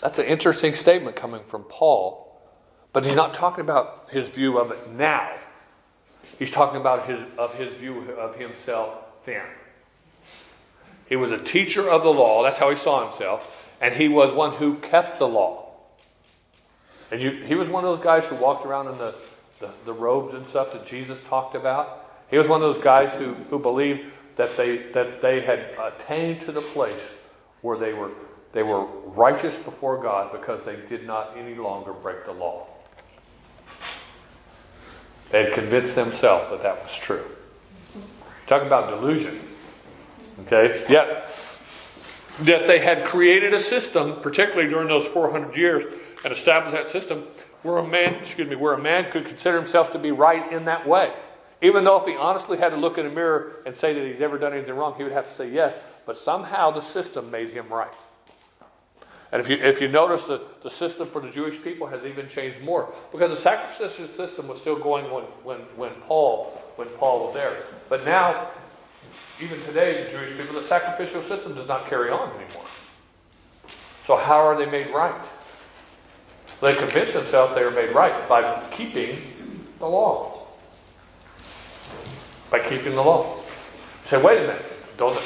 That's 0.00 0.18
an 0.18 0.26
interesting 0.26 0.74
statement 0.74 1.14
coming 1.14 1.44
from 1.44 1.62
Paul, 1.64 2.40
but 2.92 3.06
he's 3.06 3.14
not 3.14 3.32
talking 3.32 3.60
about 3.60 4.10
his 4.10 4.28
view 4.28 4.58
of 4.58 4.72
it 4.72 4.90
now. 4.90 5.30
He's 6.38 6.50
talking 6.50 6.80
about 6.80 7.06
his, 7.08 7.20
of 7.38 7.54
his 7.56 7.74
view 7.74 8.10
of 8.12 8.36
himself 8.36 8.94
then. 9.24 9.44
He 11.08 11.16
was 11.16 11.30
a 11.30 11.38
teacher 11.38 11.88
of 11.88 12.02
the 12.02 12.12
law, 12.12 12.42
that's 12.42 12.58
how 12.58 12.70
he 12.70 12.76
saw 12.76 13.08
himself, 13.10 13.66
and 13.80 13.94
he 13.94 14.08
was 14.08 14.32
one 14.34 14.52
who 14.52 14.76
kept 14.76 15.18
the 15.18 15.28
law. 15.28 15.70
And 17.10 17.20
you, 17.20 17.30
he 17.30 17.54
was 17.54 17.68
one 17.68 17.84
of 17.84 17.96
those 17.96 18.04
guys 18.04 18.24
who 18.24 18.36
walked 18.36 18.64
around 18.64 18.88
in 18.88 18.98
the, 18.98 19.14
the, 19.60 19.70
the 19.84 19.92
robes 19.92 20.34
and 20.34 20.46
stuff 20.48 20.72
that 20.72 20.86
Jesus 20.86 21.18
talked 21.28 21.54
about. 21.54 22.08
He 22.30 22.38
was 22.38 22.48
one 22.48 22.62
of 22.62 22.74
those 22.74 22.82
guys 22.82 23.12
who, 23.18 23.34
who 23.50 23.58
believed 23.58 24.00
that 24.36 24.56
they, 24.56 24.78
that 24.92 25.20
they 25.20 25.42
had 25.42 25.70
attained 25.78 26.40
to 26.42 26.52
the 26.52 26.62
place 26.62 27.00
where 27.60 27.76
they 27.76 27.92
were 27.92 28.10
they 28.52 28.62
were 28.62 28.84
righteous 28.84 29.54
before 29.64 30.02
God 30.02 30.30
because 30.32 30.64
they 30.64 30.76
did 30.88 31.06
not 31.06 31.36
any 31.36 31.54
longer 31.54 31.92
break 31.92 32.24
the 32.26 32.32
law. 32.32 32.66
They 35.32 35.44
had 35.44 35.54
convinced 35.54 35.94
themselves 35.94 36.50
that 36.50 36.62
that 36.62 36.82
was 36.82 36.94
true. 36.94 37.24
Talk 38.46 38.62
about 38.62 38.90
delusion. 38.90 39.40
Okay? 40.46 40.84
Yet, 40.88 41.34
yet 42.42 42.66
they 42.66 42.78
had 42.78 43.06
created 43.06 43.54
a 43.54 43.58
system, 43.58 44.20
particularly 44.20 44.68
during 44.68 44.88
those 44.88 45.06
400 45.08 45.56
years, 45.56 45.90
and 46.22 46.32
established 46.32 46.76
that 46.76 46.86
system 46.86 47.24
where 47.62 47.78
a 47.78 47.86
man, 47.86 48.16
excuse 48.16 48.48
me, 48.48 48.56
where 48.56 48.74
a 48.74 48.80
man 48.80 49.10
could 49.10 49.24
consider 49.24 49.58
himself 49.58 49.92
to 49.92 49.98
be 49.98 50.10
right 50.10 50.52
in 50.52 50.66
that 50.66 50.86
way. 50.86 51.12
Even 51.62 51.84
though 51.84 51.96
if 51.96 52.06
he 52.06 52.14
honestly 52.14 52.58
had 52.58 52.70
to 52.70 52.76
look 52.76 52.98
in 52.98 53.06
a 53.06 53.10
mirror 53.10 53.52
and 53.64 53.74
say 53.74 53.94
that 53.94 54.04
he's 54.04 54.20
never 54.20 54.36
done 54.36 54.52
anything 54.52 54.74
wrong, 54.74 54.94
he 54.96 55.04
would 55.04 55.12
have 55.12 55.28
to 55.28 55.34
say 55.34 55.48
yes. 55.48 55.74
But 56.04 56.18
somehow 56.18 56.72
the 56.72 56.80
system 56.82 57.30
made 57.30 57.50
him 57.50 57.68
right. 57.68 57.88
And 59.32 59.40
if 59.40 59.48
you, 59.48 59.56
if 59.56 59.80
you 59.80 59.88
notice 59.88 60.26
that 60.26 60.62
the 60.62 60.68
system 60.68 61.08
for 61.08 61.20
the 61.22 61.30
Jewish 61.30 61.60
people 61.62 61.86
has 61.86 62.04
even 62.04 62.28
changed 62.28 62.60
more, 62.60 62.94
because 63.10 63.30
the 63.30 63.40
sacrificial 63.40 64.06
system 64.06 64.46
was 64.46 64.60
still 64.60 64.76
going 64.76 65.10
when, 65.10 65.24
when, 65.42 65.58
when, 65.74 65.92
Paul, 66.02 66.62
when 66.76 66.88
Paul 66.88 67.26
was 67.26 67.34
there. 67.34 67.64
But 67.88 68.04
now, 68.04 68.50
even 69.40 69.58
today, 69.62 70.04
the 70.04 70.10
Jewish 70.10 70.36
people, 70.36 70.54
the 70.54 70.66
sacrificial 70.66 71.22
system 71.22 71.54
does 71.54 71.66
not 71.66 71.88
carry 71.88 72.10
on 72.10 72.28
anymore. 72.28 72.66
So 74.06 74.16
how 74.16 74.36
are 74.36 74.56
they 74.56 74.70
made 74.70 74.92
right? 74.92 75.26
They 76.60 76.74
convince 76.74 77.14
themselves 77.14 77.54
they 77.54 77.62
are 77.62 77.70
made 77.70 77.94
right 77.94 78.28
by 78.28 78.62
keeping 78.70 79.18
the 79.78 79.86
law. 79.86 80.46
By 82.50 82.58
keeping 82.60 82.94
the 82.94 83.02
law. 83.02 83.36
You 83.36 84.08
say, 84.08 84.22
wait 84.22 84.38
a 84.38 84.46
minute. 84.46 84.64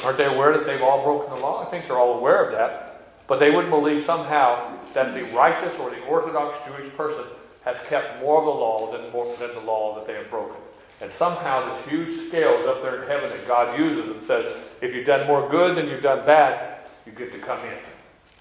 aren't 0.05 0.17
they 0.17 0.25
aware 0.25 0.57
that 0.57 0.65
they've 0.65 0.81
all 0.81 1.03
broken 1.03 1.35
the 1.35 1.41
law? 1.41 1.67
I 1.67 1.69
think 1.69 1.87
they're 1.87 1.99
all 1.99 2.17
aware 2.17 2.45
of 2.45 2.51
that. 2.53 2.86
But 3.27 3.39
they 3.39 3.51
wouldn't 3.51 3.71
believe 3.71 4.03
somehow 4.03 4.73
that 4.93 5.13
the 5.13 5.23
righteous 5.35 5.77
or 5.79 5.89
the 5.89 6.01
Orthodox 6.05 6.57
Jewish 6.65 6.89
person 6.95 7.25
has 7.65 7.77
kept 7.89 8.21
more 8.21 8.39
of 8.39 8.45
the 8.45 8.51
law 8.51 8.91
than, 8.91 9.11
more, 9.11 9.35
than 9.37 9.53
the 9.53 9.61
law 9.61 9.95
that 9.95 10.07
they 10.07 10.13
have 10.13 10.29
broken. 10.29 10.55
And 11.01 11.11
somehow 11.11 11.75
this 11.75 11.87
huge 11.87 12.27
scale 12.27 12.61
is 12.61 12.65
up 12.65 12.81
there 12.81 13.03
in 13.03 13.07
heaven 13.07 13.29
that 13.29 13.47
God 13.47 13.77
uses 13.77 14.09
and 14.09 14.25
says, 14.25 14.55
if 14.81 14.95
you've 14.95 15.05
done 15.05 15.27
more 15.27 15.47
good 15.49 15.75
than 15.75 15.87
you've 15.87 16.01
done 16.01 16.25
bad, 16.25 16.79
you 17.05 17.11
get 17.11 17.31
to 17.33 17.39
come 17.39 17.59
in. 17.65 17.77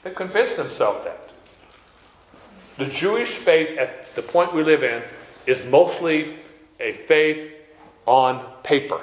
They 0.05 0.13
convinced 0.13 0.57
themselves 0.57 1.05
that. 1.05 1.31
The 2.79 2.87
Jewish 2.87 3.31
faith 3.31 3.77
at 3.79 4.15
the 4.15 4.23
point 4.23 4.55
we 4.55 4.63
live 4.63 4.85
in 4.85 5.03
is 5.47 5.65
mostly 5.65 6.37
a 6.79 6.93
faith 6.93 7.53
on 8.07 8.45
paper. 8.63 9.01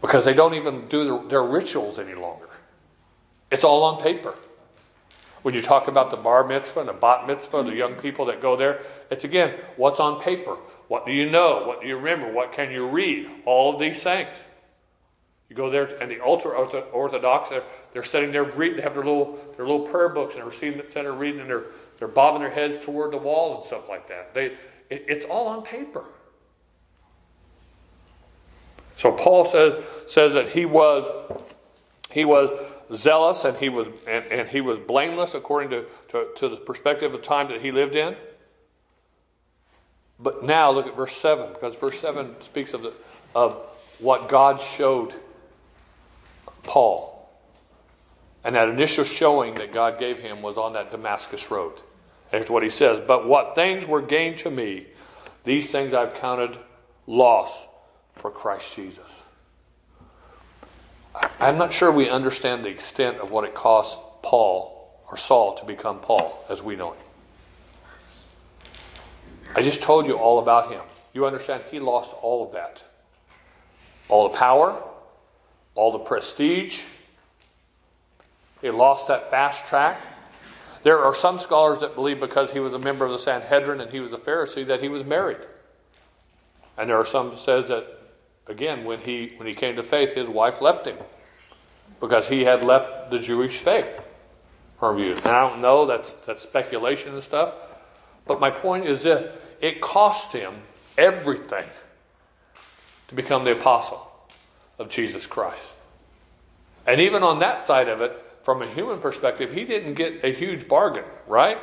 Because 0.00 0.24
they 0.24 0.34
don't 0.34 0.54
even 0.54 0.86
do 0.88 1.26
their 1.28 1.42
rituals 1.42 1.98
any 1.98 2.14
longer. 2.14 2.48
It's 3.50 3.64
all 3.64 3.82
on 3.84 4.02
paper. 4.02 4.34
When 5.42 5.54
you 5.54 5.60
talk 5.60 5.88
about 5.88 6.10
the 6.10 6.16
bar 6.16 6.46
mitzvah 6.46 6.80
and 6.80 6.88
the 6.88 6.94
bat 6.94 7.26
mitzvah, 7.26 7.64
the 7.64 7.74
young 7.74 7.96
people 7.96 8.24
that 8.26 8.40
go 8.40 8.56
there, 8.56 8.80
it's 9.10 9.24
again, 9.24 9.54
what's 9.76 10.00
on 10.00 10.20
paper? 10.20 10.56
What 10.88 11.06
do 11.06 11.12
you 11.12 11.30
know? 11.30 11.64
What 11.66 11.82
do 11.82 11.86
you 11.86 11.96
remember? 11.96 12.32
What 12.32 12.52
can 12.52 12.70
you 12.70 12.88
read? 12.88 13.28
All 13.44 13.74
of 13.74 13.80
these 13.80 14.02
things. 14.02 14.34
You 15.50 15.56
go 15.56 15.70
there, 15.70 15.84
and 16.00 16.10
the 16.10 16.24
ultra 16.24 16.52
orthodox, 16.52 17.50
they're, 17.50 17.62
they're 17.92 18.04
sitting 18.04 18.32
there 18.32 18.44
reading. 18.44 18.78
They 18.78 18.82
have 18.82 18.94
their 18.94 19.04
little 19.04 19.38
their 19.56 19.66
little 19.66 19.86
prayer 19.86 20.08
books, 20.08 20.34
and 20.34 20.42
they're 20.42 20.52
sitting 20.52 20.88
there 20.92 21.12
reading, 21.12 21.40
and 21.40 21.50
they're 21.50 21.66
they're 21.98 22.08
bobbing 22.08 22.40
their 22.40 22.50
heads 22.50 22.82
toward 22.84 23.12
the 23.12 23.18
wall 23.18 23.58
and 23.58 23.66
stuff 23.66 23.88
like 23.88 24.08
that. 24.08 24.34
They, 24.34 24.46
it, 24.90 25.04
it's 25.08 25.26
all 25.26 25.46
on 25.48 25.62
paper. 25.62 26.04
So 28.96 29.12
Paul 29.12 29.50
says 29.50 29.84
says 30.08 30.34
that 30.34 30.48
he 30.48 30.64
was 30.64 31.04
he 32.14 32.24
was 32.24 32.48
zealous 32.94 33.44
and 33.44 33.56
he 33.56 33.68
was 33.68 33.88
and, 34.06 34.24
and 34.26 34.48
he 34.48 34.60
was 34.60 34.78
blameless 34.78 35.34
according 35.34 35.70
to, 35.70 35.84
to, 36.10 36.28
to 36.36 36.48
the 36.48 36.56
perspective 36.56 37.12
of 37.12 37.20
the 37.20 37.26
time 37.26 37.48
that 37.48 37.60
he 37.60 37.72
lived 37.72 37.96
in. 37.96 38.14
But 40.20 40.44
now 40.44 40.70
look 40.70 40.86
at 40.86 40.94
verse 40.94 41.16
7, 41.16 41.52
because 41.52 41.74
verse 41.74 41.98
7 41.98 42.36
speaks 42.40 42.72
of, 42.72 42.84
the, 42.84 42.92
of 43.34 43.56
what 43.98 44.28
God 44.28 44.60
showed 44.60 45.12
Paul. 46.62 47.28
And 48.44 48.54
that 48.54 48.68
initial 48.68 49.02
showing 49.02 49.56
that 49.56 49.72
God 49.72 49.98
gave 49.98 50.20
him 50.20 50.40
was 50.40 50.56
on 50.56 50.74
that 50.74 50.92
Damascus 50.92 51.50
road. 51.50 51.72
That's 52.30 52.48
what 52.48 52.62
he 52.62 52.70
says. 52.70 53.02
But 53.04 53.26
what 53.26 53.56
things 53.56 53.86
were 53.86 54.02
gained 54.02 54.38
to 54.38 54.50
me, 54.50 54.86
these 55.42 55.68
things 55.68 55.92
I've 55.92 56.14
counted 56.14 56.56
loss 57.08 57.50
for 58.14 58.30
Christ 58.30 58.76
Jesus. 58.76 59.23
I'm 61.40 61.58
not 61.58 61.72
sure 61.72 61.92
we 61.92 62.08
understand 62.08 62.64
the 62.64 62.70
extent 62.70 63.18
of 63.18 63.30
what 63.30 63.44
it 63.44 63.54
cost 63.54 63.98
Paul 64.22 64.90
or 65.10 65.16
Saul 65.16 65.54
to 65.56 65.64
become 65.64 66.00
Paul 66.00 66.44
as 66.48 66.62
we 66.62 66.76
know 66.76 66.92
him. 66.92 67.04
I 69.54 69.62
just 69.62 69.82
told 69.82 70.06
you 70.06 70.18
all 70.18 70.40
about 70.40 70.72
him. 70.72 70.80
You 71.12 71.26
understand 71.26 71.62
he 71.70 71.78
lost 71.78 72.12
all 72.22 72.44
of 72.44 72.52
that. 72.54 72.82
All 74.08 74.28
the 74.28 74.36
power, 74.36 74.82
all 75.74 75.92
the 75.92 76.00
prestige. 76.00 76.82
He 78.60 78.70
lost 78.70 79.08
that 79.08 79.30
fast 79.30 79.66
track. 79.66 80.00
There 80.82 81.02
are 81.02 81.14
some 81.14 81.38
scholars 81.38 81.80
that 81.80 81.94
believe 81.94 82.20
because 82.20 82.50
he 82.50 82.58
was 82.58 82.74
a 82.74 82.78
member 82.78 83.04
of 83.04 83.12
the 83.12 83.18
Sanhedrin 83.18 83.80
and 83.80 83.90
he 83.90 84.00
was 84.00 84.12
a 84.12 84.18
Pharisee 84.18 84.66
that 84.66 84.82
he 84.82 84.88
was 84.88 85.04
married. 85.04 85.38
And 86.76 86.90
there 86.90 86.98
are 86.98 87.06
some 87.06 87.30
that 87.30 87.38
says 87.38 87.68
that 87.68 87.86
again 88.46 88.84
when 88.84 88.98
he 89.00 89.32
when 89.36 89.46
he 89.46 89.54
came 89.54 89.76
to 89.76 89.82
faith 89.82 90.12
his 90.12 90.28
wife 90.28 90.60
left 90.60 90.86
him 90.86 90.96
because 92.00 92.28
he 92.28 92.44
had 92.44 92.62
left 92.62 93.10
the 93.10 93.18
Jewish 93.18 93.58
faith. 93.58 94.00
Her 94.80 94.92
view. 94.94 95.12
And 95.12 95.26
I 95.26 95.48
don't 95.48 95.60
know, 95.60 95.86
that's 95.86 96.14
that's 96.26 96.42
speculation 96.42 97.14
and 97.14 97.22
stuff. 97.22 97.54
But 98.26 98.40
my 98.40 98.50
point 98.50 98.86
is 98.86 99.02
this 99.02 99.32
it 99.60 99.80
cost 99.80 100.32
him 100.32 100.54
everything 100.98 101.66
to 103.08 103.14
become 103.14 103.44
the 103.44 103.52
apostle 103.52 104.10
of 104.78 104.88
Jesus 104.88 105.26
Christ. 105.26 105.72
And 106.86 107.00
even 107.00 107.22
on 107.22 107.38
that 107.38 107.62
side 107.62 107.88
of 107.88 108.00
it, 108.00 108.20
from 108.42 108.60
a 108.60 108.66
human 108.66 108.98
perspective, 108.98 109.52
he 109.52 109.64
didn't 109.64 109.94
get 109.94 110.22
a 110.22 110.28
huge 110.28 110.68
bargain, 110.68 111.04
right? 111.26 111.58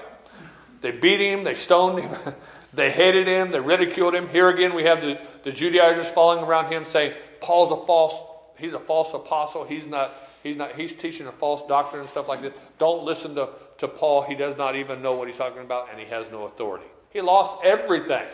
They 0.82 0.92
beat 0.92 1.20
him, 1.20 1.44
they 1.44 1.54
stoned 1.54 2.00
him, 2.04 2.12
they 2.74 2.92
hated 2.92 3.28
him, 3.28 3.52
they 3.52 3.60
ridiculed 3.60 4.16
him. 4.16 4.30
Here 4.30 4.50
again, 4.50 4.74
we 4.74 4.84
have 4.84 5.02
the, 5.02 5.20
the 5.44 5.52
Judaizers 5.52 6.10
following 6.10 6.44
around 6.44 6.72
him 6.72 6.86
saying, 6.86 7.14
Paul's 7.42 7.72
a 7.72 7.86
false, 7.86 8.16
he's 8.58 8.74
a 8.74 8.80
false 8.80 9.14
apostle, 9.14 9.66
he's 9.66 9.86
not, 9.86 10.14
he's 10.42 10.56
not, 10.56 10.76
he's 10.76 10.96
teaching 10.96 11.28
a 11.28 11.32
false 11.32 11.68
doctrine 11.68 12.02
and 12.02 12.10
stuff 12.10 12.28
like 12.28 12.42
this. 12.42 12.54
Don't 12.80 13.04
listen 13.04 13.36
to, 13.36 13.50
to 13.80 13.88
Paul, 13.88 14.22
he 14.22 14.36
does 14.36 14.58
not 14.58 14.76
even 14.76 15.02
know 15.02 15.14
what 15.14 15.28
he's 15.28 15.38
talking 15.38 15.62
about, 15.62 15.90
and 15.90 16.00
he 16.00 16.06
has 16.06 16.32
no 16.32 16.44
authority. 16.44 16.86
He 17.12 17.20
lost 17.20 17.66
everything. 17.66 18.26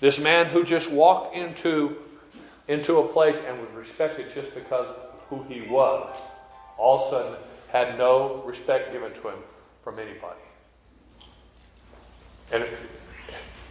This 0.00 0.18
man 0.18 0.46
who 0.46 0.64
just 0.64 0.90
walked 0.90 1.36
into, 1.36 1.96
into 2.66 2.98
a 2.98 3.06
place 3.06 3.36
and 3.46 3.60
was 3.60 3.70
respected 3.72 4.34
just 4.34 4.52
because 4.54 4.86
of 4.86 4.96
who 5.28 5.44
he 5.44 5.60
was, 5.70 6.10
all 6.78 7.06
of 7.06 7.12
a 7.12 7.16
sudden 7.16 7.38
had 7.70 7.96
no 7.96 8.42
respect 8.44 8.92
given 8.92 9.12
to 9.12 9.28
him 9.28 9.38
from 9.84 10.00
anybody. 10.00 10.40
And 12.52 12.64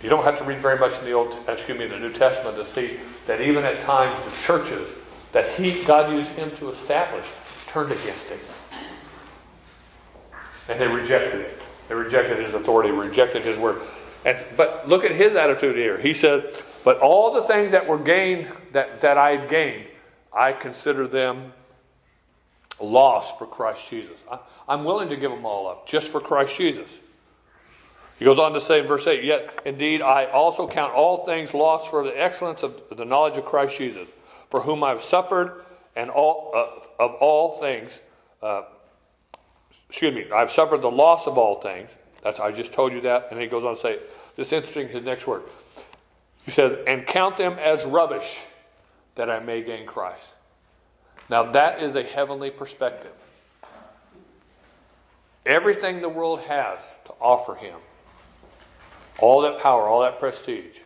you 0.01 0.09
don't 0.09 0.23
have 0.23 0.37
to 0.37 0.43
read 0.43 0.61
very 0.61 0.79
much 0.79 0.97
in 0.99 1.05
the 1.05 1.11
Old, 1.11 1.37
excuse 1.47 1.77
me, 1.77 1.87
the 1.87 1.99
New 1.99 2.13
Testament 2.13 2.55
to 2.55 2.65
see 2.65 2.99
that 3.27 3.41
even 3.41 3.65
at 3.65 3.81
times 3.81 4.17
the 4.25 4.31
churches 4.41 4.87
that 5.31 5.49
he, 5.51 5.83
God 5.83 6.11
used 6.11 6.31
him 6.31 6.55
to 6.57 6.69
establish, 6.69 7.25
turned 7.67 7.91
against 7.91 8.27
him, 8.27 8.39
and 10.67 10.79
they 10.79 10.87
rejected 10.87 11.41
it. 11.41 11.59
They 11.87 11.95
rejected 11.95 12.39
his 12.39 12.53
authority, 12.53 12.91
rejected 12.91 13.43
his 13.43 13.57
word. 13.57 13.81
And, 14.25 14.37
but 14.55 14.87
look 14.87 15.03
at 15.03 15.11
his 15.11 15.35
attitude 15.35 15.75
here. 15.75 15.97
He 15.97 16.13
said, 16.13 16.51
But 16.83 16.99
all 16.99 17.33
the 17.33 17.43
things 17.43 17.71
that 17.71 17.87
were 17.87 17.97
gained, 17.97 18.47
that, 18.73 19.01
that 19.01 19.17
I 19.17 19.37
had 19.37 19.49
gained, 19.49 19.85
I 20.31 20.53
consider 20.53 21.07
them 21.07 21.53
lost 22.79 23.39
for 23.39 23.47
Christ 23.47 23.89
Jesus. 23.89 24.17
I, 24.31 24.39
I'm 24.67 24.83
willing 24.83 25.09
to 25.09 25.17
give 25.17 25.31
them 25.31 25.45
all 25.45 25.67
up 25.67 25.87
just 25.87 26.09
for 26.09 26.21
Christ 26.21 26.55
Jesus. 26.55 26.87
He 28.19 28.25
goes 28.25 28.37
on 28.37 28.51
to 28.53 28.61
say 28.61 28.81
in 28.81 28.85
verse 28.85 29.07
8, 29.07 29.23
Yet 29.23 29.61
indeed 29.65 30.01
I 30.01 30.25
also 30.25 30.67
count 30.67 30.93
all 30.93 31.25
things 31.25 31.53
lost 31.53 31.89
for 31.89 32.03
the 32.03 32.21
excellence 32.21 32.63
of 32.63 32.81
the 32.95 33.05
knowledge 33.05 33.37
of 33.37 33.45
Christ 33.45 33.77
Jesus, 33.77 34.09
for 34.49 34.59
whom 34.59 34.83
I've 34.83 35.01
suffered 35.01 35.63
and 35.95 36.09
all 36.09 36.51
uh, 36.53 37.03
of 37.03 37.15
all 37.15 37.59
things. 37.59 37.93
Uh, 38.43 38.63
excuse 39.89 40.13
me, 40.13 40.29
I've 40.31 40.51
suffered 40.51 40.81
the 40.81 40.91
loss 40.91 41.27
of 41.27 41.37
all 41.37 41.61
things. 41.61 41.89
That's 42.21 42.41
I 42.41 42.51
just 42.51 42.73
told 42.73 42.93
you 42.93 43.01
that. 43.01 43.29
And 43.31 43.39
he 43.39 43.47
goes 43.47 43.63
on 43.63 43.75
to 43.75 43.81
say, 43.81 43.99
this 44.35 44.47
is 44.47 44.53
interesting, 44.53 44.89
his 44.89 45.03
next 45.03 45.25
word. 45.25 45.43
He 46.43 46.51
says, 46.51 46.77
and 46.87 47.07
count 47.07 47.37
them 47.37 47.53
as 47.53 47.85
rubbish 47.85 48.39
that 49.15 49.29
I 49.29 49.39
may 49.39 49.61
gain 49.61 49.85
Christ. 49.85 50.27
Now 51.29 51.51
that 51.51 51.81
is 51.81 51.95
a 51.95 52.03
heavenly 52.03 52.49
perspective. 52.49 53.11
Everything 55.45 56.01
the 56.01 56.09
world 56.09 56.41
has 56.41 56.79
to 57.05 57.13
offer 57.21 57.55
him, 57.55 57.79
all 59.21 59.41
that 59.41 59.59
power, 59.59 59.87
all 59.87 60.01
that 60.01 60.19
prestige, 60.19 60.77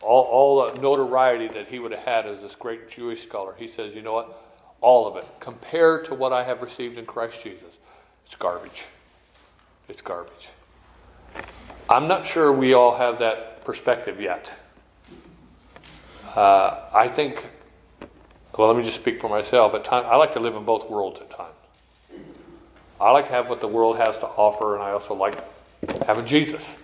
all, 0.00 0.24
all 0.24 0.66
the 0.66 0.80
notoriety 0.80 1.48
that 1.48 1.68
he 1.68 1.78
would 1.78 1.92
have 1.92 2.04
had 2.04 2.26
as 2.26 2.40
this 2.40 2.54
great 2.54 2.90
Jewish 2.90 3.22
scholar, 3.22 3.54
he 3.56 3.68
says, 3.68 3.94
you 3.94 4.02
know 4.02 4.12
what? 4.12 4.42
All 4.80 5.06
of 5.06 5.16
it, 5.16 5.26
compared 5.38 6.04
to 6.06 6.14
what 6.14 6.32
I 6.32 6.42
have 6.42 6.60
received 6.60 6.98
in 6.98 7.06
Christ 7.06 7.42
Jesus, 7.42 7.74
it's 8.26 8.34
garbage. 8.34 8.84
It's 9.88 10.02
garbage. 10.02 10.48
I'm 11.88 12.08
not 12.08 12.26
sure 12.26 12.52
we 12.52 12.74
all 12.74 12.96
have 12.96 13.18
that 13.20 13.64
perspective 13.64 14.20
yet. 14.20 14.52
Uh, 16.34 16.80
I 16.92 17.08
think, 17.08 17.46
well, 18.56 18.68
let 18.68 18.76
me 18.76 18.82
just 18.82 18.96
speak 18.96 19.20
for 19.20 19.28
myself. 19.28 19.74
At 19.74 19.84
times, 19.84 20.06
I 20.08 20.16
like 20.16 20.32
to 20.32 20.40
live 20.40 20.56
in 20.56 20.64
both 20.64 20.88
worlds 20.88 21.20
at 21.20 21.30
times. 21.30 21.54
I 23.00 23.10
like 23.10 23.26
to 23.26 23.32
have 23.32 23.50
what 23.50 23.60
the 23.60 23.68
world 23.68 23.98
has 23.98 24.16
to 24.18 24.26
offer, 24.26 24.74
and 24.74 24.82
I 24.82 24.92
also 24.92 25.14
like 25.14 25.36
having 26.06 26.24
Jesus. 26.24 26.76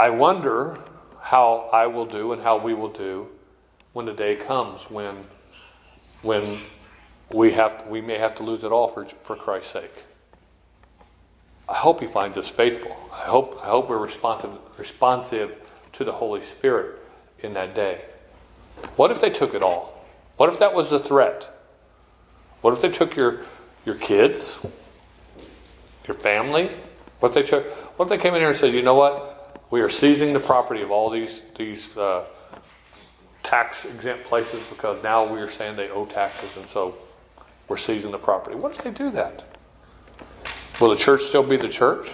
I 0.00 0.08
wonder 0.08 0.78
how 1.20 1.68
I 1.74 1.86
will 1.86 2.06
do 2.06 2.32
and 2.32 2.40
how 2.40 2.56
we 2.56 2.72
will 2.72 2.88
do 2.88 3.28
when 3.92 4.06
the 4.06 4.14
day 4.14 4.34
comes 4.34 4.84
when, 4.84 5.26
when 6.22 6.58
we, 7.30 7.52
have, 7.52 7.86
we 7.86 8.00
may 8.00 8.16
have 8.16 8.34
to 8.36 8.42
lose 8.42 8.64
it 8.64 8.72
all 8.72 8.88
for, 8.88 9.04
for 9.04 9.36
Christ's 9.36 9.72
sake. 9.72 10.04
I 11.68 11.74
hope 11.74 12.00
He 12.00 12.06
finds 12.06 12.38
us 12.38 12.48
faithful. 12.48 12.96
I 13.12 13.26
hope, 13.26 13.60
I 13.62 13.66
hope 13.66 13.90
we're 13.90 13.98
responsive, 13.98 14.52
responsive 14.78 15.54
to 15.92 16.04
the 16.04 16.12
Holy 16.12 16.40
Spirit 16.40 16.98
in 17.40 17.52
that 17.52 17.74
day. 17.74 18.00
What 18.96 19.10
if 19.10 19.20
they 19.20 19.28
took 19.28 19.52
it 19.52 19.62
all? 19.62 20.02
What 20.38 20.48
if 20.48 20.58
that 20.60 20.72
was 20.72 20.88
the 20.88 20.98
threat? 20.98 21.54
What 22.62 22.72
if 22.72 22.80
they 22.80 22.88
took 22.88 23.16
your, 23.16 23.40
your 23.84 23.96
kids, 23.96 24.60
your 26.08 26.16
family? 26.16 26.70
What 27.18 27.28
if 27.28 27.34
they 27.34 27.42
took? 27.42 27.66
What 27.98 28.06
if 28.06 28.08
they 28.08 28.16
came 28.16 28.32
in 28.32 28.40
here 28.40 28.48
and 28.48 28.56
said, 28.56 28.72
"You 28.72 28.80
know 28.80 28.94
what? 28.94 29.39
We 29.70 29.80
are 29.80 29.88
seizing 29.88 30.32
the 30.32 30.40
property 30.40 30.82
of 30.82 30.90
all 30.90 31.10
these 31.10 31.40
these 31.56 31.96
uh, 31.96 32.24
tax 33.42 33.84
exempt 33.84 34.24
places 34.24 34.60
because 34.68 35.02
now 35.02 35.32
we 35.32 35.40
are 35.40 35.50
saying 35.50 35.76
they 35.76 35.90
owe 35.90 36.06
taxes 36.06 36.56
and 36.56 36.68
so 36.68 36.94
we're 37.68 37.76
seizing 37.76 38.10
the 38.10 38.18
property. 38.18 38.56
What 38.56 38.72
if 38.72 38.82
they 38.82 38.90
do 38.90 39.10
that? 39.12 39.44
Will 40.80 40.90
the 40.90 40.96
church 40.96 41.22
still 41.22 41.42
be 41.42 41.56
the 41.56 41.68
church? 41.68 42.10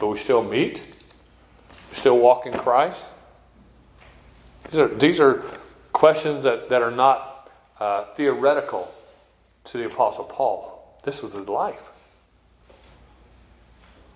Will 0.00 0.10
we 0.10 0.18
still 0.18 0.42
meet? 0.42 0.82
We 1.90 1.96
Still 1.96 2.18
walk 2.18 2.46
in 2.46 2.52
Christ? 2.52 3.04
These 4.70 4.80
are, 4.80 4.88
these 4.88 5.20
are 5.20 5.42
questions 5.92 6.42
that, 6.44 6.68
that 6.70 6.82
are 6.82 6.90
not 6.90 7.50
uh, 7.78 8.06
theoretical 8.14 8.92
to 9.64 9.78
the 9.78 9.86
Apostle 9.86 10.24
Paul. 10.24 10.98
This 11.04 11.22
was 11.22 11.34
his 11.34 11.48
life. 11.48 11.90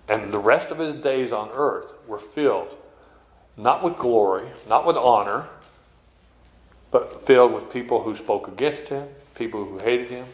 And 0.07 0.31
the 0.31 0.39
rest 0.39 0.71
of 0.71 0.79
his 0.79 0.93
days 0.93 1.31
on 1.31 1.49
earth 1.53 1.93
were 2.07 2.19
filled 2.19 2.75
not 3.57 3.83
with 3.83 3.97
glory, 3.97 4.47
not 4.69 4.85
with 4.85 4.95
honor, 4.95 5.47
but 6.91 7.25
filled 7.25 7.53
with 7.53 7.71
people 7.71 8.03
who 8.03 8.15
spoke 8.15 8.47
against 8.47 8.87
him, 8.87 9.07
people 9.35 9.65
who 9.65 9.79
hated 9.79 10.09
him, 10.09 10.25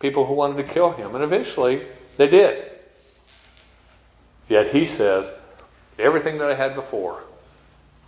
people 0.00 0.26
who 0.26 0.32
wanted 0.32 0.56
to 0.56 0.72
kill 0.72 0.90
him. 0.92 1.14
And 1.14 1.22
eventually, 1.22 1.86
they 2.16 2.26
did. 2.26 2.70
Yet 4.48 4.74
he 4.74 4.86
says, 4.86 5.30
everything 5.98 6.38
that 6.38 6.50
I 6.50 6.54
had 6.54 6.74
before, 6.74 7.22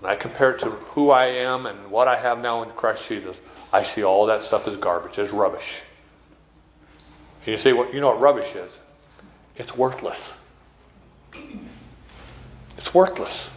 when 0.00 0.10
I 0.10 0.16
compare 0.16 0.52
it 0.52 0.60
to 0.60 0.70
who 0.70 1.10
I 1.10 1.26
am 1.26 1.66
and 1.66 1.90
what 1.90 2.08
I 2.08 2.16
have 2.16 2.40
now 2.40 2.62
in 2.62 2.70
Christ 2.70 3.08
Jesus, 3.08 3.40
I 3.72 3.84
see 3.84 4.02
all 4.02 4.26
that 4.26 4.42
stuff 4.42 4.66
as 4.66 4.76
garbage, 4.76 5.18
as 5.18 5.30
rubbish. 5.30 5.82
And 7.44 7.52
you 7.52 7.58
see 7.58 7.72
what 7.72 7.92
you 7.94 8.00
know 8.00 8.08
what 8.08 8.20
rubbish 8.20 8.54
is? 8.54 8.76
It's 9.56 9.76
worthless. 9.76 10.34
It's 12.76 12.92
worthless. 12.92 13.48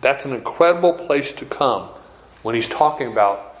That's 0.00 0.24
an 0.24 0.32
incredible 0.32 0.92
place 0.92 1.32
to 1.34 1.44
come 1.44 1.88
when 2.42 2.54
he's 2.54 2.68
talking 2.68 3.10
about 3.10 3.58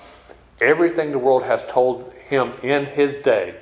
everything 0.60 1.10
the 1.10 1.18
world 1.18 1.42
has 1.42 1.64
told 1.68 2.12
him 2.28 2.52
in 2.62 2.86
his 2.86 3.16
day 3.18 3.54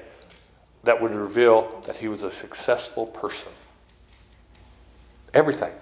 that 0.84 1.00
would 1.00 1.12
reveal 1.12 1.80
that 1.86 1.96
he 1.96 2.08
was 2.08 2.22
a 2.22 2.30
successful 2.30 3.06
person. 3.06 3.52
Everything. 5.34 5.72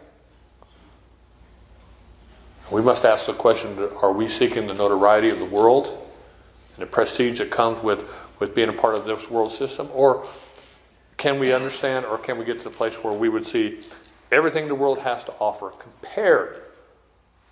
We 2.71 2.83
must 2.83 3.05
ask 3.05 3.27
the 3.27 3.33
question 3.33 3.79
are 4.03 4.13
we 4.13 4.29
seeking 4.29 4.67
the 4.67 4.75
notoriety 4.75 5.29
of 5.29 5.39
the 5.39 5.45
world 5.45 5.87
and 5.87 6.83
the 6.83 6.87
prestige 6.87 7.39
that 7.39 7.51
comes 7.51 7.83
with, 7.83 8.05
with 8.41 8.55
being 8.55 8.69
a 8.69 8.73
part 8.73 8.95
of 8.95 9.07
this 9.07 9.31
world 9.31 9.53
system? 9.53 9.89
Or 9.93 10.27
can 11.17 11.39
we 11.39 11.53
understand 11.53 12.05
or 12.05 12.19
can 12.19 12.39
we 12.39 12.45
get 12.45 12.59
to 12.59 12.64
the 12.64 12.71
place 12.71 13.03
where 13.03 13.12
we 13.12 13.29
would 13.29 13.47
see 13.47 13.81
everything 14.31 14.69
the 14.69 14.75
world 14.75 14.99
has 14.99 15.25
to 15.25 15.33
offer 15.41 15.71
compared 15.71 16.62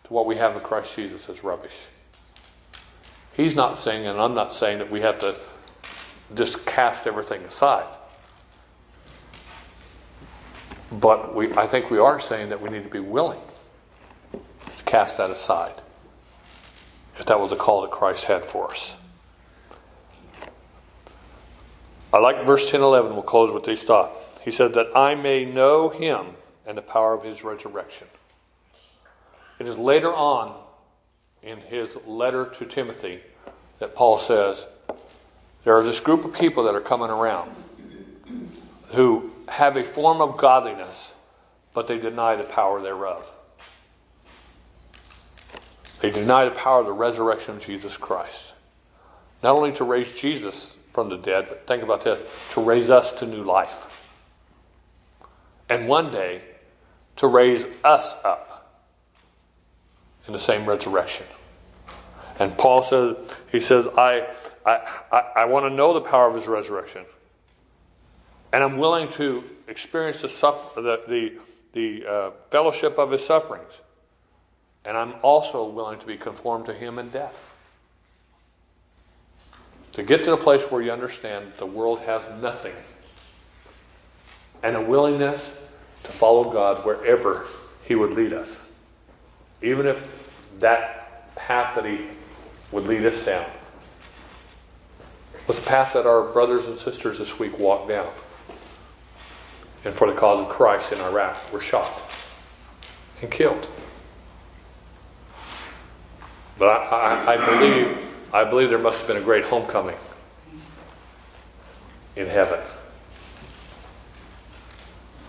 to 0.05 0.13
what 0.13 0.27
we 0.27 0.37
have 0.37 0.55
in 0.55 0.63
Christ 0.63 0.95
Jesus 0.95 1.29
as 1.29 1.43
rubbish? 1.43 1.75
He's 3.37 3.55
not 3.55 3.79
saying, 3.79 4.07
and 4.07 4.21
I'm 4.21 4.35
not 4.35 4.55
saying 4.55 4.79
that 4.79 4.91
we 4.91 5.01
have 5.01 5.19
to 5.21 5.35
just 6.35 6.65
cast 6.65 7.07
everything 7.07 7.43
aside. 7.43 7.87
But 10.93 11.35
we, 11.35 11.53
I 11.55 11.67
think 11.67 11.91
we 11.91 11.99
are 11.99 12.21
saying 12.21 12.51
that 12.51 12.61
we 12.61 12.69
need 12.71 12.85
to 12.85 12.91
be 12.91 13.01
willing 13.01 13.41
to 14.33 14.85
cast 14.85 15.17
that 15.19 15.31
aside 15.31 15.81
if 17.19 17.27
that 17.27 17.41
was 17.41 17.51
the 17.51 17.57
call 17.57 17.83
that 17.83 17.91
Christ 17.91 18.25
had 18.25 18.45
for 18.45 18.71
us. 18.71 18.95
I 22.15 22.21
like 22.21 22.45
verse 22.45 22.71
10 22.71 22.81
11. 22.81 23.13
We'll 23.13 23.23
close 23.23 23.51
with 23.51 23.65
this 23.65 23.83
thought. 23.83 24.13
He 24.45 24.53
said, 24.53 24.75
That 24.75 24.97
I 24.97 25.17
may 25.17 25.45
know 25.45 25.89
him 25.89 26.27
and 26.65 26.79
the 26.79 26.83
power 26.83 27.13
of 27.13 27.25
his 27.25 27.43
resurrection. 27.43 28.07
It 29.59 29.67
is 29.67 29.79
later 29.79 30.15
on 30.15 30.57
in 31.43 31.59
his 31.59 31.91
letter 32.07 32.47
to 32.59 32.67
Timothy 32.67 33.21
that 33.81 33.97
Paul 33.97 34.19
says, 34.19 34.65
There 35.65 35.77
are 35.77 35.83
this 35.83 35.99
group 35.99 36.25
of 36.25 36.33
people 36.33 36.63
that 36.65 36.77
are 36.77 36.81
coming 36.81 37.11
around 37.11 37.51
who 38.91 39.33
have 39.49 39.77
a 39.77 39.83
form 39.83 40.21
of 40.21 40.37
godliness, 40.37 41.13
but 41.73 41.89
they 41.89 41.99
deny 41.99 42.37
the 42.37 42.45
power 42.45 42.81
thereof. 42.81 43.29
They 46.01 46.13
deny 46.13 46.45
the 46.45 46.53
power 46.53 46.79
of 46.79 46.87
the 46.87 46.93
resurrection 46.93 47.57
of 47.57 47.67
Jesus 47.67 47.97
Christ. 47.97 48.53
Not 49.43 49.57
only 49.57 49.73
to 49.73 49.85
raise 49.85 50.13
Jesus 50.13 50.77
from 50.95 51.09
the 51.09 51.17
dead, 51.19 51.47
but 51.49 51.67
think 51.67 51.83
about 51.83 52.05
this 52.05 52.21
to 52.53 52.61
raise 52.63 52.89
us 52.89 53.13
to 53.15 53.27
new 53.27 53.43
life. 53.43 53.87
And 55.69 55.89
one 55.89 56.13
day, 56.13 56.41
to 57.17 57.27
raise 57.27 57.67
us 57.83 58.15
up 58.25 58.81
in 60.27 60.33
the 60.33 60.39
same 60.39 60.67
resurrection. 60.67 61.27
And 62.39 62.57
Paul 62.57 62.83
says, 62.83 63.17
he 63.51 63.61
says, 63.61 63.87
I, 63.97 64.29
I, 64.65 65.01
I, 65.13 65.19
I 65.37 65.45
want 65.45 65.67
to 65.67 65.71
know 65.71 65.95
the 65.95 66.01
power 66.01 66.29
of 66.29 66.35
his 66.35 66.47
resurrection. 66.47 67.05
And 68.53 68.63
I'm 68.63 68.79
willing 68.79 69.09
to 69.11 69.45
experience 69.69 70.23
the, 70.23 70.29
suffer, 70.29 70.81
the, 70.81 71.03
the, 71.09 71.33
the 71.73 72.07
uh, 72.07 72.31
fellowship 72.51 72.99
of 72.99 73.11
his 73.11 73.25
sufferings. 73.25 73.73
And 74.85 74.97
I'm 74.97 75.15
also 75.23 75.65
willing 75.69 75.99
to 75.99 76.07
be 76.07 76.17
conformed 76.17 76.67
to 76.67 76.75
him 76.75 76.99
in 76.99 77.11
death. 77.11 77.54
To 79.95 80.03
get 80.03 80.25
to 80.25 80.31
the 80.31 80.37
place 80.37 80.63
where 80.71 80.83
you 80.83 80.93
understand 80.93 81.53
the 81.59 81.67
world 81.67 82.01
has 82.01 82.23
nothing. 82.41 82.75
And 84.63 84.77
a 84.77 84.81
willingness 84.81 85.51
to 86.05 86.13
follow 86.13 86.53
God 86.53 86.85
wherever 86.85 87.47
he 87.85 87.95
would 87.95 88.13
lead 88.13 88.33
us. 88.33 88.59
Even 89.63 89.87
if 89.87 89.99
that 90.59 91.35
path 91.37 91.75
that 91.77 91.85
he 91.85 92.09
would 92.73 92.87
lead 92.87 93.05
us 93.07 93.25
down 93.25 93.47
was 95.47 95.57
the 95.57 95.63
path 95.63 95.93
that 95.93 96.07
our 96.07 96.23
brothers 96.33 96.67
and 96.67 96.79
sisters 96.79 97.19
this 97.19 97.39
week 97.39 97.59
walked 97.59 97.89
down 97.89 98.11
and 99.85 99.95
for 99.95 100.11
the 100.11 100.19
cause 100.19 100.41
of 100.41 100.49
Christ 100.49 100.93
in 100.93 101.01
Iraq 101.01 101.53
were 101.53 101.61
shot 101.61 101.93
and 103.21 103.31
killed. 103.31 103.67
But 106.59 106.69
I, 106.69 107.25
I, 107.27 107.35
I, 107.35 107.47
believe 107.47 107.99
I 108.35 108.43
believe 108.43 108.69
there 108.69 108.81
must 108.81 108.99
have 108.99 109.07
been 109.07 109.17
a 109.17 109.21
great 109.21 109.45
homecoming 109.45 109.95
in 112.17 112.27
heaven. 112.27 112.59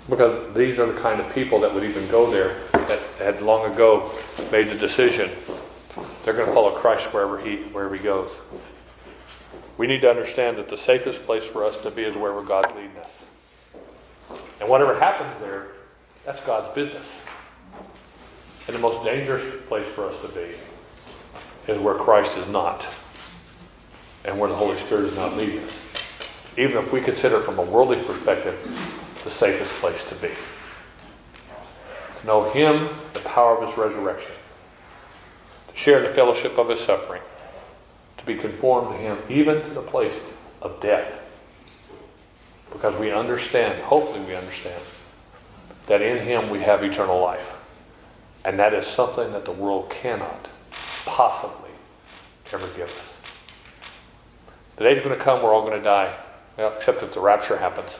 Because 0.09 0.55
these 0.55 0.79
are 0.79 0.87
the 0.87 0.99
kind 0.99 1.21
of 1.21 1.31
people 1.31 1.59
that 1.59 1.71
would 1.71 1.83
even 1.83 2.07
go 2.07 2.31
there 2.31 2.57
that 2.71 2.99
had 3.19 3.43
long 3.43 3.71
ago 3.71 4.11
made 4.51 4.69
the 4.69 4.75
decision. 4.75 5.29
They're 6.23 6.33
going 6.33 6.47
to 6.47 6.53
follow 6.53 6.71
Christ 6.79 7.13
wherever 7.13 7.39
he 7.39 7.57
wherever 7.65 7.93
he 7.93 8.01
goes. 8.01 8.31
We 9.77 9.85
need 9.85 10.01
to 10.01 10.09
understand 10.09 10.57
that 10.57 10.69
the 10.69 10.77
safest 10.77 11.27
place 11.27 11.43
for 11.43 11.63
us 11.63 11.79
to 11.81 11.91
be 11.91 12.01
is 12.01 12.15
wherever 12.15 12.41
God's 12.41 12.75
leading 12.75 12.97
us. 12.97 13.25
And 14.59 14.67
whatever 14.67 14.99
happens 14.99 15.39
there, 15.41 15.67
that's 16.25 16.43
God's 16.43 16.73
business. 16.73 17.21
And 18.65 18.75
the 18.75 18.79
most 18.79 19.05
dangerous 19.05 19.43
place 19.67 19.87
for 19.87 20.05
us 20.05 20.19
to 20.21 20.27
be 20.29 20.55
is 21.67 21.79
where 21.79 21.95
Christ 21.95 22.37
is 22.37 22.47
not 22.47 22.87
and 24.23 24.39
where 24.39 24.49
the 24.49 24.55
Holy 24.55 24.79
Spirit 24.81 25.05
is 25.05 25.15
not 25.15 25.37
leading 25.37 25.59
us. 25.59 25.71
Even 26.57 26.77
if 26.77 26.91
we 26.91 27.01
consider 27.01 27.39
it 27.39 27.43
from 27.43 27.59
a 27.59 27.61
worldly 27.61 28.01
perspective, 28.03 28.57
the 29.23 29.31
safest 29.31 29.71
place 29.75 30.07
to 30.09 30.15
be. 30.15 30.29
To 32.21 32.27
know 32.27 32.49
Him, 32.49 32.87
the 33.13 33.19
power 33.19 33.57
of 33.57 33.67
His 33.67 33.77
resurrection, 33.77 34.31
to 35.67 35.75
share 35.75 36.01
the 36.01 36.09
fellowship 36.09 36.57
of 36.57 36.69
His 36.69 36.79
suffering, 36.79 37.21
to 38.17 38.25
be 38.25 38.35
conformed 38.35 38.95
to 38.95 38.97
Him, 38.97 39.17
even 39.29 39.61
to 39.61 39.69
the 39.69 39.81
place 39.81 40.17
of 40.61 40.79
death. 40.79 41.21
Because 42.71 42.97
we 42.99 43.11
understand, 43.11 43.81
hopefully, 43.83 44.21
we 44.21 44.35
understand, 44.35 44.81
that 45.87 46.01
in 46.01 46.25
Him 46.25 46.49
we 46.49 46.59
have 46.61 46.83
eternal 46.83 47.21
life. 47.21 47.53
And 48.43 48.59
that 48.59 48.73
is 48.73 48.85
something 48.85 49.31
that 49.33 49.45
the 49.45 49.51
world 49.51 49.89
cannot 49.89 50.49
possibly 51.05 51.71
ever 52.51 52.67
give 52.75 52.89
us. 52.89 53.15
The 54.77 54.83
day's 54.83 55.01
going 55.01 55.17
to 55.17 55.23
come, 55.23 55.41
we're 55.41 55.53
all 55.53 55.61
going 55.61 55.77
to 55.77 55.83
die, 55.83 56.15
except 56.57 57.01
if 57.01 57.13
the 57.13 57.19
rapture 57.19 57.57
happens. 57.57 57.97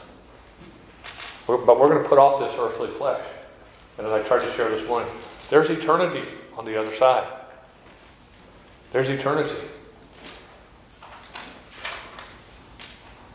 But 1.48 1.80
we're 1.80 1.88
going 1.88 2.04
to 2.04 2.10
put 2.10 2.18
off 2.18 2.40
this 2.40 2.54
earthly 2.60 2.90
flesh. 2.90 3.24
And 3.98 4.06
as 4.08 4.14
I 4.14 4.22
tried 4.28 4.42
to 4.42 4.52
share 4.54 4.70
this 4.70 4.86
morning, 4.88 5.10
there's 5.50 5.70
eternity 5.70 6.28
on 6.58 6.66
the 6.66 6.80
other 6.80 6.94
side. 6.96 7.28
There's 8.92 9.10
eternity. 9.10 9.56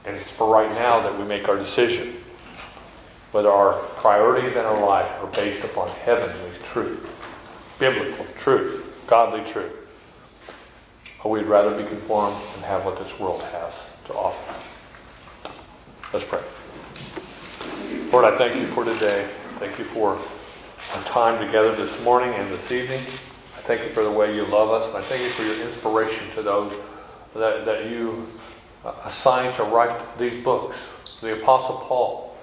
And 0.04 0.16
it's 0.16 0.30
for 0.30 0.52
right 0.52 0.70
now 0.70 1.00
that 1.00 1.18
we 1.18 1.24
make 1.24 1.48
our 1.48 1.56
decision 1.56 2.16
whether 3.32 3.50
our 3.50 3.74
priorities 3.96 4.52
in 4.52 4.64
our 4.64 4.84
life 4.84 5.10
are 5.22 5.28
based 5.28 5.64
upon 5.64 5.88
heavenly 5.88 6.50
truth, 6.72 7.08
biblical 7.78 8.26
truth, 8.36 8.89
godly 9.10 9.42
truth, 9.50 9.72
or 11.24 11.32
we'd 11.32 11.44
rather 11.46 11.76
be 11.76 11.86
conformed 11.88 12.36
and 12.54 12.64
have 12.64 12.84
what 12.84 12.96
this 12.96 13.18
world 13.18 13.42
has 13.42 13.74
to 14.06 14.14
offer. 14.14 14.54
Let's 16.12 16.24
pray. 16.24 16.40
Lord, 18.12 18.24
I 18.24 18.38
thank 18.38 18.54
you 18.60 18.68
for 18.68 18.84
today. 18.84 19.28
Thank 19.58 19.80
you 19.80 19.84
for 19.84 20.16
our 20.94 21.02
time 21.04 21.44
together 21.44 21.74
this 21.74 22.00
morning 22.04 22.32
and 22.34 22.52
this 22.52 22.70
evening. 22.70 23.00
I 23.58 23.60
thank 23.62 23.82
you 23.82 23.90
for 23.90 24.04
the 24.04 24.10
way 24.10 24.34
you 24.34 24.44
love 24.46 24.70
us. 24.70 24.88
And 24.94 24.98
I 24.98 25.02
thank 25.02 25.22
you 25.22 25.30
for 25.30 25.42
your 25.42 25.60
inspiration 25.66 26.30
to 26.36 26.42
those 26.42 26.72
that, 27.34 27.64
that 27.64 27.90
you 27.90 28.26
uh, 28.84 28.94
assigned 29.04 29.56
to 29.56 29.64
write 29.64 30.18
these 30.18 30.42
books. 30.42 30.76
The 31.20 31.40
Apostle 31.42 31.78
Paul, 31.78 32.36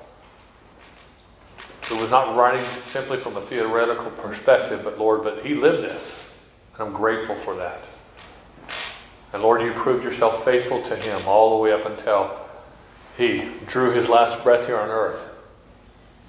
who 1.84 1.96
was 1.96 2.10
not 2.10 2.36
writing 2.36 2.66
simply 2.92 3.20
from 3.20 3.38
a 3.38 3.42
theoretical 3.42 4.12
perspective, 4.12 4.82
but 4.84 5.00
Lord, 5.00 5.24
but 5.24 5.46
he 5.46 5.56
lived 5.56 5.82
this. 5.82 6.27
And 6.78 6.88
I'm 6.88 6.94
grateful 6.94 7.36
for 7.36 7.56
that. 7.56 7.80
And 9.34 9.44
Lord, 9.44 9.62
you 9.62 9.74
proved 9.74 10.04
yourself 10.04 10.46
faithful 10.46 10.82
to 10.84 10.96
him 10.96 11.22
all 11.28 11.58
the 11.58 11.64
way 11.64 11.72
up 11.72 11.86
until 11.86 12.40
he 13.18 13.50
drew 13.66 13.92
his 13.92 14.08
last 14.08 14.44
breath 14.44 14.66
here 14.68 14.80
on 14.80 14.90
earth. 14.90 15.22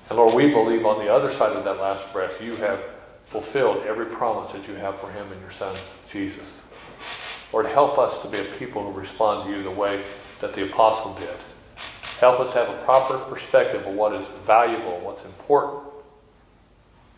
And 0.09 0.18
Lord, 0.18 0.34
we 0.34 0.51
believe 0.51 0.86
on 0.86 1.05
the 1.05 1.12
other 1.12 1.30
side 1.30 1.55
of 1.55 1.64
that 1.64 1.78
last 1.80 2.11
breath, 2.12 2.40
you 2.42 2.57
have 2.57 2.80
fulfilled 3.26 3.84
every 3.86 4.07
promise 4.07 4.53
that 4.53 4.66
you 4.66 4.74
have 4.74 4.99
for 4.99 5.11
him 5.11 5.30
and 5.30 5.40
your 5.40 5.53
son, 5.53 5.76
Jesus. 6.11 6.44
Lord, 7.53 7.66
help 7.66 7.99
us 7.99 8.20
to 8.22 8.28
be 8.28 8.38
a 8.38 8.44
people 8.44 8.90
who 8.90 8.99
respond 8.99 9.49
to 9.49 9.57
you 9.57 9.62
the 9.62 9.70
way 9.70 10.03
that 10.40 10.55
the 10.55 10.64
apostle 10.64 11.14
did. 11.14 11.36
Help 12.20 12.40
us 12.40 12.53
have 12.55 12.68
a 12.68 12.82
proper 12.84 13.18
perspective 13.18 13.86
of 13.86 13.94
what 13.94 14.14
is 14.14 14.26
valuable, 14.46 14.99
what's 15.01 15.24
important, 15.24 15.82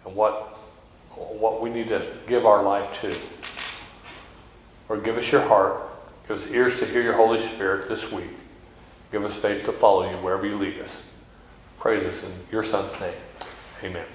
and 0.04 0.14
what, 0.14 0.58
what 1.20 1.60
we 1.60 1.70
need 1.70 1.88
to 1.88 2.06
give 2.26 2.46
our 2.46 2.62
life 2.62 3.00
to. 3.00 3.14
Lord, 4.88 5.04
give 5.04 5.16
us 5.16 5.30
your 5.30 5.42
heart, 5.42 5.82
give 6.26 6.42
us 6.42 6.50
ears 6.50 6.78
to 6.80 6.86
hear 6.86 7.02
your 7.02 7.12
Holy 7.14 7.40
Spirit 7.40 7.88
this 7.88 8.10
week. 8.10 8.30
Give 9.12 9.24
us 9.24 9.34
faith 9.34 9.64
to 9.66 9.72
follow 9.72 10.08
you 10.08 10.16
wherever 10.18 10.46
you 10.46 10.56
lead 10.56 10.80
us. 10.80 10.96
Praise 11.78 12.04
us 12.04 12.22
in 12.22 12.32
your 12.50 12.62
Son's 12.62 12.92
name. 13.00 13.14
Amen. 13.82 14.06